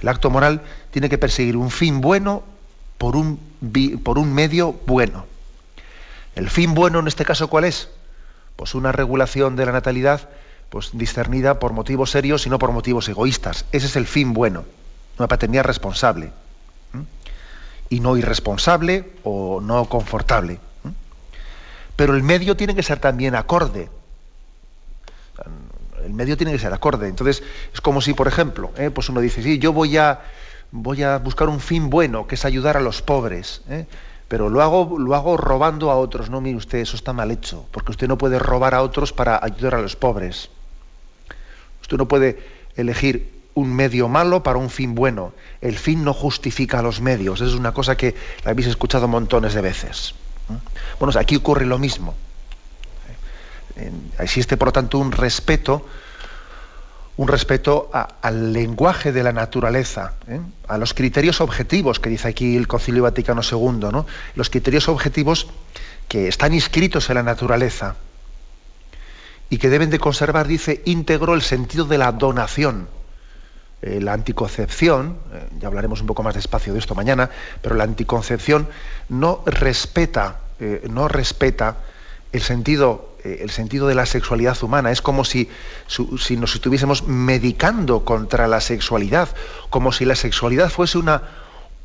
El 0.00 0.08
acto 0.08 0.30
moral 0.30 0.62
tiene 0.90 1.08
que 1.08 1.18
perseguir 1.18 1.56
un 1.56 1.70
fin 1.70 2.00
bueno 2.00 2.42
por 2.98 3.16
un, 3.16 3.38
por 4.02 4.18
un 4.18 4.32
medio 4.32 4.72
bueno. 4.86 5.26
El 6.34 6.48
fin 6.48 6.74
bueno 6.74 7.00
en 7.00 7.08
este 7.08 7.24
caso, 7.24 7.48
¿cuál 7.48 7.64
es? 7.64 7.88
Pues 8.56 8.74
una 8.74 8.92
regulación 8.92 9.56
de 9.56 9.66
la 9.66 9.72
natalidad 9.72 10.28
pues 10.70 10.90
discernida 10.94 11.58
por 11.58 11.72
motivos 11.72 12.10
serios 12.10 12.46
y 12.46 12.50
no 12.50 12.58
por 12.58 12.72
motivos 12.72 13.08
egoístas. 13.08 13.66
Ese 13.72 13.86
es 13.86 13.96
el 13.96 14.06
fin 14.06 14.32
bueno, 14.32 14.64
una 15.18 15.28
paternidad 15.28 15.64
responsable 15.64 16.32
y 17.90 18.00
no 18.00 18.16
irresponsable 18.16 19.12
o 19.22 19.60
no 19.60 19.84
confortable. 19.84 20.58
Pero 21.94 22.16
el 22.16 22.22
medio 22.22 22.56
tiene 22.56 22.74
que 22.74 22.82
ser 22.82 22.98
también 22.98 23.34
acorde. 23.34 23.90
El 26.04 26.14
medio 26.14 26.36
tiene 26.36 26.52
que 26.52 26.58
ser 26.58 26.72
acorde. 26.72 27.08
Entonces 27.08 27.42
es 27.72 27.80
como 27.80 28.00
si, 28.00 28.14
por 28.14 28.28
ejemplo, 28.28 28.70
¿eh? 28.76 28.90
pues 28.90 29.08
uno 29.08 29.20
dice, 29.20 29.42
sí, 29.42 29.58
yo 29.58 29.72
voy 29.72 29.96
a 29.96 30.20
voy 30.70 31.02
a 31.02 31.18
buscar 31.18 31.48
un 31.48 31.60
fin 31.60 31.90
bueno, 31.90 32.26
que 32.26 32.34
es 32.34 32.44
ayudar 32.44 32.76
a 32.76 32.80
los 32.80 33.02
pobres. 33.02 33.62
¿eh? 33.68 33.86
pero 34.32 34.48
lo 34.48 34.62
hago, 34.62 34.98
lo 34.98 35.14
hago 35.14 35.36
robando 35.36 35.90
a 35.90 35.96
otros. 35.96 36.30
No, 36.30 36.40
mire 36.40 36.56
usted, 36.56 36.78
eso 36.78 36.96
está 36.96 37.12
mal 37.12 37.30
hecho, 37.30 37.66
porque 37.70 37.90
usted 37.90 38.08
no 38.08 38.16
puede 38.16 38.38
robar 38.38 38.72
a 38.72 38.80
otros 38.80 39.12
para 39.12 39.38
ayudar 39.44 39.74
a 39.74 39.82
los 39.82 39.94
pobres. 39.94 40.48
Usted 41.82 41.98
no 41.98 42.08
puede 42.08 42.42
elegir 42.74 43.42
un 43.52 43.74
medio 43.74 44.08
malo 44.08 44.42
para 44.42 44.58
un 44.58 44.70
fin 44.70 44.94
bueno. 44.94 45.34
El 45.60 45.76
fin 45.76 46.02
no 46.02 46.14
justifica 46.14 46.80
los 46.80 47.02
medios. 47.02 47.42
es 47.42 47.52
una 47.52 47.74
cosa 47.74 47.98
que 47.98 48.14
la 48.42 48.52
habéis 48.52 48.68
escuchado 48.68 49.06
montones 49.06 49.52
de 49.52 49.60
veces. 49.60 50.14
Bueno, 50.98 51.20
aquí 51.20 51.36
ocurre 51.36 51.66
lo 51.66 51.78
mismo. 51.78 52.14
Existe, 54.18 54.56
por 54.56 54.68
lo 54.68 54.72
tanto, 54.72 54.98
un 54.98 55.12
respeto, 55.12 55.86
un 57.16 57.28
respeto 57.28 57.90
al 57.92 58.52
lenguaje 58.52 59.12
de 59.12 59.22
la 59.22 59.32
naturaleza, 59.32 60.14
¿eh? 60.28 60.40
a 60.68 60.78
los 60.78 60.94
criterios 60.94 61.40
objetivos 61.40 62.00
que 62.00 62.10
dice 62.10 62.28
aquí 62.28 62.56
el 62.56 62.68
Concilio 62.68 63.02
Vaticano 63.02 63.42
II, 63.42 64.04
los 64.34 64.50
criterios 64.50 64.88
objetivos 64.88 65.48
que 66.08 66.28
están 66.28 66.54
inscritos 66.54 67.08
en 67.10 67.16
la 67.16 67.22
naturaleza 67.22 67.96
y 69.50 69.58
que 69.58 69.68
deben 69.68 69.90
de 69.90 69.98
conservar, 69.98 70.46
dice, 70.46 70.82
íntegro 70.86 71.34
el 71.34 71.42
sentido 71.42 71.84
de 71.84 71.98
la 71.98 72.12
donación. 72.12 72.88
Eh, 73.82 74.00
la 74.00 74.12
anticoncepción, 74.12 75.18
eh, 75.32 75.48
ya 75.58 75.68
hablaremos 75.68 76.00
un 76.00 76.06
poco 76.06 76.22
más 76.22 76.34
despacio 76.34 76.72
de 76.72 76.78
esto 76.78 76.94
mañana, 76.94 77.28
pero 77.60 77.74
la 77.74 77.84
anticoncepción 77.84 78.68
no 79.08 79.42
respeta, 79.44 80.40
no 80.88 81.08
respeta 81.08 81.78
el 82.32 82.40
sentido, 82.40 83.11
el 83.24 83.50
sentido 83.50 83.86
de 83.86 83.94
la 83.94 84.06
sexualidad 84.06 84.60
humana. 84.62 84.90
Es 84.90 85.02
como 85.02 85.24
si, 85.24 85.48
si 85.86 86.36
nos 86.36 86.54
estuviésemos 86.54 87.06
medicando 87.06 88.04
contra 88.04 88.46
la 88.48 88.60
sexualidad, 88.60 89.28
como 89.70 89.92
si 89.92 90.04
la 90.04 90.16
sexualidad 90.16 90.70
fuese 90.70 90.98
una, 90.98 91.22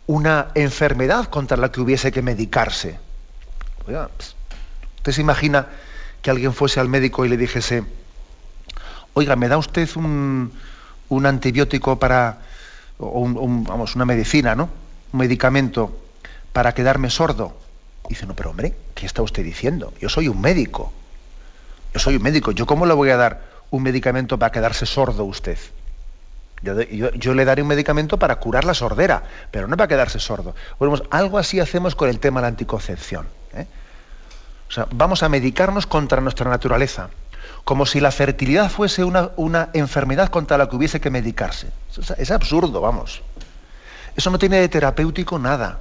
una 0.08 0.48
enfermedad 0.56 1.26
contra 1.26 1.58
la 1.58 1.72
que 1.72 1.82
hubiese 1.82 2.12
que 2.12 2.22
medicarse. 2.22 3.00
¿Usted 4.98 5.12
se 5.12 5.22
imagina 5.22 5.68
que 6.22 6.32
alguien 6.32 6.54
fuese 6.54 6.80
al 6.80 6.90
médico 6.90 7.26
y 7.26 7.30
le 7.30 7.38
dijese, 7.38 7.84
oiga, 9.14 9.36
¿me 9.36 9.48
da 9.48 9.58
usted 9.58 9.90
un, 9.96 10.52
un 11.10 11.26
antibiótico 11.26 11.98
para, 12.00 12.40
o 13.00 13.20
un, 13.20 13.64
vamos, 13.64 13.96
una 13.96 14.06
medicina, 14.06 14.56
¿no? 14.56 14.70
Un 15.14 15.20
medicamento 15.20 15.98
para 16.52 16.74
quedarme 16.74 17.10
sordo. 17.10 17.58
dice, 18.10 18.26
no, 18.26 18.36
pero 18.36 18.50
hombre, 18.50 18.76
¿qué 18.96 19.06
está 19.06 19.22
usted 19.22 19.44
diciendo? 19.44 19.94
Yo 20.02 20.10
soy 20.10 20.28
un 20.28 20.42
médico. 20.42 20.92
Yo 21.98 22.04
soy 22.04 22.18
un 22.18 22.22
médico. 22.22 22.52
¿Yo 22.52 22.68
cómo 22.68 22.86
le 22.86 22.94
voy 22.94 23.10
a 23.10 23.18
dar 23.18 23.42
un 23.72 23.82
medicamento 23.82 24.38
para 24.38 24.52
quedarse 24.52 24.86
sordo 24.86 25.26
usted? 25.26 25.58
Yo, 26.62 27.34
le 27.34 27.44
daré 27.44 27.64
un 27.64 27.68
medicamento 27.68 28.20
para 28.20 28.36
curar 28.36 28.66
la 28.66 28.76
sordera, 28.76 29.24
pero 29.50 29.68
no 29.68 29.76
para 29.78 29.88
quedarse 29.88 30.20
sordo. 30.20 30.54
Bueno, 30.78 30.96
pues 30.96 31.10
algo 31.10 31.40
así 31.40 31.60
hacemos 31.60 31.96
con 31.96 32.08
el 32.10 32.20
tema 32.20 32.40
de 32.40 32.44
la 32.44 32.48
anticoncepción. 32.50 33.26
¿eh? 33.56 33.66
O 34.70 34.72
sea, 34.72 34.86
vamos 34.92 35.24
a 35.24 35.30
medicarnos 35.30 35.88
contra 35.88 36.22
nuestra 36.22 36.48
naturaleza, 36.52 37.10
como 37.64 37.88
si 37.88 38.00
la 38.00 38.12
fertilidad 38.12 38.70
fuese 38.70 39.04
una, 39.04 39.70
enfermedad 39.74 40.30
contra 40.30 40.60
la 40.60 40.70
que 40.70 40.76
hubiese 40.76 41.02
que 41.02 41.10
medicarse. 41.10 41.72
Es, 42.20 42.30
absurdo, 42.30 42.80
vamos. 42.80 43.24
Eso 44.16 44.30
no 44.30 44.38
tiene 44.38 44.60
de 44.60 44.70
terapéutico 44.70 45.40
nada. 45.40 45.80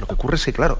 Lo 0.00 0.06
que 0.06 0.14
ocurre 0.14 0.36
es 0.36 0.44
que, 0.44 0.52
claro, 0.52 0.78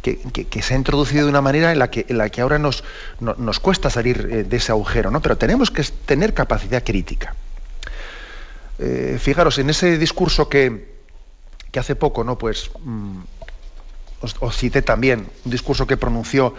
que, 0.00 0.62
se 0.62 0.74
ha 0.74 0.76
introducido 0.76 1.24
de 1.24 1.30
una 1.30 1.40
manera 1.40 1.72
en 1.72 1.78
la 1.78 1.90
que, 1.90 2.06
en 2.08 2.18
la 2.18 2.28
que 2.30 2.40
ahora 2.40 2.58
nos, 2.58 2.82
nos 3.20 3.60
cuesta 3.60 3.90
salir 3.90 4.28
eh, 4.30 4.44
de 4.44 4.56
ese 4.56 4.72
agujero, 4.72 5.10
¿no? 5.10 5.20
Pero 5.20 5.36
tenemos 5.36 5.70
que 5.70 5.82
tener 5.82 6.34
capacidad 6.34 6.82
crítica. 6.82 7.34
Eh, 8.78 9.18
fijaros, 9.20 9.58
en 9.58 9.70
ese 9.70 9.98
discurso 9.98 10.48
que, 10.48 10.96
que 11.70 11.78
hace 11.78 11.94
poco, 11.94 12.24
¿no? 12.24 12.38
Pues 12.38 12.70
mm, 12.80 13.20
os, 14.40 14.56
cité 14.56 14.82
también 14.82 15.28
un 15.44 15.50
discurso 15.50 15.86
que 15.86 15.96
pronunció 15.96 16.54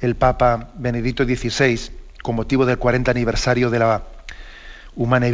el 0.00 0.16
Papa 0.16 0.70
Benedicto 0.74 1.24
XVI 1.24 1.90
con 2.22 2.36
motivo 2.36 2.66
del 2.66 2.78
40 2.78 3.10
aniversario 3.10 3.70
de 3.70 3.78
la 3.78 4.04
Humane 4.96 5.30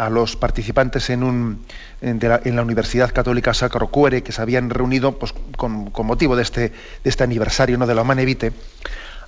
a 0.00 0.08
los 0.08 0.34
participantes 0.34 1.10
en, 1.10 1.22
un, 1.22 1.66
en, 2.00 2.18
la, 2.20 2.62
Universidad 2.62 3.12
Católica 3.12 3.52
Sacro 3.52 3.88
Cuere, 3.88 4.22
que 4.22 4.32
se 4.32 4.40
habían 4.40 4.70
reunido 4.70 5.18
pues, 5.18 5.34
con, 5.58 5.92
motivo 5.94 6.36
de 6.36 6.42
este, 6.42 6.60
de 6.70 6.74
este 7.04 7.22
aniversario 7.22 7.76
¿no? 7.76 7.86
de 7.86 7.94
la 7.94 8.00
Humana 8.00 8.22
Evite, 8.22 8.54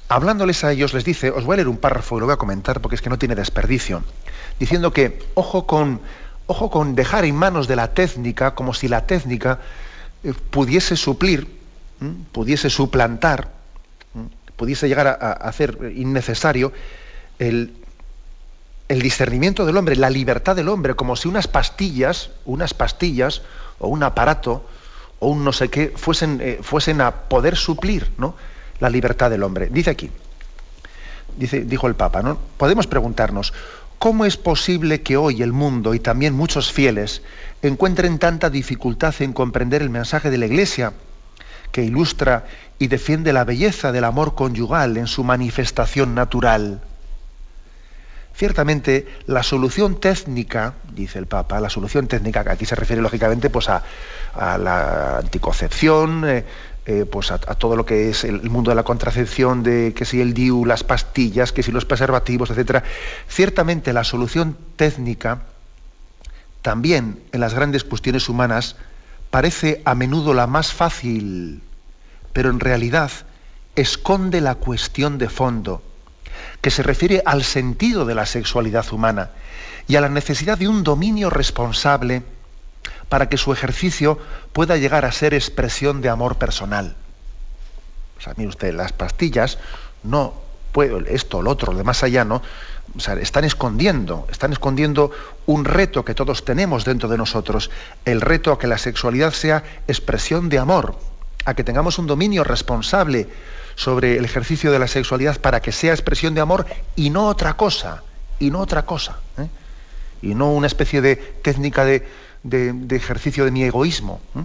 hablándoles 0.09 0.64
a 0.64 0.73
ellos 0.73 0.95
les 0.95 1.05
dice, 1.05 1.31
os 1.31 1.45
voy 1.45 1.55
a 1.55 1.57
leer 1.57 1.68
un 1.68 1.77
párrafo 1.77 2.16
y 2.16 2.20
lo 2.20 2.27
voy 2.27 2.33
a 2.33 2.39
comentar 2.39 2.81
porque 2.81 2.95
es 2.95 3.03
que 3.03 3.11
no 3.11 3.18
tiene 3.18 3.35
desperdicio, 3.35 4.03
diciendo 4.59 4.95
que 4.95 5.23
ojo 5.35 5.66
con, 5.66 6.01
ojo 6.47 6.70
con 6.70 6.95
dejar 6.95 7.27
en 7.27 7.37
manos 7.37 7.68
de 7.68 7.77
la 7.77 7.93
técnica, 7.93 8.55
como 8.55 8.73
si 8.73 8.89
la 8.89 9.05
técnica 9.05 9.59
eh, 10.25 10.33
pudiese 10.49 10.97
suplir, 10.97 11.49
pudiese 12.33 12.70
suplantar, 12.70 13.51
pudiese 14.57 14.89
llegar 14.89 15.07
a 15.07 15.33
hacer 15.33 15.93
innecesario 15.95 16.73
el, 17.39 17.75
el 18.93 19.01
discernimiento 19.01 19.64
del 19.64 19.78
hombre, 19.78 19.97
la 19.97 20.11
libertad 20.11 20.55
del 20.55 20.68
hombre, 20.68 20.95
como 20.95 21.16
si 21.16 21.26
unas 21.26 21.49
pastillas, 21.49 22.28
unas 22.45 22.74
pastillas 22.74 23.40
o 23.78 23.88
un 23.88 24.03
aparato 24.03 24.66
o 25.18 25.28
un 25.28 25.45
no 25.45 25.55
sé 25.55 25.70
qué 25.70 25.95
fuesen, 25.97 26.40
eh, 26.43 26.59
fuesen 26.61 27.01
a 27.01 27.11
poder 27.11 27.57
suplir 27.57 28.11
¿no? 28.18 28.34
la 28.80 28.90
libertad 28.90 29.30
del 29.30 29.45
hombre. 29.45 29.68
Dice 29.70 29.88
aquí, 29.88 30.11
dice, 31.38 31.64
dijo 31.64 31.86
el 31.86 31.95
Papa, 31.95 32.20
¿no? 32.20 32.36
podemos 32.59 32.86
preguntarnos, 32.86 33.55
¿cómo 33.99 34.26
es 34.26 34.36
posible 34.36 35.01
que 35.01 35.16
hoy 35.16 35.40
el 35.43 35.55
mundo 35.55 35.95
y 35.95 35.99
también 35.99 36.34
muchos 36.34 36.70
fieles 36.70 37.22
encuentren 37.62 38.18
tanta 38.18 38.51
dificultad 38.51 39.14
en 39.20 39.32
comprender 39.32 39.80
el 39.80 39.88
mensaje 39.88 40.28
de 40.28 40.36
la 40.36 40.45
Iglesia, 40.45 40.93
que 41.70 41.82
ilustra 41.82 42.45
y 42.78 42.88
defiende 42.88 43.32
la 43.32 43.45
belleza 43.45 43.90
del 43.90 44.05
amor 44.05 44.34
conyugal 44.34 44.99
en 44.99 45.07
su 45.07 45.24
manifestación 45.24 46.14
natural? 46.14 46.82
Ciertamente, 48.35 49.07
la 49.26 49.43
solución 49.43 50.01
técnica, 50.01 50.74
dice 50.95 51.18
el 51.18 51.26
Papa, 51.26 51.61
la 51.61 51.68
solución 51.68 52.07
técnica, 52.09 52.43
que 52.43 52.51
aquí 52.51 52.64
se 52.64 52.74
refiere 52.74 53.03
lógicamente 53.03 53.51
pues, 53.51 53.68
a, 53.68 53.83
la 54.35 55.18
anticoncepción, 55.18 56.24
eh, 56.26 56.45
eh, 56.87 57.05
pues 57.05 57.30
a, 57.30 57.39
todo 57.39 57.76
lo 57.76 57.85
que 57.85 58.09
es 58.09 58.24
el, 58.24 58.49
mundo 58.49 58.70
de 58.70 58.74
la 58.74 58.85
contracepción, 58.85 59.62
de 59.62 59.93
que 59.95 60.07
si 60.07 60.20
el 60.20 60.33
DIU, 60.33 60.64
las 60.64 60.83
pastillas, 60.83 61.53
que 61.53 61.62
si 61.62 61.72
los 61.72 61.85
preservativos, 61.85 62.51
etc. 62.51 62.83
Ciertamente 63.28 63.93
la 63.93 64.03
solución 64.03 64.57
técnica, 64.76 65.43
también 66.62 67.22
en 67.33 67.41
las 67.41 67.55
grandes 67.55 67.85
cuestiones 67.85 68.28
humanas, 68.30 68.76
parece 69.30 69.83
a 69.85 69.95
menudo 69.95 70.33
la 70.33 70.47
más 70.47 70.72
fácil, 70.72 71.62
pero 72.33 72.49
en 72.49 72.61
realidad 72.61 73.11
esconde 73.76 74.41
la 74.41 74.55
cuestión 74.55 75.18
de 75.18 75.28
fondo 75.28 75.83
que 76.61 76.70
se 76.70 76.82
refiere 76.82 77.22
al 77.24 77.45
sentido 77.45 78.05
de 78.05 78.14
la 78.14 78.26
sexualidad 78.26 78.90
humana 78.93 79.30
y 79.88 79.97
a 79.97 80.01
la 80.01 80.09
necesidad 80.09 80.59
de 80.59 80.68
un 80.68 80.84
dominio 80.84 81.30
responsable 81.30 82.22
para 83.09 83.28
que 83.28 83.36
su 83.36 83.53
ejercicio 83.53 84.18
pueda 84.53 84.76
llegar 84.76 85.05
a 85.05 85.12
ser 85.12 85.34
expresión 85.34 86.01
de 86.01 86.09
amor 86.09 86.36
personal. 86.36 86.97
O 88.18 88.20
sea, 88.22 88.34
mire 88.36 88.49
usted, 88.49 88.72
las 88.74 88.93
pastillas 88.93 89.59
no 90.03 90.34
puedo 90.72 90.99
esto, 91.01 91.43
lo 91.43 91.51
otro, 91.51 91.72
lo 91.72 91.78
de 91.78 91.84
más 91.84 92.03
allá, 92.03 92.24
¿no? 92.24 92.43
O 92.97 93.01
sea, 93.01 93.14
están 93.14 93.45
escondiendo, 93.45 94.26
están 94.30 94.53
escondiendo 94.53 95.11
un 95.47 95.64
reto 95.64 96.05
que 96.05 96.14
todos 96.14 96.45
tenemos 96.45 96.84
dentro 96.84 97.09
de 97.09 97.18
nosotros, 97.18 97.70
el 98.05 98.20
reto 98.20 98.53
a 98.53 98.59
que 98.59 98.66
la 98.66 98.78
sexualidad 98.78 99.32
sea 99.32 99.62
expresión 99.86 100.49
de 100.49 100.59
amor, 100.59 100.97
a 101.45 101.55
que 101.55 101.64
tengamos 101.64 101.99
un 101.99 102.07
dominio 102.07 102.45
responsable 102.45 103.28
sobre 103.74 104.18
el 104.18 104.24
ejercicio 104.24 104.70
de 104.70 104.78
la 104.78 104.88
sexualidad 104.88 105.40
para 105.40 105.61
que 105.61 105.72
sea 105.72 105.93
expresión 105.93 106.34
de 106.34 106.40
amor 106.40 106.66
y 106.97 107.11
no 107.11 107.26
otra 107.26 107.55
cosa, 107.55 108.03
y 108.38 108.51
no 108.51 108.61
otra 108.61 108.84
cosa, 108.84 109.18
¿eh? 109.38 109.49
y 110.22 110.34
no 110.34 110.53
una 110.53 110.66
especie 110.66 111.01
de 111.01 111.16
técnica 111.16 111.84
de, 111.84 112.07
ejercicio 112.90 113.45
de 113.45 113.51
mi 113.51 113.64
egoísmo. 113.64 114.20
¿eh? 114.36 114.45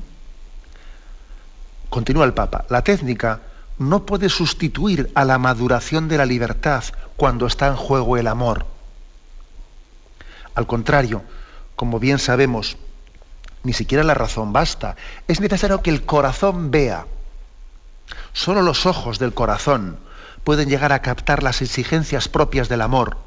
Continúa 1.90 2.26
el 2.26 2.34
Papa, 2.34 2.66
la 2.70 2.84
técnica 2.84 3.42
no 3.80 4.06
puede 4.06 4.30
sustituir 4.30 5.12
a 5.14 5.24
la 5.24 5.38
maduración 5.38 6.08
de 6.08 6.18
la 6.18 6.26
libertad 6.26 6.84
cuando 7.16 7.46
está 7.46 7.68
en 7.68 7.76
juego 7.76 8.18
el 8.18 8.28
amor. 8.28 8.66
Al 10.56 10.66
contrario, 10.66 11.22
como 11.76 12.00
bien 12.00 12.18
sabemos, 12.18 12.78
ni 13.64 13.74
siquiera 13.74 14.04
la 14.04 14.14
razón 14.14 14.54
basta. 14.54 14.96
Es 15.28 15.40
necesario 15.40 15.82
que 15.82 15.90
el 15.90 16.06
corazón 16.06 16.72
vea 16.72 17.06
Solo 18.34 18.62
los 18.62 18.86
ojos 18.86 19.20
del 19.20 19.34
corazón 19.34 19.98
pueden 20.44 20.70
llegar 20.70 20.94
a 20.94 21.02
captar 21.02 21.44
las 21.44 21.62
exigencias 21.62 22.28
propias 22.30 22.70
del 22.70 22.82
amor, 22.82 23.18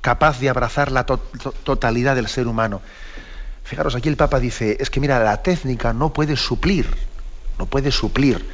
capaz 0.00 0.40
de 0.40 0.50
abrazar 0.50 0.92
la 0.92 1.06
totalidad 1.06 2.16
del 2.16 2.28
ser 2.28 2.46
humano. 2.46 2.82
Fijaros, 3.62 3.94
aquí 3.94 4.08
el 4.08 4.16
Papa 4.16 4.40
dice, 4.40 4.76
es 4.80 4.90
que 4.90 5.00
mira, 5.00 5.22
la 5.22 5.42
técnica 5.42 5.92
no 5.92 6.12
puede 6.12 6.36
suplir, 6.36 6.86
no 7.58 7.66
puede 7.66 7.90
suplir 7.92 8.46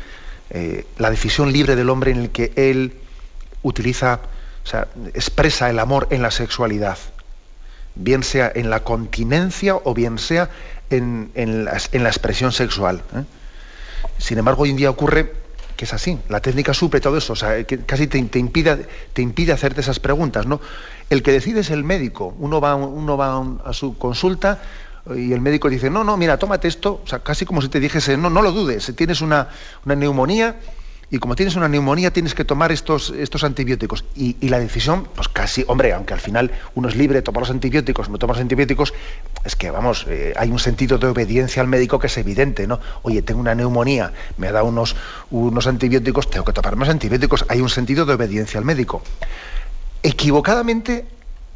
eh, 0.50 0.86
la 0.98 1.10
decisión 1.10 1.52
libre 1.52 1.74
del 1.74 1.90
hombre 1.90 2.12
en 2.12 2.18
el 2.18 2.30
que 2.30 2.52
él 2.54 2.94
utiliza, 3.62 4.20
o 4.64 4.66
sea, 4.66 4.86
expresa 5.14 5.68
el 5.68 5.80
amor 5.80 6.06
en 6.10 6.22
la 6.22 6.30
sexualidad, 6.30 6.98
bien 8.00 8.22
sea 8.22 8.50
en 8.54 8.70
la 8.70 8.80
continencia 8.82 9.76
o 9.76 9.94
bien 9.94 10.18
sea 10.18 10.50
en, 10.90 11.30
la, 11.64 12.08
expresión 12.08 12.52
sexual. 12.52 13.02
¿eh? 13.14 13.24
Sin 14.18 14.38
embargo, 14.38 14.62
hoy 14.62 14.70
en 14.70 14.76
día 14.76 14.90
ocurre 14.90 15.32
que 15.76 15.84
es 15.84 15.94
así. 15.94 16.18
La 16.28 16.40
técnica 16.40 16.74
suple 16.74 17.00
todo 17.00 17.16
eso, 17.16 17.32
o 17.32 17.36
sea, 17.36 17.64
que 17.64 17.78
casi 17.80 18.06
te, 18.06 18.18
impide, 18.18 18.86
te 19.12 19.22
impide 19.22 19.52
hacerte 19.52 19.80
esas 19.80 19.98
preguntas, 19.98 20.46
¿no? 20.46 20.60
El 21.08 21.22
que 21.22 21.32
decide 21.32 21.60
es 21.60 21.70
el 21.70 21.84
médico. 21.84 22.34
Uno 22.38 22.60
va, 22.60 22.74
uno 22.74 23.16
va 23.16 23.42
a 23.64 23.72
su 23.72 23.96
consulta 23.96 24.60
y 25.16 25.32
el 25.32 25.40
médico 25.40 25.70
dice, 25.70 25.88
no, 25.88 26.04
no, 26.04 26.16
mira, 26.16 26.38
tómate 26.38 26.68
esto, 26.68 27.00
o 27.02 27.06
sea, 27.06 27.20
casi 27.20 27.46
como 27.46 27.62
si 27.62 27.68
te 27.68 27.80
dijese, 27.80 28.16
no, 28.16 28.28
no 28.28 28.42
lo 28.42 28.52
dudes, 28.52 28.92
tienes 28.94 29.22
una, 29.22 29.48
una 29.86 29.96
neumonía, 29.96 30.56
y 31.12 31.18
como 31.18 31.34
tienes 31.34 31.56
una 31.56 31.68
neumonía 31.68 32.12
tienes 32.12 32.34
que 32.34 32.44
tomar 32.44 32.70
estos, 32.70 33.10
estos 33.10 33.42
antibióticos. 33.42 34.04
Y, 34.14 34.36
la 34.48 34.60
decisión, 34.60 35.08
pues 35.14 35.28
casi, 35.28 35.64
hombre, 35.66 35.92
aunque 35.92 36.14
al 36.14 36.20
final 36.20 36.52
uno 36.76 36.88
es 36.88 36.94
libre 36.94 37.16
de 37.16 37.22
tomar 37.22 37.40
los 37.40 37.50
antibióticos, 37.50 38.08
no 38.08 38.18
tomar 38.18 38.36
los 38.36 38.42
antibióticos, 38.42 38.94
es 39.44 39.56
que, 39.56 39.72
vamos, 39.72 40.06
eh, 40.08 40.32
hay 40.36 40.50
un 40.50 40.60
sentido 40.60 40.98
de 40.98 41.08
obediencia 41.08 41.62
al 41.62 41.68
médico 41.68 41.98
que 41.98 42.06
es 42.06 42.16
evidente, 42.16 42.68
¿no? 42.68 42.78
Oye, 43.02 43.22
tengo 43.22 43.40
una 43.40 43.56
neumonía, 43.56 44.12
me 44.36 44.46
ha 44.46 44.52
dado 44.52 44.66
unos, 44.66 44.94
unos 45.30 45.66
antibióticos, 45.66 46.30
tengo 46.30 46.44
que 46.44 46.52
tomar 46.52 46.76
más 46.76 46.88
antibióticos. 46.88 47.44
Hay 47.48 47.60
un 47.60 47.70
sentido 47.70 48.06
de 48.06 48.14
obediencia 48.14 48.58
al 48.58 48.64
médico. 48.64 49.02
Equivocadamente 50.04 51.06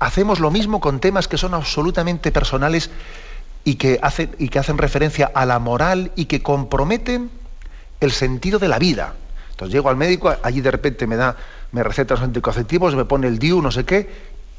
hacemos 0.00 0.40
lo 0.40 0.50
mismo 0.50 0.80
con 0.80 0.98
temas 0.98 1.28
que 1.28 1.38
son 1.38 1.54
absolutamente 1.54 2.32
personales 2.32 2.90
y 3.62 3.76
que 3.76 4.00
hacen, 4.02 4.34
y 4.38 4.48
que 4.48 4.58
hacen 4.58 4.78
referencia 4.78 5.30
a 5.32 5.46
la 5.46 5.60
moral 5.60 6.10
y 6.16 6.24
que 6.24 6.42
comprometen 6.42 7.30
el 8.00 8.10
sentido 8.10 8.58
de 8.58 8.68
la 8.68 8.80
vida. 8.80 9.14
Entonces 9.54 9.72
llego 9.72 9.88
al 9.88 9.96
médico, 9.96 10.34
allí 10.42 10.60
de 10.60 10.70
repente 10.72 11.06
me 11.06 11.14
da, 11.14 11.36
me 11.70 11.84
receta 11.84 12.14
los 12.14 12.24
anticonceptivos, 12.24 12.96
me 12.96 13.04
pone 13.04 13.28
el 13.28 13.38
DIU, 13.38 13.62
no 13.62 13.70
sé 13.70 13.84
qué, 13.84 14.10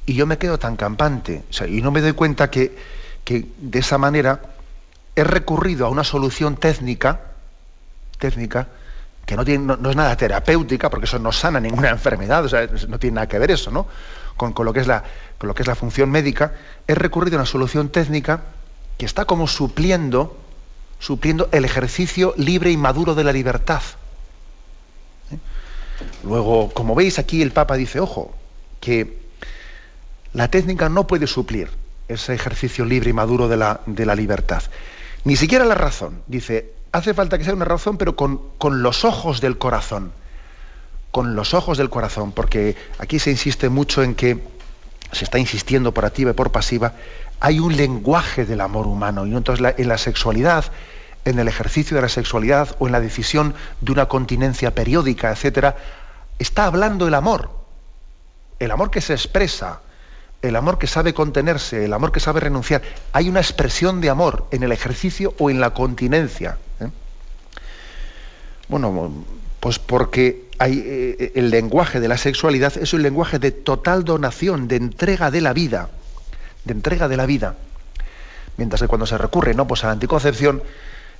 y 0.05 0.13
yo 0.13 0.25
me 0.25 0.37
quedo 0.37 0.57
tan 0.57 0.77
campante. 0.77 1.43
y 1.67 1.81
no 1.81 1.91
me 1.91 1.99
doy 1.99 2.13
cuenta 2.13 2.49
que, 2.49 2.77
de 3.25 3.79
esa 3.79 3.97
manera 3.97 4.39
he 5.13 5.25
recurrido 5.25 5.85
a 5.85 5.89
una 5.89 6.05
solución 6.05 6.55
técnica, 6.55 7.19
técnica, 8.19 8.69
que 9.25 9.35
no, 9.35 9.43
tiene, 9.43 9.75
no, 9.77 9.89
es 9.89 9.95
nada 9.97 10.15
terapéutica, 10.15 10.89
porque 10.89 11.07
eso 11.07 11.19
no 11.19 11.33
sana 11.33 11.59
ninguna 11.59 11.89
enfermedad, 11.99 12.45
o 12.45 12.49
sea, 12.49 12.65
no 12.87 12.97
tiene 12.97 13.15
nada 13.15 13.27
que 13.27 13.37
ver 13.37 13.51
eso, 13.51 13.71
¿no? 13.71 13.87
Con, 14.37 14.53
lo 14.63 14.71
que 14.71 14.79
es 14.79 14.87
la, 14.87 15.03
con 15.37 15.49
lo 15.49 15.55
que 15.55 15.63
es 15.63 15.67
la 15.67 15.75
función 15.75 16.09
médica, 16.09 16.53
he 16.87 16.95
recurrido 16.95 17.35
a 17.35 17.39
una 17.39 17.45
solución 17.45 17.89
técnica 17.89 18.43
que 18.97 19.05
está 19.05 19.25
como 19.25 19.47
supliendo, 19.47 20.37
supliendo 20.99 21.49
el 21.51 21.65
ejercicio 21.65 22.33
libre 22.37 22.71
y 22.71 22.77
maduro 22.77 23.13
de 23.13 23.25
la 23.25 23.33
libertad. 23.33 23.81
Luego, 26.26 26.71
como 26.73 26.95
veis 26.95 27.19
aquí 27.19 27.41
el 27.41 27.51
Papa 27.51 27.76
dice, 27.76 27.99
ojo, 27.99 28.34
que 28.80 29.19
la 30.34 30.49
técnica 30.49 30.89
no 30.89 31.07
puede 31.07 31.28
suplir 31.28 31.69
ese 32.07 32.34
ejercicio 32.34 32.84
libre 32.86 33.11
y 33.11 33.13
maduro 33.13 33.47
de 33.47 33.57
la, 33.57 33.82
de 33.86 34.05
la 34.05 34.15
libertad. 34.15 34.63
Ni 35.23 35.36
siquiera 35.36 35.65
la 35.65 35.76
razón. 35.76 36.21
Dice, 36.28 36.73
hace 36.91 37.13
falta 37.13 37.38
que 37.38 37.43
sea 37.43 37.53
una 37.53 37.65
razón, 37.65 37.97
pero 37.97 38.15
con, 38.15 38.41
con 38.57 38.82
los 38.82 39.05
ojos 39.05 39.39
del 39.39 39.57
corazón. 39.57 40.11
Con 41.11 41.36
los 41.36 41.53
ojos 41.53 41.78
del 41.78 41.89
corazón, 41.89 42.32
porque 42.32 42.76
aquí 42.97 43.19
se 43.19 43.32
insiste 43.32 43.69
mucho 43.69 44.03
en 44.03 44.15
que, 44.15 44.41
se 45.11 45.23
está 45.23 45.39
insistiendo 45.39 45.93
por 45.93 46.05
activa 46.05 46.32
y 46.32 46.34
por 46.34 46.51
pasiva, 46.51 46.93
hay 47.39 47.59
un 47.59 47.78
lenguaje 47.78 48.45
del 48.45 48.61
amor 48.61 48.88
humano. 48.88 49.26
Y 49.26 49.36
entonces 49.36 49.73
en 49.78 49.88
la 49.88 49.97
sexualidad 49.97 50.65
en 51.26 51.39
el 51.39 51.47
ejercicio 51.47 51.95
de 51.95 52.01
la 52.01 52.09
sexualidad 52.09 52.76
o 52.80 52.86
en 52.86 52.91
la 52.91 53.01
decisión 53.01 53.55
de 53.82 53.91
una 53.91 54.05
continencia 54.05 54.73
periódica, 54.73 55.32
etcétera, 55.32 55.76
está 56.39 56.65
hablando 56.65 57.07
el 57.07 57.13
amor. 57.13 57.49
El 58.59 58.71
amor 58.71 58.91
que 58.91 59.01
se 59.01 59.13
expresa, 59.13 59.81
el 60.41 60.55
amor 60.55 60.77
que 60.77 60.88
sabe 60.88 61.13
contenerse, 61.13 61.86
el 61.86 61.93
amor 61.93 62.11
que 62.11 62.19
sabe 62.19 62.39
renunciar. 62.39 62.81
Hay 63.13 63.29
una 63.29 63.39
expresión 63.39 64.01
de 64.01 64.09
amor 64.09 64.47
en 64.51 64.63
el 64.63 64.71
ejercicio 64.71 65.33
o 65.39 65.49
en 65.49 65.59
la 65.59 65.73
continencia. 65.73 66.57
¿eh? 66.79 66.89
Bueno, 68.67 69.11
pues 69.59 69.79
porque 69.79 70.45
eh, 70.59 71.31
el 71.36 71.49
lenguaje 71.49 71.99
de 71.99 72.07
la 72.07 72.17
sexualidad 72.17 72.77
es 72.77 72.93
un 72.93 73.01
lenguaje 73.01 73.39
de 73.39 73.51
total 73.51 74.03
donación, 74.05 74.67
de 74.67 74.77
entrega 74.77 75.31
de 75.31 75.41
la 75.41 75.53
vida, 75.53 75.89
de 76.63 76.73
entrega 76.73 77.07
de 77.07 77.17
la 77.17 77.25
vida. 77.25 77.55
Mientras 78.57 78.81
que 78.81 78.88
cuando 78.88 79.05
se 79.05 79.17
recurre 79.17 79.53
¿no? 79.53 79.67
pues 79.67 79.83
a 79.83 79.88
la 79.88 79.93
anticoncepción, 79.93 80.63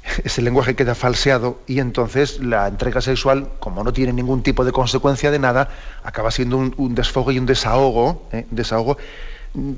ese 0.24 0.41
lenguaje 0.41 0.76
queda 0.76 0.95
falseado 0.95 1.60
y 1.68 1.80
entonces 1.80 2.39
la 2.39 2.68
entrega 2.68 3.01
sexual, 3.01 3.49
como 3.60 3.84
no 3.84 3.93
tiene 3.93 4.14
ningún 4.14 4.43
tipo 4.43 4.66
de 4.66 4.72
consecuencia 4.72 5.32
de 5.32 5.39
nada, 5.39 5.70
acaba 6.03 6.32
siendo 6.32 6.58
un, 6.58 6.95
desfogo 6.95 7.32
y 7.32 7.39
un 7.39 7.45
desahogo, 7.45 8.28
¿eh? 8.32 8.45
desahogo 8.51 8.97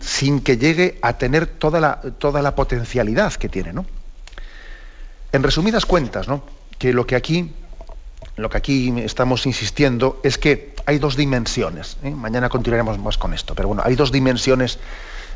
sin 0.01 0.41
que 0.41 0.57
llegue 0.57 0.97
a 1.01 1.17
tener 1.17 1.45
toda 1.45 1.79
la, 1.79 2.01
toda 2.17 2.41
la 2.41 2.55
potencialidad 2.55 3.33
que 3.33 3.49
tiene. 3.49 3.73
¿no? 3.73 3.85
En 5.31 5.43
resumidas 5.43 5.85
cuentas, 5.85 6.27
¿no? 6.27 6.43
que 6.77 6.93
lo 6.93 7.05
que 7.05 7.15
aquí 7.15 7.51
lo 8.35 8.51
que 8.51 8.57
aquí 8.57 8.93
estamos 8.99 9.47
insistiendo 9.47 10.19
es 10.23 10.37
que 10.37 10.75
hay 10.85 10.99
dos 10.99 11.15
dimensiones. 11.15 11.97
¿eh? 12.03 12.11
Mañana 12.11 12.49
continuaremos 12.49 12.99
más 12.99 13.17
con 13.17 13.33
esto, 13.33 13.55
pero 13.55 13.67
bueno, 13.67 13.81
hay 13.83 13.95
dos 13.95 14.11
dimensiones 14.11 14.77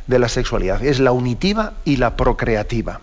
de 0.05 0.19
la 0.19 0.29
sexualidad. 0.29 0.83
Es 0.83 0.99
la 0.99 1.11
unitiva 1.11 1.73
y 1.83 1.97
la 1.97 2.15
procreativa. 2.15 3.01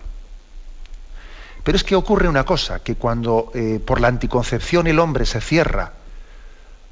Pero 1.69 1.77
es 1.77 1.83
que 1.83 1.95
ocurre 1.95 2.27
una 2.27 2.45
cosa, 2.45 2.79
que 2.79 2.95
cuando 2.95 3.51
eh, 3.53 3.79
por 3.85 4.01
la 4.01 4.07
anticoncepción 4.07 4.87
el 4.87 4.97
hombre 4.97 5.27
se 5.27 5.39
cierra 5.39 5.93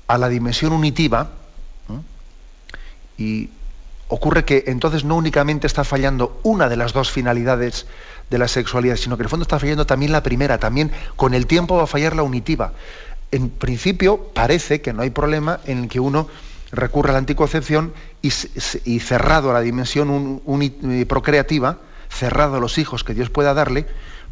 a 0.06 0.20
la 0.20 0.30
dimensión 0.30 0.72
unitiva, 0.72 1.32
y 3.18 3.50
ocurre 4.08 4.46
que 4.46 4.66
entonces 4.68 5.04
no 5.04 5.16
únicamente 5.16 5.66
está 5.66 5.84
fallando 5.84 6.40
una 6.44 6.70
de 6.70 6.78
las 6.78 6.94
dos 6.94 7.10
finalidades 7.10 7.88
de 8.30 8.38
la 8.38 8.48
sexualidad, 8.48 8.98
sino 8.98 9.18
que 9.18 9.24
en 9.24 9.26
el 9.26 9.30
fondo 9.32 9.46
está 9.46 9.58
fallando 9.58 9.88
también 9.88 10.12
la 10.12 10.22
primera, 10.22 10.60
también 10.60 10.92
con 11.16 11.34
el 11.34 11.48
tiempo 11.48 11.78
va 11.78 11.86
a 11.86 11.88
fallar 11.88 12.16
la 12.16 12.22
unitiva. 12.22 12.74
En 13.32 13.50
principio 13.50 14.30
parece 14.36 14.82
que 14.82 14.94
no 14.94 15.02
hay 15.02 15.10
problema 15.10 15.60
en 15.66 15.90
que 15.90 16.00
uno 16.00 16.28
recurra 16.72 17.10
a 17.10 17.14
la 17.14 17.18
anticoncepción 17.18 17.94
y, 18.22 18.30
cerrado 19.00 19.50
a 19.50 19.54
la 19.54 19.62
dimensión 19.62 20.40
eh, 20.62 21.06
procreativa, 21.08 21.80
cerrado 22.10 22.58
a 22.58 22.60
los 22.60 22.78
hijos 22.78 23.04
que 23.04 23.16
Dios 23.16 23.32
pueda 23.32 23.56
darle, 23.56 23.88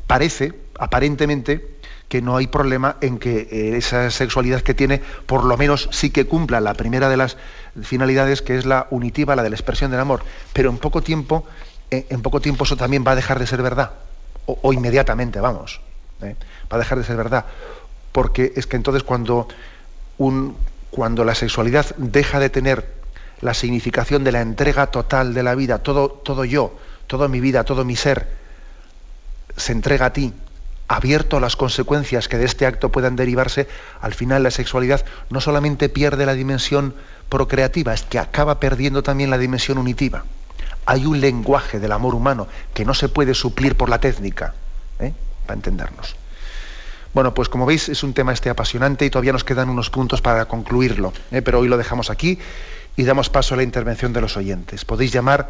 parece, 0.07 0.53
aparentemente, 0.79 1.75
que 2.09 2.21
no 2.21 2.37
hay 2.37 2.47
problema 2.47 2.97
en 3.01 3.17
que 3.17 3.47
eh, 3.51 3.77
esa 3.77 4.11
sexualidad 4.11 4.61
que 4.61 4.73
tiene, 4.73 5.01
por 5.25 5.43
lo 5.43 5.57
menos 5.57 5.89
sí 5.91 6.11
que 6.11 6.25
cumpla 6.25 6.61
la 6.61 6.73
primera 6.75 7.09
de 7.09 7.17
las 7.17 7.37
finalidades, 7.81 8.41
que 8.41 8.57
es 8.57 8.65
la 8.65 8.87
unitiva, 8.91 9.35
la 9.35 9.43
de 9.43 9.49
la 9.49 9.55
expresión 9.55 9.91
del 9.91 9.99
amor. 9.99 10.23
Pero 10.53 10.69
en 10.69 10.77
poco 10.77 11.01
tiempo 11.01 11.45
en 11.89 12.21
poco 12.21 12.41
tiempo 12.41 12.63
eso 12.63 12.77
también 12.77 13.03
va 13.05 13.11
a 13.11 13.15
dejar 13.15 13.39
de 13.39 13.47
ser 13.47 13.61
verdad, 13.61 13.91
o, 14.45 14.73
inmediatamente, 14.73 15.39
vamos, 15.39 15.81
¿eh? 16.21 16.35
va 16.71 16.77
a 16.77 16.79
dejar 16.79 16.97
de 16.97 17.03
ser 17.03 17.17
verdad, 17.17 17.45
porque 18.11 18.53
es 18.55 18.67
que 18.67 18.75
entonces 18.75 19.03
cuando, 19.03 19.47
un, 20.17 20.55
cuando 20.91 21.23
la 21.23 21.35
sexualidad 21.35 21.95
deja 21.97 22.39
de 22.39 22.49
tener 22.49 22.93
la 23.41 23.53
significación 23.53 24.23
de 24.23 24.31
la 24.31 24.41
entrega 24.41 24.87
total 24.87 25.33
de 25.33 25.43
la 25.43 25.55
vida, 25.55 25.79
todo, 25.79 26.09
todo 26.09 26.45
yo, 26.45 26.77
toda 27.07 27.27
mi 27.27 27.39
vida, 27.39 27.63
todo 27.63 27.85
mi 27.85 27.95
ser, 27.95 28.27
se 29.57 29.71
entrega 29.71 30.07
a 30.07 30.13
ti, 30.13 30.33
abierto 30.87 31.37
a 31.37 31.39
las 31.39 31.55
consecuencias 31.55 32.27
que 32.27 32.37
de 32.37 32.45
este 32.45 32.65
acto 32.65 32.91
puedan 32.91 33.15
derivarse, 33.15 33.67
al 34.01 34.13
final 34.13 34.43
la 34.43 34.51
sexualidad 34.51 35.05
no 35.29 35.41
solamente 35.41 35.89
pierde 35.89 36.25
la 36.25 36.33
dimensión 36.33 36.93
procreativa, 37.29 37.93
es 37.93 38.03
que 38.03 38.19
acaba 38.19 38.59
perdiendo 38.59 39.03
también 39.03 39.29
la 39.29 39.37
dimensión 39.37 39.77
unitiva 39.77 40.25
hay 40.85 41.05
un 41.05 41.19
lenguaje 41.19 41.79
del 41.79 41.91
amor 41.91 42.15
humano 42.15 42.47
que 42.73 42.85
no 42.85 42.93
se 42.93 43.09
puede 43.09 43.33
suplir 43.33 43.75
por 43.75 43.89
la 43.89 43.99
técnica, 43.99 44.53
¿eh? 44.99 45.13
para 45.45 45.55
entendernos. 45.55 46.15
Bueno, 47.13 47.33
pues 47.33 47.49
como 47.49 47.65
veis 47.65 47.89
es 47.89 48.03
un 48.03 48.13
tema 48.13 48.33
este 48.33 48.49
apasionante 48.49 49.05
y 49.05 49.09
todavía 49.09 49.31
nos 49.31 49.43
quedan 49.43 49.69
unos 49.69 49.89
puntos 49.89 50.21
para 50.21 50.45
concluirlo, 50.45 51.13
¿eh? 51.31 51.41
pero 51.41 51.59
hoy 51.59 51.67
lo 51.67 51.77
dejamos 51.77 52.09
aquí 52.09 52.39
y 52.97 53.03
damos 53.03 53.29
paso 53.29 53.53
a 53.53 53.57
la 53.57 53.63
intervención 53.63 54.13
de 54.13 54.21
los 54.21 54.37
oyentes. 54.37 54.85
Podéis 54.85 55.11
llamar 55.11 55.49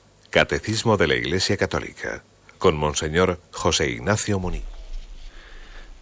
Catecismo 0.31 0.95
de 0.95 1.07
la 1.07 1.15
Iglesia 1.15 1.57
Católica 1.57 2.23
con 2.57 2.77
Monseñor 2.77 3.39
José 3.51 3.89
Ignacio 3.89 4.39
Muní. 4.39 4.61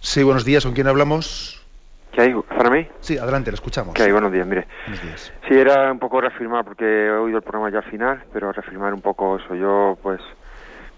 Sí, 0.01 0.21
buenos 0.21 0.45
días. 0.45 0.63
¿Con 0.63 0.75
quién 0.75 0.87
hablamos? 0.87 1.65
¿Qué 2.11 2.21
hay 2.21 2.33
para 2.33 2.69
mí? 2.69 2.87
Sí, 2.99 3.17
adelante, 3.17 3.49
le 3.49 3.55
escuchamos. 3.55 3.95
¿Qué 3.95 4.03
hay? 4.03 4.11
Buenos 4.11 4.31
días, 4.31 4.45
mire. 4.45 4.67
Buenos 4.85 5.03
días. 5.03 5.33
Sí, 5.47 5.55
era 5.55 5.91
un 5.91 5.97
poco 5.97 6.21
reafirmar, 6.21 6.63
porque 6.63 6.85
he 6.85 7.09
oído 7.09 7.37
el 7.37 7.43
programa 7.43 7.71
ya 7.71 7.79
al 7.79 7.89
final, 7.89 8.23
pero 8.31 8.51
reafirmar 8.51 8.93
un 8.93 9.01
poco 9.01 9.37
eso. 9.37 9.55
Yo, 9.55 9.97
pues, 10.03 10.21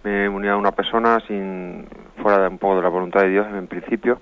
me 0.03 0.27
uní 0.27 0.49
a 0.49 0.57
una 0.57 0.73
persona 0.73 1.19
sin 1.25 1.87
fuera 2.21 2.41
de 2.41 2.47
un 2.49 2.57
poco 2.57 2.75
de 2.75 2.81
la 2.81 2.89
voluntad 2.89 3.21
de 3.21 3.29
Dios 3.29 3.47
en 3.47 3.67
principio 3.67 4.19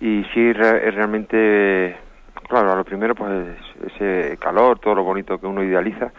y 0.00 0.24
sí 0.32 0.52
realmente 0.52 1.96
claro 2.48 2.72
a 2.72 2.76
lo 2.76 2.84
primero 2.84 3.14
pues 3.14 3.56
ese 3.86 4.38
calor 4.38 4.78
todo 4.78 4.94
lo 4.94 5.02
bonito 5.02 5.38
que 5.38 5.46
uno 5.46 5.62
idealiza 5.62 6.12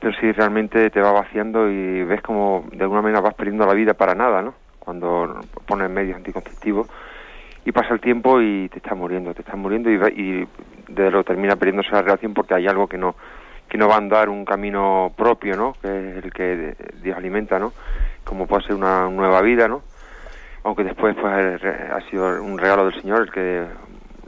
pero 0.00 0.12
sí 0.20 0.32
realmente 0.32 0.90
te 0.90 1.00
va 1.00 1.12
vaciando 1.12 1.70
y 1.70 2.04
ves 2.04 2.22
como 2.22 2.64
de 2.72 2.82
alguna 2.82 3.02
manera 3.02 3.20
vas 3.20 3.34
perdiendo 3.34 3.66
la 3.66 3.74
vida 3.74 3.94
para 3.94 4.14
nada 4.14 4.42
no 4.42 4.54
cuando 4.78 5.40
pones 5.66 5.90
medios 5.90 6.16
anticonceptivos 6.16 6.88
y 7.64 7.72
pasa 7.72 7.92
el 7.92 8.00
tiempo 8.00 8.40
y 8.40 8.68
te 8.68 8.78
estás 8.78 8.96
muriendo 8.96 9.34
te 9.34 9.42
estás 9.42 9.56
muriendo 9.56 9.90
y, 9.90 9.94
y 9.94 10.48
de 10.88 11.10
lo 11.10 11.24
termina 11.24 11.56
perdiéndose 11.56 11.90
la 11.90 12.02
relación 12.02 12.34
porque 12.34 12.54
hay 12.54 12.66
algo 12.66 12.86
que 12.86 12.98
no 12.98 13.14
que 13.68 13.78
no 13.78 13.88
va 13.88 13.96
a 13.96 13.98
andar 13.98 14.28
un 14.28 14.44
camino 14.44 15.12
propio, 15.16 15.56
¿no? 15.56 15.74
Que 15.80 16.18
es 16.18 16.24
el 16.24 16.32
que 16.32 16.74
Dios 17.02 17.16
alimenta, 17.16 17.58
¿no? 17.58 17.72
Como 18.24 18.46
puede 18.46 18.64
ser 18.64 18.74
una 18.74 19.08
nueva 19.08 19.42
vida, 19.42 19.68
¿no? 19.68 19.82
Aunque 20.64 20.84
después 20.84 21.14
pues 21.20 21.62
ha 21.62 22.00
sido 22.10 22.42
un 22.42 22.58
regalo 22.58 22.86
del 22.86 23.00
Señor 23.00 23.22
el 23.22 23.30
que 23.30 23.64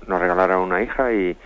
nos 0.06 0.20
regalara 0.20 0.58
una 0.58 0.82
hija 0.82 1.12
y 1.12 1.36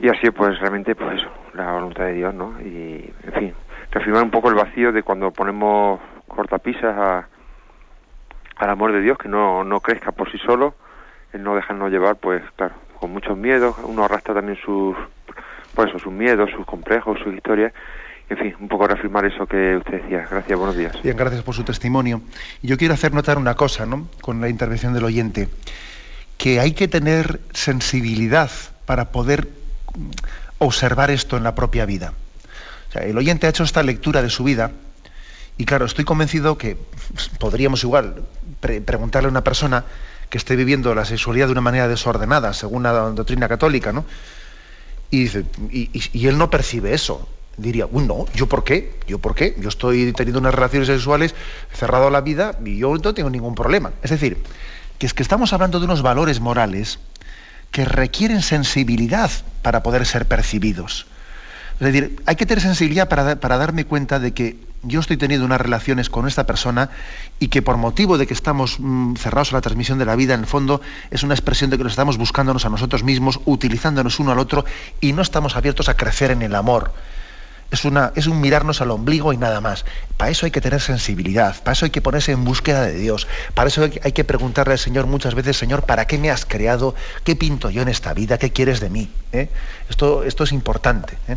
y 0.00 0.08
así 0.08 0.30
pues 0.30 0.58
realmente 0.60 0.94
pues 0.94 1.22
la 1.54 1.72
voluntad 1.72 2.04
de 2.04 2.14
Dios, 2.14 2.34
¿no? 2.34 2.60
Y 2.60 3.12
en 3.24 3.32
fin, 3.32 3.54
reafirmar 3.90 4.22
un 4.22 4.30
poco 4.30 4.48
el 4.48 4.54
vacío 4.54 4.92
de 4.92 5.02
cuando 5.02 5.30
ponemos 5.30 6.00
cortapisas 6.26 6.96
a, 6.96 7.28
al 8.56 8.70
amor 8.70 8.92
de 8.92 9.00
Dios 9.00 9.18
que 9.18 9.28
no, 9.28 9.64
no 9.64 9.80
crezca 9.80 10.12
por 10.12 10.30
sí 10.30 10.38
solo, 10.38 10.74
el 11.32 11.42
no 11.42 11.54
dejarnos 11.54 11.90
llevar, 11.90 12.16
pues 12.16 12.42
claro, 12.56 12.74
con 13.00 13.12
muchos 13.12 13.36
miedos, 13.36 13.76
uno 13.82 14.04
arrastra 14.04 14.34
también 14.34 14.58
sus 14.64 14.96
pues 15.74 15.90
eso, 15.90 15.98
sus 15.98 16.12
miedos, 16.12 16.50
sus 16.50 16.66
complejos, 16.66 17.18
sus 17.22 17.34
historias. 17.34 17.72
En 18.28 18.36
fin, 18.36 18.54
un 18.60 18.68
poco 18.68 18.86
reafirmar 18.86 19.24
eso 19.24 19.46
que 19.46 19.76
usted 19.76 20.02
decía. 20.02 20.26
Gracias, 20.30 20.58
buenos 20.58 20.76
días. 20.76 21.02
Bien, 21.02 21.16
gracias 21.16 21.42
por 21.42 21.54
su 21.54 21.64
testimonio. 21.64 22.20
Yo 22.62 22.76
quiero 22.76 22.94
hacer 22.94 23.14
notar 23.14 23.38
una 23.38 23.54
cosa, 23.54 23.86
¿no? 23.86 24.08
Con 24.20 24.40
la 24.40 24.48
intervención 24.48 24.92
del 24.92 25.04
oyente, 25.04 25.48
que 26.36 26.60
hay 26.60 26.72
que 26.72 26.88
tener 26.88 27.40
sensibilidad 27.52 28.50
para 28.86 29.12
poder 29.12 29.48
observar 30.58 31.10
esto 31.10 31.36
en 31.36 31.44
la 31.44 31.54
propia 31.54 31.86
vida. 31.86 32.12
O 32.88 32.92
sea, 32.92 33.02
el 33.02 33.16
oyente 33.18 33.46
ha 33.46 33.50
hecho 33.50 33.64
esta 33.64 33.82
lectura 33.82 34.22
de 34.22 34.30
su 34.30 34.44
vida 34.44 34.72
y 35.58 35.64
claro, 35.64 35.84
estoy 35.84 36.04
convencido 36.04 36.56
que 36.56 36.76
podríamos 37.40 37.82
igual 37.82 38.22
preguntarle 38.60 39.26
a 39.26 39.30
una 39.30 39.42
persona 39.42 39.84
que 40.30 40.38
esté 40.38 40.54
viviendo 40.54 40.94
la 40.94 41.04
sexualidad 41.04 41.46
de 41.46 41.52
una 41.52 41.60
manera 41.60 41.88
desordenada, 41.88 42.52
según 42.54 42.84
la 42.84 42.92
doctrina 42.92 43.48
católica, 43.48 43.92
¿no? 43.92 44.04
Y, 45.10 45.24
dice, 45.24 45.44
y, 45.70 46.26
él 46.26 46.38
no 46.38 46.48
percibe 46.48 46.94
eso. 46.94 47.28
Diría, 47.56 47.88
uy, 47.90 48.06
no, 48.06 48.26
¿yo 48.34 48.46
por 48.46 48.62
qué? 48.62 49.00
¿Yo 49.08 49.18
por 49.18 49.34
qué? 49.34 49.56
Yo 49.58 49.68
estoy 49.68 50.12
teniendo 50.12 50.38
unas 50.38 50.54
relaciones 50.54 50.86
sexuales, 50.86 51.34
cerrado 51.72 52.08
la 52.08 52.20
vida 52.20 52.56
y 52.64 52.78
yo 52.78 52.94
no 52.96 53.14
tengo 53.14 53.30
ningún 53.30 53.56
problema. 53.56 53.92
Es 54.02 54.10
decir, 54.10 54.40
que 54.98 55.06
es 55.06 55.14
que 55.14 55.24
estamos 55.24 55.52
hablando 55.52 55.80
de 55.80 55.86
unos 55.86 56.02
valores 56.02 56.38
morales 56.38 57.00
que 57.70 57.84
requieren 57.84 58.42
sensibilidad 58.42 59.30
para 59.62 59.82
poder 59.82 60.06
ser 60.06 60.26
percibidos. 60.26 61.06
Es 61.80 61.92
decir, 61.92 62.20
hay 62.26 62.36
que 62.36 62.46
tener 62.46 62.62
sensibilidad 62.62 63.08
para, 63.08 63.38
para 63.38 63.56
darme 63.56 63.84
cuenta 63.84 64.18
de 64.18 64.32
que 64.34 64.56
yo 64.82 65.00
estoy 65.00 65.16
teniendo 65.16 65.46
unas 65.46 65.60
relaciones 65.60 66.08
con 66.10 66.26
esta 66.26 66.44
persona 66.44 66.90
y 67.38 67.48
que 67.48 67.62
por 67.62 67.76
motivo 67.76 68.18
de 68.18 68.26
que 68.26 68.34
estamos 68.34 68.78
mm, 68.78 69.14
cerrados 69.14 69.52
a 69.52 69.56
la 69.56 69.60
transmisión 69.60 69.98
de 69.98 70.04
la 70.04 70.16
vida, 70.16 70.34
en 70.34 70.40
el 70.40 70.46
fondo 70.46 70.80
es 71.10 71.22
una 71.22 71.34
expresión 71.34 71.70
de 71.70 71.78
que 71.78 71.84
nos 71.84 71.92
estamos 71.92 72.16
buscándonos 72.16 72.64
a 72.64 72.68
nosotros 72.68 73.04
mismos, 73.04 73.40
utilizándonos 73.44 74.18
uno 74.20 74.32
al 74.32 74.38
otro 74.38 74.64
y 75.00 75.12
no 75.12 75.22
estamos 75.22 75.56
abiertos 75.56 75.88
a 75.88 75.96
crecer 75.96 76.30
en 76.30 76.42
el 76.42 76.54
amor. 76.54 76.92
Es, 77.70 77.84
una, 77.84 78.12
es 78.16 78.26
un 78.26 78.40
mirarnos 78.40 78.80
al 78.80 78.90
ombligo 78.90 79.32
y 79.32 79.36
nada 79.36 79.60
más. 79.60 79.84
Para 80.16 80.30
eso 80.30 80.46
hay 80.46 80.52
que 80.52 80.60
tener 80.60 80.80
sensibilidad, 80.80 81.54
para 81.62 81.72
eso 81.72 81.84
hay 81.84 81.90
que 81.90 82.00
ponerse 82.00 82.32
en 82.32 82.44
búsqueda 82.44 82.82
de 82.82 82.94
Dios, 82.94 83.28
para 83.54 83.68
eso 83.68 83.82
hay 83.82 84.12
que, 84.12 84.24
preguntarle 84.24 84.72
al 84.72 84.78
Señor 84.78 85.06
muchas 85.06 85.34
veces, 85.34 85.56
Señor, 85.56 85.84
¿para 85.84 86.06
qué 86.06 86.18
me 86.18 86.30
has 86.30 86.44
creado? 86.46 86.94
¿Qué 87.24 87.36
pinto 87.36 87.70
yo 87.70 87.82
en 87.82 87.88
esta 87.88 88.14
vida? 88.14 88.38
¿Qué 88.38 88.50
quieres 88.52 88.80
de 88.80 88.90
mí? 88.90 89.10
¿Eh? 89.32 89.48
Esto, 89.88 90.24
esto 90.24 90.44
es 90.44 90.52
importante. 90.52 91.18
¿eh? 91.28 91.36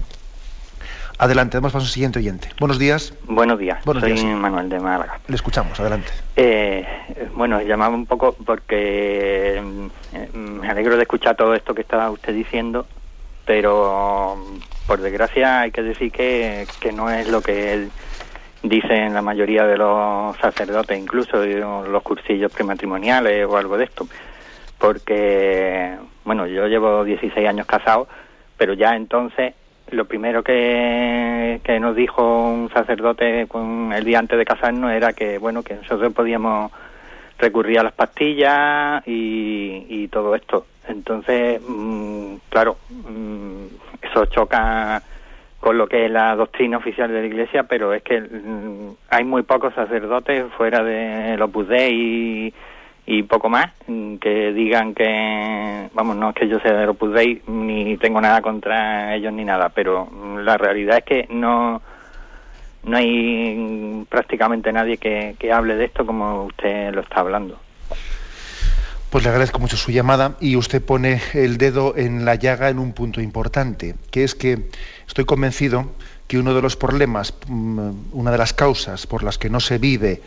Adelante, 1.22 1.58
damos 1.58 1.72
paso 1.72 1.86
al 1.86 1.92
siguiente 1.92 2.18
oyente. 2.18 2.50
Buenos 2.60 2.80
días. 2.80 3.14
Buenos 3.28 3.60
días, 3.60 3.80
soy 3.84 4.26
Manuel 4.34 4.70
de 4.70 4.80
Málaga. 4.80 5.20
Le 5.28 5.36
escuchamos, 5.36 5.80
adelante. 5.80 6.10
Eh, 6.36 6.84
bueno, 7.36 7.62
llamaba 7.62 7.94
un 7.94 8.08
poco 8.08 8.36
porque 8.44 9.62
eh, 10.14 10.30
me 10.34 10.68
alegro 10.68 10.96
de 10.96 11.04
escuchar 11.04 11.36
todo 11.36 11.54
esto 11.54 11.76
que 11.76 11.82
estaba 11.82 12.10
usted 12.10 12.34
diciendo, 12.34 12.88
pero 13.46 14.38
por 14.88 15.02
desgracia 15.02 15.62
hay 15.62 15.72
que 15.72 15.84
decir 15.84 16.12
que, 16.12 16.68
que 16.80 16.92
no 16.92 17.10
es 17.10 17.28
lo 17.30 17.42
que 17.42 17.74
él 17.74 17.92
dice 18.64 19.10
la 19.10 19.22
mayoría 19.22 19.66
de 19.66 19.78
los 19.78 20.38
sacerdotes, 20.38 20.98
incluso 20.98 21.44
los 21.44 22.04
cursillos 22.04 22.52
prematrimoniales 22.52 23.46
o 23.46 23.58
algo 23.58 23.78
de 23.78 23.86
esto. 23.86 24.08
Porque, 24.78 25.96
bueno, 26.26 26.48
yo 26.48 26.68
llevo 26.68 27.04
16 27.04 27.48
años 27.48 27.68
casado, 27.68 28.08
pero 28.58 28.74
ya 28.74 28.96
entonces 28.96 29.54
lo 29.92 30.06
primero 30.06 30.44
que, 30.44 31.60
que, 31.64 31.80
nos 31.80 31.96
dijo 31.96 32.48
un 32.48 32.70
sacerdote 32.70 33.48
con 33.48 33.92
el 33.94 34.06
día 34.06 34.20
antes 34.20 34.38
de 34.38 34.46
casarnos 34.46 34.92
era 34.92 35.12
que 35.12 35.38
bueno 35.38 35.64
que 35.64 35.76
nosotros 35.76 36.14
podíamos 36.14 36.72
recurrir 37.38 37.80
a 37.80 37.84
las 37.84 37.94
pastillas 37.94 39.06
y, 39.06 39.86
y 39.90 40.08
todo 40.08 40.34
esto 40.34 40.66
entonces 40.88 41.62
mm, 41.68 42.36
claro 42.50 42.78
mm, 42.90 43.66
eso 44.02 44.26
choca 44.26 45.02
con 45.60 45.78
lo 45.78 45.88
que 45.88 46.06
es 46.06 46.12
la 46.12 46.36
doctrina 46.36 46.78
oficial 46.78 47.12
de 47.12 47.22
la 47.22 47.28
Iglesia 47.28 47.64
pero 47.64 47.94
es 47.94 48.04
que 48.04 48.20
mm, 48.20 48.96
hay 49.10 49.24
muy 49.24 49.44
pocos 49.44 49.74
sacerdotes 49.74 50.46
fuera 50.58 50.84
de 50.84 51.38
los 51.38 51.68
Dei 51.68 52.54
y 53.06 53.24
poco 53.24 53.50
más 53.50 53.68
mm, 53.88 54.16
que 54.16 54.54
digan 54.54 54.94
que 54.94 55.90
vamos 55.94 56.16
no 56.16 56.30
es 56.30 56.36
que 56.36 56.48
yo 56.48 56.60
sea 56.60 56.74
de 56.74 56.88
Opus 56.88 57.14
Dei 57.14 57.42
ni 57.48 57.98
tengo 57.98 58.20
nada 58.22 58.42
contra 58.42 59.16
ellos 59.16 59.34
ni 59.34 59.46
nada 59.46 59.70
pero 59.70 60.10
la 60.44 60.58
realidad 60.58 60.98
es 60.98 61.04
que 61.04 61.28
no 61.30 61.82
no 62.84 62.98
hay 62.98 64.06
prácticamente 64.10 64.74
nadie 64.74 64.98
que 64.98 65.54
hable 65.54 65.76
de 65.76 65.86
esto 65.86 66.06
como 66.06 66.46
usted 66.46 66.92
lo 66.94 67.02
está 67.02 67.20
hablando 67.20 67.60
pues 69.12 69.26
le 69.26 69.30
agradezco 69.30 69.60
mucho 69.60 69.76
su 69.76 69.92
llamada 69.92 70.38
y 70.40 70.56
usted 70.56 70.82
pone 70.82 71.22
el 71.34 71.58
dedo 71.58 71.96
en 71.98 72.24
la 72.24 72.36
llaga 72.36 72.70
en 72.70 72.80
un 72.80 72.94
punto 72.94 73.20
importante, 73.20 73.96
que 74.10 74.24
es 74.24 74.36
que 74.36 74.70
estoy 75.06 75.26
convencido 75.26 75.92
que 76.28 76.40
uno 76.40 76.54
de 76.54 76.62
los 76.62 76.78
problemas, 76.78 77.34
mm, 77.46 77.90
una 78.14 78.32
de 78.32 78.38
las 78.38 78.54
causas 78.54 79.06
por 79.08 79.24
las 79.24 79.38
que 79.38 79.50
no 79.50 79.60
se 79.60 79.80
vive 79.80 80.22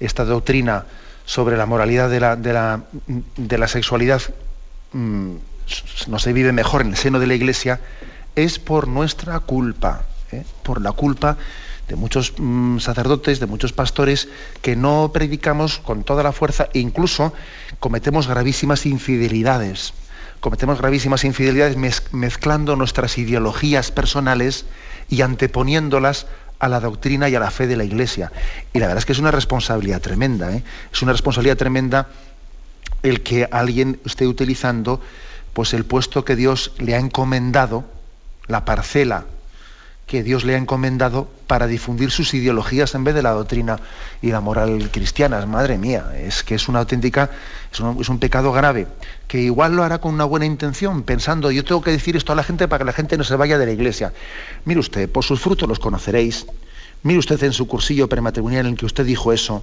esta 0.00 0.24
doctrina 0.24 0.86
sobre 1.26 1.58
la 1.58 1.66
moralidad 1.66 2.08
de 2.08 2.18
la, 2.18 2.34
de 2.34 3.58
la, 3.58 3.68
sexualidad 3.68 4.22
mm, 4.94 5.34
no 6.08 6.18
se 6.18 6.32
vive 6.32 6.52
mejor 6.52 6.80
en 6.80 6.88
el 6.88 6.96
seno 6.96 7.20
de 7.20 7.26
la 7.26 7.34
Iglesia 7.34 7.78
es 8.36 8.58
por 8.58 8.88
nuestra 8.88 9.38
culpa, 9.40 10.06
¿eh? 10.32 10.44
por 10.62 10.80
la 10.80 10.92
culpa 10.92 11.36
de 11.90 11.96
muchos 11.96 12.34
mm, 12.38 12.78
sacerdotes, 12.78 13.40
de 13.40 13.46
muchos 13.46 13.72
pastores, 13.72 14.28
que 14.62 14.76
no 14.76 15.10
predicamos 15.12 15.80
con 15.80 16.04
toda 16.04 16.22
la 16.22 16.30
fuerza 16.30 16.68
e 16.72 16.78
incluso 16.78 17.34
cometemos 17.80 18.28
gravísimas 18.28 18.86
infidelidades. 18.86 19.92
Cometemos 20.38 20.78
gravísimas 20.78 21.24
infidelidades 21.24 21.76
mezclando 22.12 22.76
nuestras 22.76 23.18
ideologías 23.18 23.90
personales 23.90 24.66
y 25.10 25.22
anteponiéndolas 25.22 26.26
a 26.60 26.68
la 26.68 26.78
doctrina 26.78 27.28
y 27.28 27.34
a 27.34 27.40
la 27.40 27.50
fe 27.50 27.66
de 27.66 27.76
la 27.76 27.84
Iglesia. 27.84 28.30
Y 28.72 28.78
la 28.78 28.86
verdad 28.86 29.00
es 29.00 29.06
que 29.06 29.12
es 29.12 29.18
una 29.18 29.32
responsabilidad 29.32 30.00
tremenda, 30.00 30.52
¿eh? 30.52 30.62
es 30.92 31.02
una 31.02 31.12
responsabilidad 31.12 31.56
tremenda 31.56 32.08
el 33.02 33.22
que 33.22 33.48
alguien 33.50 33.98
esté 34.06 34.28
utilizando 34.28 35.00
pues 35.52 35.74
el 35.74 35.84
puesto 35.84 36.24
que 36.24 36.36
Dios 36.36 36.72
le 36.78 36.94
ha 36.94 36.98
encomendado, 36.98 37.84
la 38.46 38.64
parcela 38.64 39.24
que 40.10 40.24
Dios 40.24 40.42
le 40.42 40.56
ha 40.56 40.58
encomendado 40.58 41.28
para 41.46 41.68
difundir 41.68 42.10
sus 42.10 42.34
ideologías 42.34 42.96
en 42.96 43.04
vez 43.04 43.14
de 43.14 43.22
la 43.22 43.30
doctrina 43.30 43.78
y 44.20 44.32
la 44.32 44.40
moral 44.40 44.90
cristiana. 44.90 45.46
Madre 45.46 45.78
mía, 45.78 46.10
es 46.16 46.42
que 46.42 46.56
es 46.56 46.66
una 46.66 46.80
auténtica, 46.80 47.30
es 47.72 47.78
un, 47.78 48.00
es 48.00 48.08
un, 48.08 48.18
pecado 48.18 48.50
grave, 48.50 48.88
que 49.28 49.38
igual 49.38 49.76
lo 49.76 49.84
hará 49.84 49.98
con 49.98 50.12
una 50.12 50.24
buena 50.24 50.46
intención, 50.46 51.04
pensando, 51.04 51.52
yo 51.52 51.64
tengo 51.64 51.80
que 51.80 51.92
decir 51.92 52.16
esto 52.16 52.32
a 52.32 52.34
la 52.34 52.42
gente 52.42 52.66
para 52.66 52.80
que 52.80 52.86
la 52.86 52.92
gente 52.92 53.16
no 53.16 53.22
se 53.22 53.36
vaya 53.36 53.56
de 53.56 53.66
la 53.66 53.70
iglesia. 53.70 54.12
Mire 54.64 54.80
usted, 54.80 55.08
por 55.08 55.22
sus 55.22 55.40
frutos 55.40 55.68
los 55.68 55.78
conoceréis. 55.78 56.44
Mire 57.04 57.20
usted 57.20 57.40
en 57.44 57.52
su 57.52 57.68
cursillo 57.68 58.08
prematrimonial 58.08 58.66
en 58.66 58.72
el 58.72 58.78
que 58.78 58.86
usted 58.86 59.06
dijo 59.06 59.32
eso, 59.32 59.62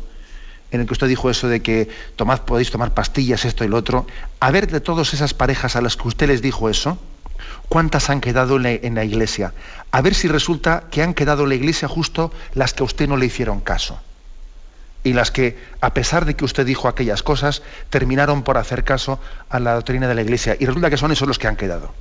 en 0.71 0.79
el 0.79 0.87
que 0.87 0.93
usted 0.93 1.09
dijo 1.09 1.29
eso 1.29 1.49
de 1.49 1.61
que 1.61 1.89
tomad, 2.15 2.43
podéis 2.43 2.71
tomar 2.71 2.93
pastillas, 2.93 3.43
esto 3.43 3.65
y 3.65 3.67
lo 3.67 3.75
otro. 3.75 4.07
A 4.39 4.49
ver 4.51 4.71
de 4.71 4.79
todas 4.79 5.13
esas 5.13 5.33
parejas 5.33 5.75
a 5.75 5.81
las 5.81 5.97
que 5.97 6.07
usted 6.07 6.29
les 6.29 6.41
dijo 6.41 6.69
eso, 6.69 6.97
¿Cuántas 7.69 8.09
han 8.09 8.21
quedado 8.21 8.57
en 8.57 8.95
la, 8.95 9.03
iglesia? 9.03 9.53
A 9.91 10.01
ver 10.01 10.13
si 10.15 10.27
resulta 10.27 10.85
que 10.91 11.01
han 11.01 11.13
quedado 11.13 11.43
en 11.43 11.49
la 11.49 11.55
iglesia 11.55 11.87
justo 11.87 12.31
las 12.53 12.73
que 12.73 12.83
a 12.83 12.85
usted 12.85 13.07
no 13.07 13.17
le 13.17 13.25
hicieron 13.25 13.59
caso. 13.59 13.99
Y 15.03 15.13
las 15.13 15.31
que, 15.31 15.57
a 15.79 15.93
pesar 15.93 16.25
de 16.25 16.35
que 16.35 16.45
usted 16.45 16.65
dijo 16.65 16.87
aquellas 16.87 17.23
cosas, 17.23 17.61
terminaron 17.89 18.43
por 18.43 18.57
hacer 18.57 18.83
caso 18.83 19.19
a 19.49 19.59
la 19.59 19.75
doctrina 19.75 20.07
de 20.07 20.15
la 20.15 20.21
iglesia. 20.21 20.57
Y 20.59 20.65
resulta 20.65 20.89
que 20.89 20.97
son 20.97 21.11
esos 21.11 21.27
los 21.27 21.39
que 21.39 21.47
han 21.47 21.55
quedado. 21.55 21.93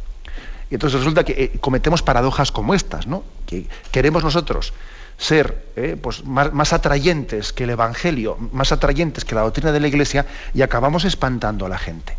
Y 0.70 0.74
entonces 0.74 0.99
resulta 0.99 1.24
que 1.24 1.32
eh, 1.32 1.59
cometemos 1.61 2.03
paradojas 2.03 2.51
como 2.51 2.74
estas, 2.74 3.07
¿no? 3.07 3.22
Que 3.47 3.66
queremos 3.93 4.24
nosotros 4.24 4.72
ser 5.18 5.64
eh, 5.76 5.97
pues, 6.01 6.24
más, 6.24 6.53
más, 6.53 6.72
atrayentes 6.72 7.53
que 7.53 7.64
el 7.64 7.70
Evangelio, 7.70 8.37
más 8.53 8.72
atrayentes 8.72 9.24
que 9.24 9.34
la 9.34 9.43
doctrina 9.43 9.72
de 9.72 9.80
la 9.80 9.89
Iglesia, 9.89 10.26
y 10.53 10.62
acabamos 10.62 11.05
espantando 11.05 11.66
a 11.66 11.68
la 11.68 11.78
gente. 11.78 12.16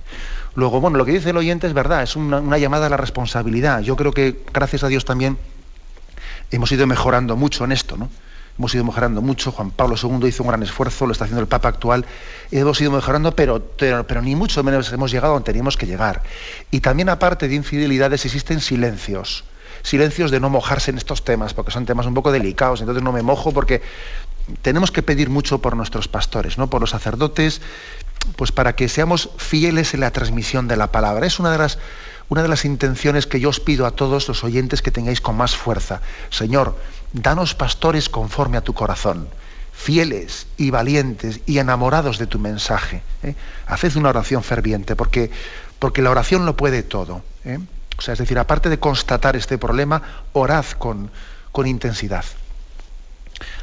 Luego, 0.57 0.81
bueno, 0.81 0.97
lo 0.97 1.05
que 1.05 1.11
dice 1.11 1.29
el 1.29 1.37
oyente 1.37 1.67
es 1.67 1.73
verdad, 1.73 2.01
es 2.01 2.15
una, 2.15 2.57
llamada 2.57 2.87
a 2.87 2.89
la 2.89 2.97
responsabilidad. 2.97 3.81
Yo 3.81 3.95
creo 3.95 4.11
que, 4.11 4.41
gracias 4.51 4.83
a 4.83 4.87
Dios 4.87 5.05
también, 5.05 5.37
hemos 6.49 6.71
ido 6.71 6.87
mejorando 6.87 7.35
mucho 7.35 7.63
en 7.63 7.71
esto, 7.71 7.95
¿no? 7.95 8.09
Hemos 8.57 8.73
ido 8.73 8.83
mejorando 8.83 9.21
mucho, 9.21 9.51
Juan 9.51 9.69
Pablo 9.69 9.95
II 10.01 10.27
hizo 10.27 10.41
un 10.41 10.49
gran 10.49 10.63
esfuerzo, 10.63 11.05
lo 11.05 11.11
está 11.11 11.25
haciendo 11.25 11.41
el 11.41 11.47
Papa 11.47 11.69
actual, 11.69 12.07
hemos 12.49 12.81
ido 12.81 12.89
mejorando, 12.89 13.35
pero, 13.35 13.61
pero, 13.77 14.21
ni 14.23 14.35
mucho 14.35 14.63
menos 14.63 14.91
hemos 14.91 15.11
llegado 15.11 15.33
donde 15.33 15.45
teníamos 15.45 15.77
que 15.77 15.85
llegar. 15.85 16.23
Y 16.71 16.79
también 16.79 17.09
aparte 17.09 17.47
de 17.47 17.53
infidelidades 17.53 18.25
existen 18.25 18.59
silencios, 18.59 19.43
silencios 19.83 20.31
de 20.31 20.39
no 20.39 20.49
mojarse 20.49 20.89
en 20.89 20.97
estos 20.97 21.23
temas, 21.23 21.53
porque 21.53 21.69
son 21.69 21.85
temas 21.85 22.07
un 22.07 22.15
poco 22.15 22.31
delicados, 22.31 22.79
entonces 22.79 23.03
no 23.03 23.11
me 23.11 23.21
mojo 23.21 23.51
porque 23.51 23.83
tenemos 24.63 24.91
que 24.91 25.03
pedir 25.03 25.29
mucho 25.29 25.59
por 25.59 25.75
nuestros 25.75 26.07
pastores, 26.07 26.57
¿no? 26.57 26.67
por 26.67 26.81
los 26.81 26.91
sacerdotes, 26.91 27.61
pues 28.35 28.51
para 28.51 28.75
que 28.75 28.89
seamos 28.89 29.29
fieles 29.37 29.93
en 29.93 30.01
la 30.01 30.11
transmisión 30.11 30.67
de 30.67 30.77
la 30.77 30.91
palabra. 30.91 31.25
Es 31.25 31.39
una 31.39 31.51
de 31.51 31.57
las, 31.57 31.79
una 32.29 32.41
de 32.41 32.47
las 32.47 32.65
intenciones 32.65 33.25
que 33.25 33.39
yo 33.39 33.49
os 33.49 33.59
pido 33.59 33.85
a 33.85 33.91
todos 33.91 34.27
los 34.27 34.43
oyentes 34.43 34.81
que 34.81 34.91
tengáis 34.91 35.21
con 35.21 35.37
más 35.37 35.55
fuerza. 35.55 36.01
Señor, 36.29 36.77
danos 37.13 37.55
pastores 37.55 38.09
conforme 38.09 38.57
a 38.57 38.61
tu 38.61 38.73
corazón, 38.73 39.27
fieles 39.73 40.47
y 40.57 40.71
valientes 40.71 41.41
y 41.45 41.59
enamorados 41.59 42.17
de 42.17 42.27
tu 42.27 42.39
mensaje. 42.39 43.01
¿eh? 43.23 43.35
Haced 43.67 43.95
una 43.95 44.09
oración 44.09 44.43
ferviente, 44.43 44.95
porque, 44.95 45.31
porque 45.79 46.01
la 46.01 46.11
oración 46.11 46.45
lo 46.45 46.57
puede 46.57 46.83
todo. 46.83 47.21
¿eh? 47.45 47.59
O 47.97 48.01
sea, 48.01 48.13
es 48.13 48.19
decir, 48.19 48.37
aparte 48.37 48.69
de 48.69 48.79
constatar 48.79 49.35
este 49.35 49.57
problema, 49.57 50.01
orad 50.33 50.65
con, 50.77 51.09
con 51.51 51.65
intensidad. 51.65 52.25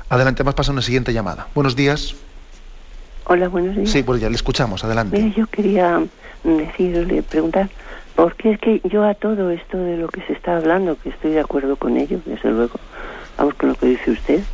Adelante, 0.09 0.45
más 0.45 0.55
pasa 0.55 0.73
una 0.73 0.83
siguiente 0.83 1.13
llamada. 1.13 1.49
Buenos 1.55 1.77
días. 1.77 2.15
Hola, 3.27 3.49
buenos 3.49 3.75
días. 3.75 3.91
Sí, 3.91 4.03
pues 4.03 4.21
ya 4.21 4.29
le 4.29 4.35
escuchamos, 4.35 4.85
adelante. 4.85 5.33
yo 5.35 5.47
quería 5.47 6.03
decirle, 6.43 7.23
preguntar, 7.23 7.71
porque 8.15 8.53
es 8.53 8.61
que 8.61 8.83
yo 8.85 9.03
a 9.03 9.15
todo 9.15 9.51
esto 9.51 9.79
de 9.79 9.97
lo 9.97 10.09
que 10.09 10.21
se 10.27 10.35
está 10.35 10.59
hablando, 10.59 10.99
que 10.99 11.09
estoy 11.09 11.31
de 11.33 11.41
acuerdo 11.41 11.77
con 11.77 11.97
ello, 11.97 12.21
desde 12.27 12.51
luego, 12.51 12.79
vamos 13.39 13.55
con 13.55 13.71
lo 13.71 13.77
que 13.77 13.87
dice 13.87 14.11
usted, 14.11 14.45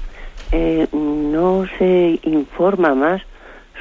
eh, 0.52 0.86
no 0.92 1.64
se 1.78 2.20
informa 2.22 2.94
más 2.94 3.22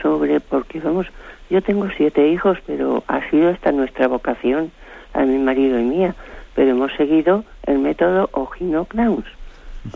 sobre, 0.02 0.40
porque 0.40 0.80
vamos, 0.80 1.06
Yo 1.52 1.62
tengo 1.62 1.88
siete 1.96 2.28
hijos, 2.28 2.58
pero 2.66 3.04
ha 3.08 3.28
sido 3.30 3.50
esta 3.50 3.72
nuestra 3.72 4.08
vocación, 4.08 4.72
a 5.14 5.24
mi 5.24 5.38
marido 5.38 5.80
y 5.80 5.84
mía. 5.84 6.16
Pero 6.56 6.72
hemos 6.72 6.92
seguido 6.94 7.44
el 7.66 7.80
método 7.80 8.30
Ogino-Knauss, 8.34 9.26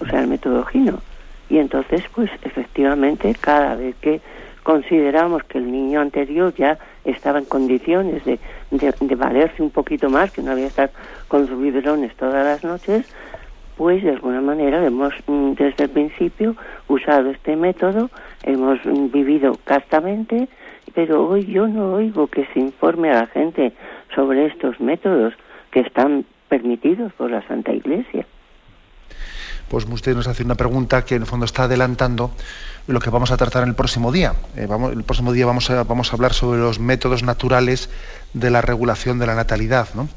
o 0.02 0.06
sea, 0.06 0.22
el 0.22 0.28
método 0.28 0.62
Ogino. 0.62 1.02
Y 1.50 1.60
entonces, 1.60 2.04
pues 2.16 2.32
efectivamente, 2.42 3.36
cada 3.40 3.76
vez 3.76 3.96
que 4.02 4.22
consideramos 4.64 5.44
que 5.44 5.58
el 5.58 5.72
niño 5.72 6.02
anterior 6.02 6.54
ya 6.56 6.78
estaba 7.06 7.40
en 7.40 7.46
condiciones 7.46 8.24
de, 8.26 8.40
de, 8.72 9.16
valerse 9.16 9.62
un 9.62 9.70
poquito 9.70 10.10
más, 10.10 10.32
que 10.32 10.42
no 10.42 10.52
había 10.52 10.68
estar 10.68 10.92
con 11.28 11.48
sus 11.48 11.60
biberones 11.60 12.16
todas 12.16 12.46
las 12.46 12.64
noches, 12.64 13.06
pues 13.78 14.04
de 14.04 14.12
alguna 14.12 14.42
manera 14.42 14.86
hemos 14.86 15.14
mm, 15.28 15.54
desde 15.54 15.86
el 15.86 15.90
principio 15.90 16.56
usado 16.88 17.32
este 17.32 17.56
método, 17.56 18.10
hemos 18.44 18.80
mm, 18.86 19.12
vivido 19.12 19.58
castamente, 19.64 20.48
pero 20.94 21.28
hoy 21.28 21.46
yo 21.46 21.68
no 21.68 21.94
oigo 21.94 22.28
que 22.28 22.46
se 22.54 22.60
informe 22.60 23.10
a 23.12 23.22
la 23.22 23.28
gente 23.28 23.74
sobre 24.16 24.46
estos 24.46 24.80
métodos 24.80 25.34
que 25.72 25.82
están 25.82 26.26
permitidos 26.50 27.12
por 27.14 27.32
la 27.32 27.42
Santa 27.48 27.74
Iglesia. 27.74 28.26
Pues 29.70 29.86
usted 29.90 30.16
nos 30.16 30.28
hace 30.28 30.44
una 30.44 30.56
pregunta 30.56 31.04
que 31.06 31.16
en 31.16 31.24
el 31.24 31.28
fondo 31.28 31.46
está 31.46 31.64
adelantando 31.64 32.32
lo 32.88 33.00
que 33.00 33.10
vamos 33.10 33.32
a 33.32 33.38
tratar 33.38 33.64
en 33.64 33.70
el 33.70 33.76
próximo 33.76 34.12
día. 34.12 34.34
Eh, 34.56 34.68
el 34.92 35.04
próximo 35.04 35.32
día 35.32 35.46
vamos 35.46 35.70
a, 35.70 35.84
vamos 35.84 36.12
a 36.12 36.16
hablar 36.16 36.34
sobre 36.34 36.60
los 36.60 36.80
métodos 36.80 37.24
naturales 37.24 37.90
de 38.34 38.50
la 38.50 38.62
regulación 38.62 39.20
de 39.20 39.28
la 39.28 39.36
natalidad. 39.36 39.88
¿no? 39.94 40.10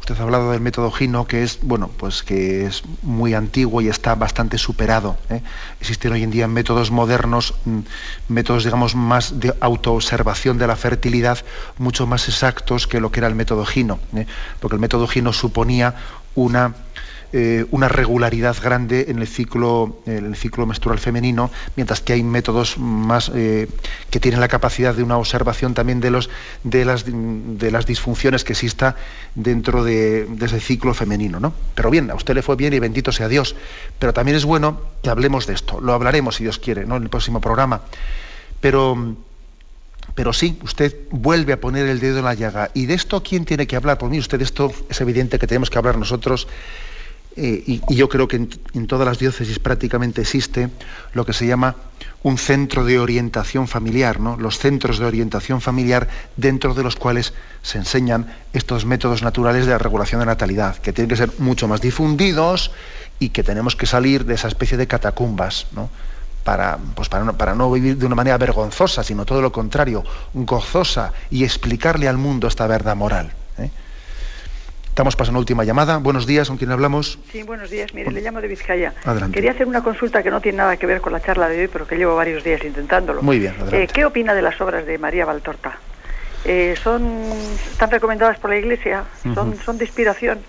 Usted 0.00 0.18
ha 0.18 0.22
hablado 0.22 0.50
del 0.50 0.60
método 0.60 0.90
Gino, 0.90 1.26
que 1.26 1.42
es, 1.42 1.60
bueno, 1.62 1.88
pues 1.88 2.22
que 2.22 2.64
es 2.64 2.82
muy 3.02 3.34
antiguo 3.34 3.82
y 3.82 3.88
está 3.88 4.14
bastante 4.14 4.56
superado. 4.56 5.16
¿eh? 5.28 5.42
Existen 5.78 6.12
hoy 6.12 6.22
en 6.22 6.30
día 6.30 6.48
métodos 6.48 6.90
modernos, 6.90 7.54
mm, 7.66 7.80
métodos, 8.28 8.64
digamos, 8.64 8.94
más 8.94 9.38
de 9.38 9.54
autoobservación 9.60 10.56
de 10.58 10.66
la 10.66 10.76
fertilidad, 10.76 11.38
mucho 11.76 12.06
más 12.06 12.28
exactos 12.28 12.86
que 12.86 12.98
lo 12.98 13.12
que 13.12 13.20
era 13.20 13.28
el 13.28 13.34
método 13.34 13.66
Gino, 13.66 14.00
¿eh? 14.16 14.26
porque 14.58 14.76
el 14.76 14.80
método 14.80 15.06
Gino 15.06 15.34
suponía 15.34 15.94
una 16.34 16.74
eh, 17.32 17.64
una 17.70 17.88
regularidad 17.88 18.56
grande 18.60 19.06
en 19.08 19.18
el 19.20 19.28
ciclo, 19.28 20.00
el 20.06 20.34
ciclo 20.34 20.66
menstrual 20.66 20.98
femenino, 20.98 21.50
mientras 21.76 22.00
que 22.00 22.12
hay 22.12 22.22
métodos 22.22 22.76
más 22.78 23.30
eh, 23.34 23.68
que 24.10 24.18
tienen 24.18 24.40
la 24.40 24.48
capacidad 24.48 24.94
de 24.94 25.02
una 25.02 25.16
observación 25.16 25.74
también 25.74 26.00
de 26.00 26.10
los 26.10 26.28
de 26.64 26.84
las 26.84 27.04
de 27.06 27.70
las 27.70 27.86
disfunciones 27.86 28.42
que 28.42 28.52
exista 28.52 28.96
dentro 29.34 29.84
de, 29.84 30.28
ese 30.40 30.60
ciclo 30.60 30.92
femenino, 30.92 31.38
¿no? 31.38 31.52
Pero 31.74 31.90
bien, 31.90 32.10
a 32.10 32.14
usted 32.14 32.34
le 32.34 32.42
fue 32.42 32.56
bien 32.56 32.72
y 32.72 32.78
bendito 32.78 33.12
sea 33.12 33.28
Dios. 33.28 33.54
Pero 33.98 34.12
también 34.12 34.36
es 34.36 34.44
bueno 34.44 34.80
que 35.02 35.10
hablemos 35.10 35.46
de 35.46 35.54
esto. 35.54 35.80
Lo 35.80 35.92
hablaremos 35.92 36.36
si 36.36 36.44
Dios 36.44 36.58
quiere, 36.58 36.84
¿no? 36.84 36.96
En 36.96 37.04
el 37.04 37.10
próximo 37.10 37.40
programa. 37.40 37.82
Pero 38.60 39.16
pero 40.14 40.32
sí, 40.32 40.58
usted 40.62 40.96
vuelve 41.10 41.52
a 41.52 41.60
poner 41.60 41.86
el 41.86 42.00
dedo 42.00 42.18
en 42.18 42.24
la 42.24 42.34
llaga. 42.34 42.70
¿Y 42.74 42.86
de 42.86 42.94
esto 42.94 43.22
quién 43.22 43.44
tiene 43.44 43.66
que 43.66 43.76
hablar? 43.76 43.98
Pues 43.98 44.10
mí 44.10 44.18
usted, 44.18 44.40
esto 44.42 44.72
es 44.88 45.00
evidente 45.00 45.38
que 45.38 45.46
tenemos 45.46 45.70
que 45.70 45.78
hablar 45.78 45.96
nosotros 45.96 46.48
eh, 47.36 47.62
y, 47.66 47.94
yo 47.94 48.08
creo 48.08 48.26
que 48.26 48.36
en, 48.36 48.86
todas 48.86 49.06
las 49.06 49.18
diócesis 49.18 49.58
prácticamente 49.58 50.22
existe 50.22 50.68
lo 51.12 51.24
que 51.24 51.32
se 51.32 51.46
llama 51.46 51.76
un 52.22 52.38
centro 52.38 52.84
de 52.84 52.98
orientación 52.98 53.68
familiar, 53.68 54.20
¿no? 54.20 54.36
los 54.36 54.58
centros 54.58 54.98
de 54.98 55.06
orientación 55.06 55.60
familiar 55.60 56.08
dentro 56.36 56.74
de 56.74 56.82
los 56.82 56.96
cuales 56.96 57.32
se 57.62 57.78
enseñan 57.78 58.26
estos 58.52 58.84
métodos 58.84 59.22
naturales 59.22 59.64
de 59.64 59.72
la 59.72 59.78
regulación 59.78 60.20
de 60.20 60.26
natalidad, 60.26 60.76
que 60.76 60.92
tienen 60.92 61.08
que 61.08 61.16
ser 61.16 61.30
mucho 61.38 61.68
más 61.68 61.80
difundidos 61.80 62.72
y 63.20 63.28
que 63.30 63.42
tenemos 63.42 63.76
que 63.76 63.86
salir 63.86 64.24
de 64.24 64.34
esa 64.34 64.48
especie 64.48 64.76
de 64.76 64.86
catacumbas, 64.86 65.66
pues 66.94 67.08
para 67.08 67.54
no 67.54 67.70
vivir 67.70 67.96
de 67.96 68.06
una 68.06 68.16
manera 68.16 68.38
vergonzosa, 68.38 69.04
sino 69.04 69.24
todo 69.24 69.40
lo 69.40 69.52
contrario, 69.52 70.02
gozosa 70.34 71.12
y 71.30 71.44
explicarle 71.44 72.08
al 72.08 72.18
mundo 72.18 72.48
esta 72.48 72.66
verdad 72.66 72.96
moral. 72.96 73.32
¿Eh? 75.00 75.02
Estamos 75.02 75.16
pasando 75.16 75.38
última 75.38 75.64
llamada. 75.64 75.96
Buenos 75.96 76.26
días, 76.26 76.48
¿con 76.48 76.58
quién 76.58 76.70
hablamos? 76.72 77.18
Sí, 77.32 77.42
buenos 77.42 77.70
días. 77.70 77.94
Mire, 77.94 78.10
le 78.12 78.20
llamo 78.20 78.42
de 78.42 78.48
Vizcaya. 78.48 78.92
Adelante. 79.04 79.34
Quería 79.34 79.52
hacer 79.52 79.66
una 79.66 79.82
consulta 79.82 80.22
que 80.22 80.30
no 80.30 80.42
tiene 80.42 80.58
nada 80.58 80.76
que 80.76 80.86
ver 80.86 81.00
con 81.00 81.14
la 81.14 81.20
charla 81.20 81.48
de 81.48 81.62
hoy, 81.62 81.68
pero 81.68 81.86
que 81.86 81.96
llevo 81.96 82.16
varios 82.16 82.44
días 82.44 82.62
intentándolo. 82.64 83.22
Muy 83.22 83.38
bien, 83.38 83.54
adelante. 83.54 83.82
Eh, 83.82 83.88
¿Qué 83.88 84.04
opina 84.04 84.34
de 84.34 84.42
las 84.42 84.60
obras 84.60 84.84
de 84.84 84.98
María 84.98 85.24
Valtorta? 85.24 85.78
Eh, 86.44 86.74
son, 86.82 87.32
¿Están 87.70 87.90
recomendadas 87.90 88.38
por 88.38 88.50
la 88.50 88.58
Iglesia? 88.58 89.04
¿Son, 89.34 89.56
son 89.64 89.78
de 89.78 89.84
inspiración? 89.86 90.40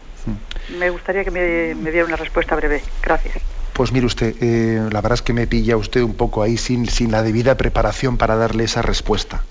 Me 0.77 0.89
gustaría 0.89 1.23
que 1.23 1.31
me, 1.31 1.91
diera 1.91 2.05
una 2.05 2.17
respuesta 2.17 2.55
breve. 2.55 2.81
Gracias. 3.01 3.35
Pues 3.73 3.93
mire 3.93 4.05
usted, 4.05 4.35
eh, 4.41 4.81
la 4.91 4.99
verdad 4.99 5.13
es 5.13 5.21
que 5.21 5.33
me 5.33 5.47
pilla 5.47 5.77
usted 5.77 6.01
un 6.01 6.15
poco 6.15 6.43
ahí 6.43 6.57
sin, 6.57 6.87
sin 6.87 7.11
la 7.11 7.23
debida 7.23 7.55
preparación 7.55 8.17
para 8.17 8.35
darle 8.35 8.65
esa 8.65 8.81
respuesta. 8.81 9.43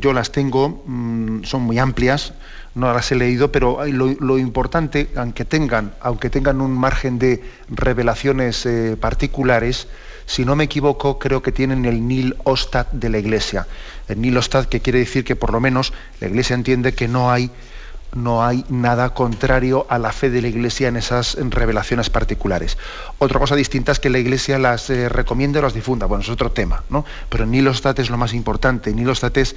Yo 0.00 0.12
las 0.12 0.32
tengo, 0.32 0.82
mm, 0.86 1.44
son 1.44 1.62
muy 1.62 1.78
amplias, 1.78 2.34
no 2.74 2.92
las 2.92 3.12
he 3.12 3.16
leído, 3.16 3.52
pero 3.52 3.84
lo, 3.86 4.38
importante, 4.38 5.08
aunque 5.16 5.44
tengan, 5.44 5.92
aunque 6.00 6.30
tengan 6.30 6.60
un 6.60 6.72
margen 6.72 7.18
de 7.18 7.42
revelaciones 7.68 8.64
eh, 8.66 8.96
particulares, 8.98 9.88
si 10.26 10.44
no 10.44 10.56
me 10.56 10.64
equivoco, 10.64 11.18
creo 11.18 11.42
que 11.42 11.52
tienen 11.52 11.84
el 11.84 12.06
nil 12.06 12.36
ostat 12.44 12.90
de 12.92 13.10
la 13.10 13.18
Iglesia. 13.18 13.66
El 14.08 14.20
nil 14.20 14.36
ostat 14.36 14.68
que 14.68 14.80
quiere 14.80 15.00
decir 15.00 15.24
que 15.24 15.36
por 15.36 15.52
lo 15.52 15.60
menos 15.60 15.92
la 16.20 16.28
Iglesia 16.28 16.54
entiende 16.54 16.94
que 16.94 17.08
no 17.08 17.30
hay, 17.30 17.50
no 18.14 18.44
hay 18.44 18.64
nada 18.68 19.14
contrario 19.14 19.86
a 19.88 19.98
la 19.98 20.12
fe 20.12 20.30
de 20.30 20.42
la 20.42 20.48
Iglesia 20.48 20.88
en 20.88 20.96
esas 20.96 21.36
revelaciones 21.40 22.10
particulares. 22.10 22.76
Otra 23.18 23.38
cosa 23.38 23.56
distinta 23.56 23.92
es 23.92 24.00
que 24.00 24.10
la 24.10 24.18
Iglesia 24.18 24.58
las 24.58 24.90
eh, 24.90 25.08
recomiende 25.08 25.58
o 25.58 25.62
las 25.62 25.74
difunda. 25.74 26.06
Bueno, 26.06 26.22
es 26.22 26.28
otro 26.28 26.52
tema, 26.52 26.84
¿no? 26.90 27.04
Pero 27.28 27.44
el 27.44 27.50
nil 27.50 27.68
ostat 27.68 27.98
es 27.98 28.10
lo 28.10 28.18
más 28.18 28.34
importante. 28.34 28.90
El 28.90 28.96
nil 28.96 29.08
ostat 29.08 29.36
es 29.38 29.56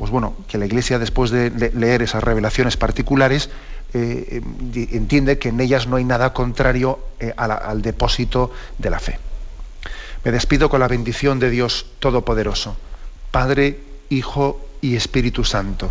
pues 0.00 0.10
bueno, 0.10 0.34
que 0.48 0.56
la 0.56 0.64
Iglesia 0.64 0.98
después 0.98 1.30
de 1.30 1.50
leer 1.74 2.00
esas 2.00 2.24
revelaciones 2.24 2.78
particulares 2.78 3.50
eh, 3.92 4.40
entiende 4.92 5.38
que 5.38 5.50
en 5.50 5.60
ellas 5.60 5.86
no 5.86 5.96
hay 5.96 6.04
nada 6.04 6.32
contrario 6.32 6.98
eh, 7.18 7.34
al 7.36 7.82
depósito 7.82 8.50
de 8.78 8.88
la 8.88 8.98
fe. 8.98 9.18
Me 10.24 10.30
despido 10.30 10.70
con 10.70 10.80
la 10.80 10.88
bendición 10.88 11.38
de 11.38 11.50
Dios 11.50 11.84
Todopoderoso, 11.98 12.76
Padre, 13.30 13.78
Hijo 14.08 14.66
y 14.80 14.96
Espíritu 14.96 15.44
Santo. 15.44 15.90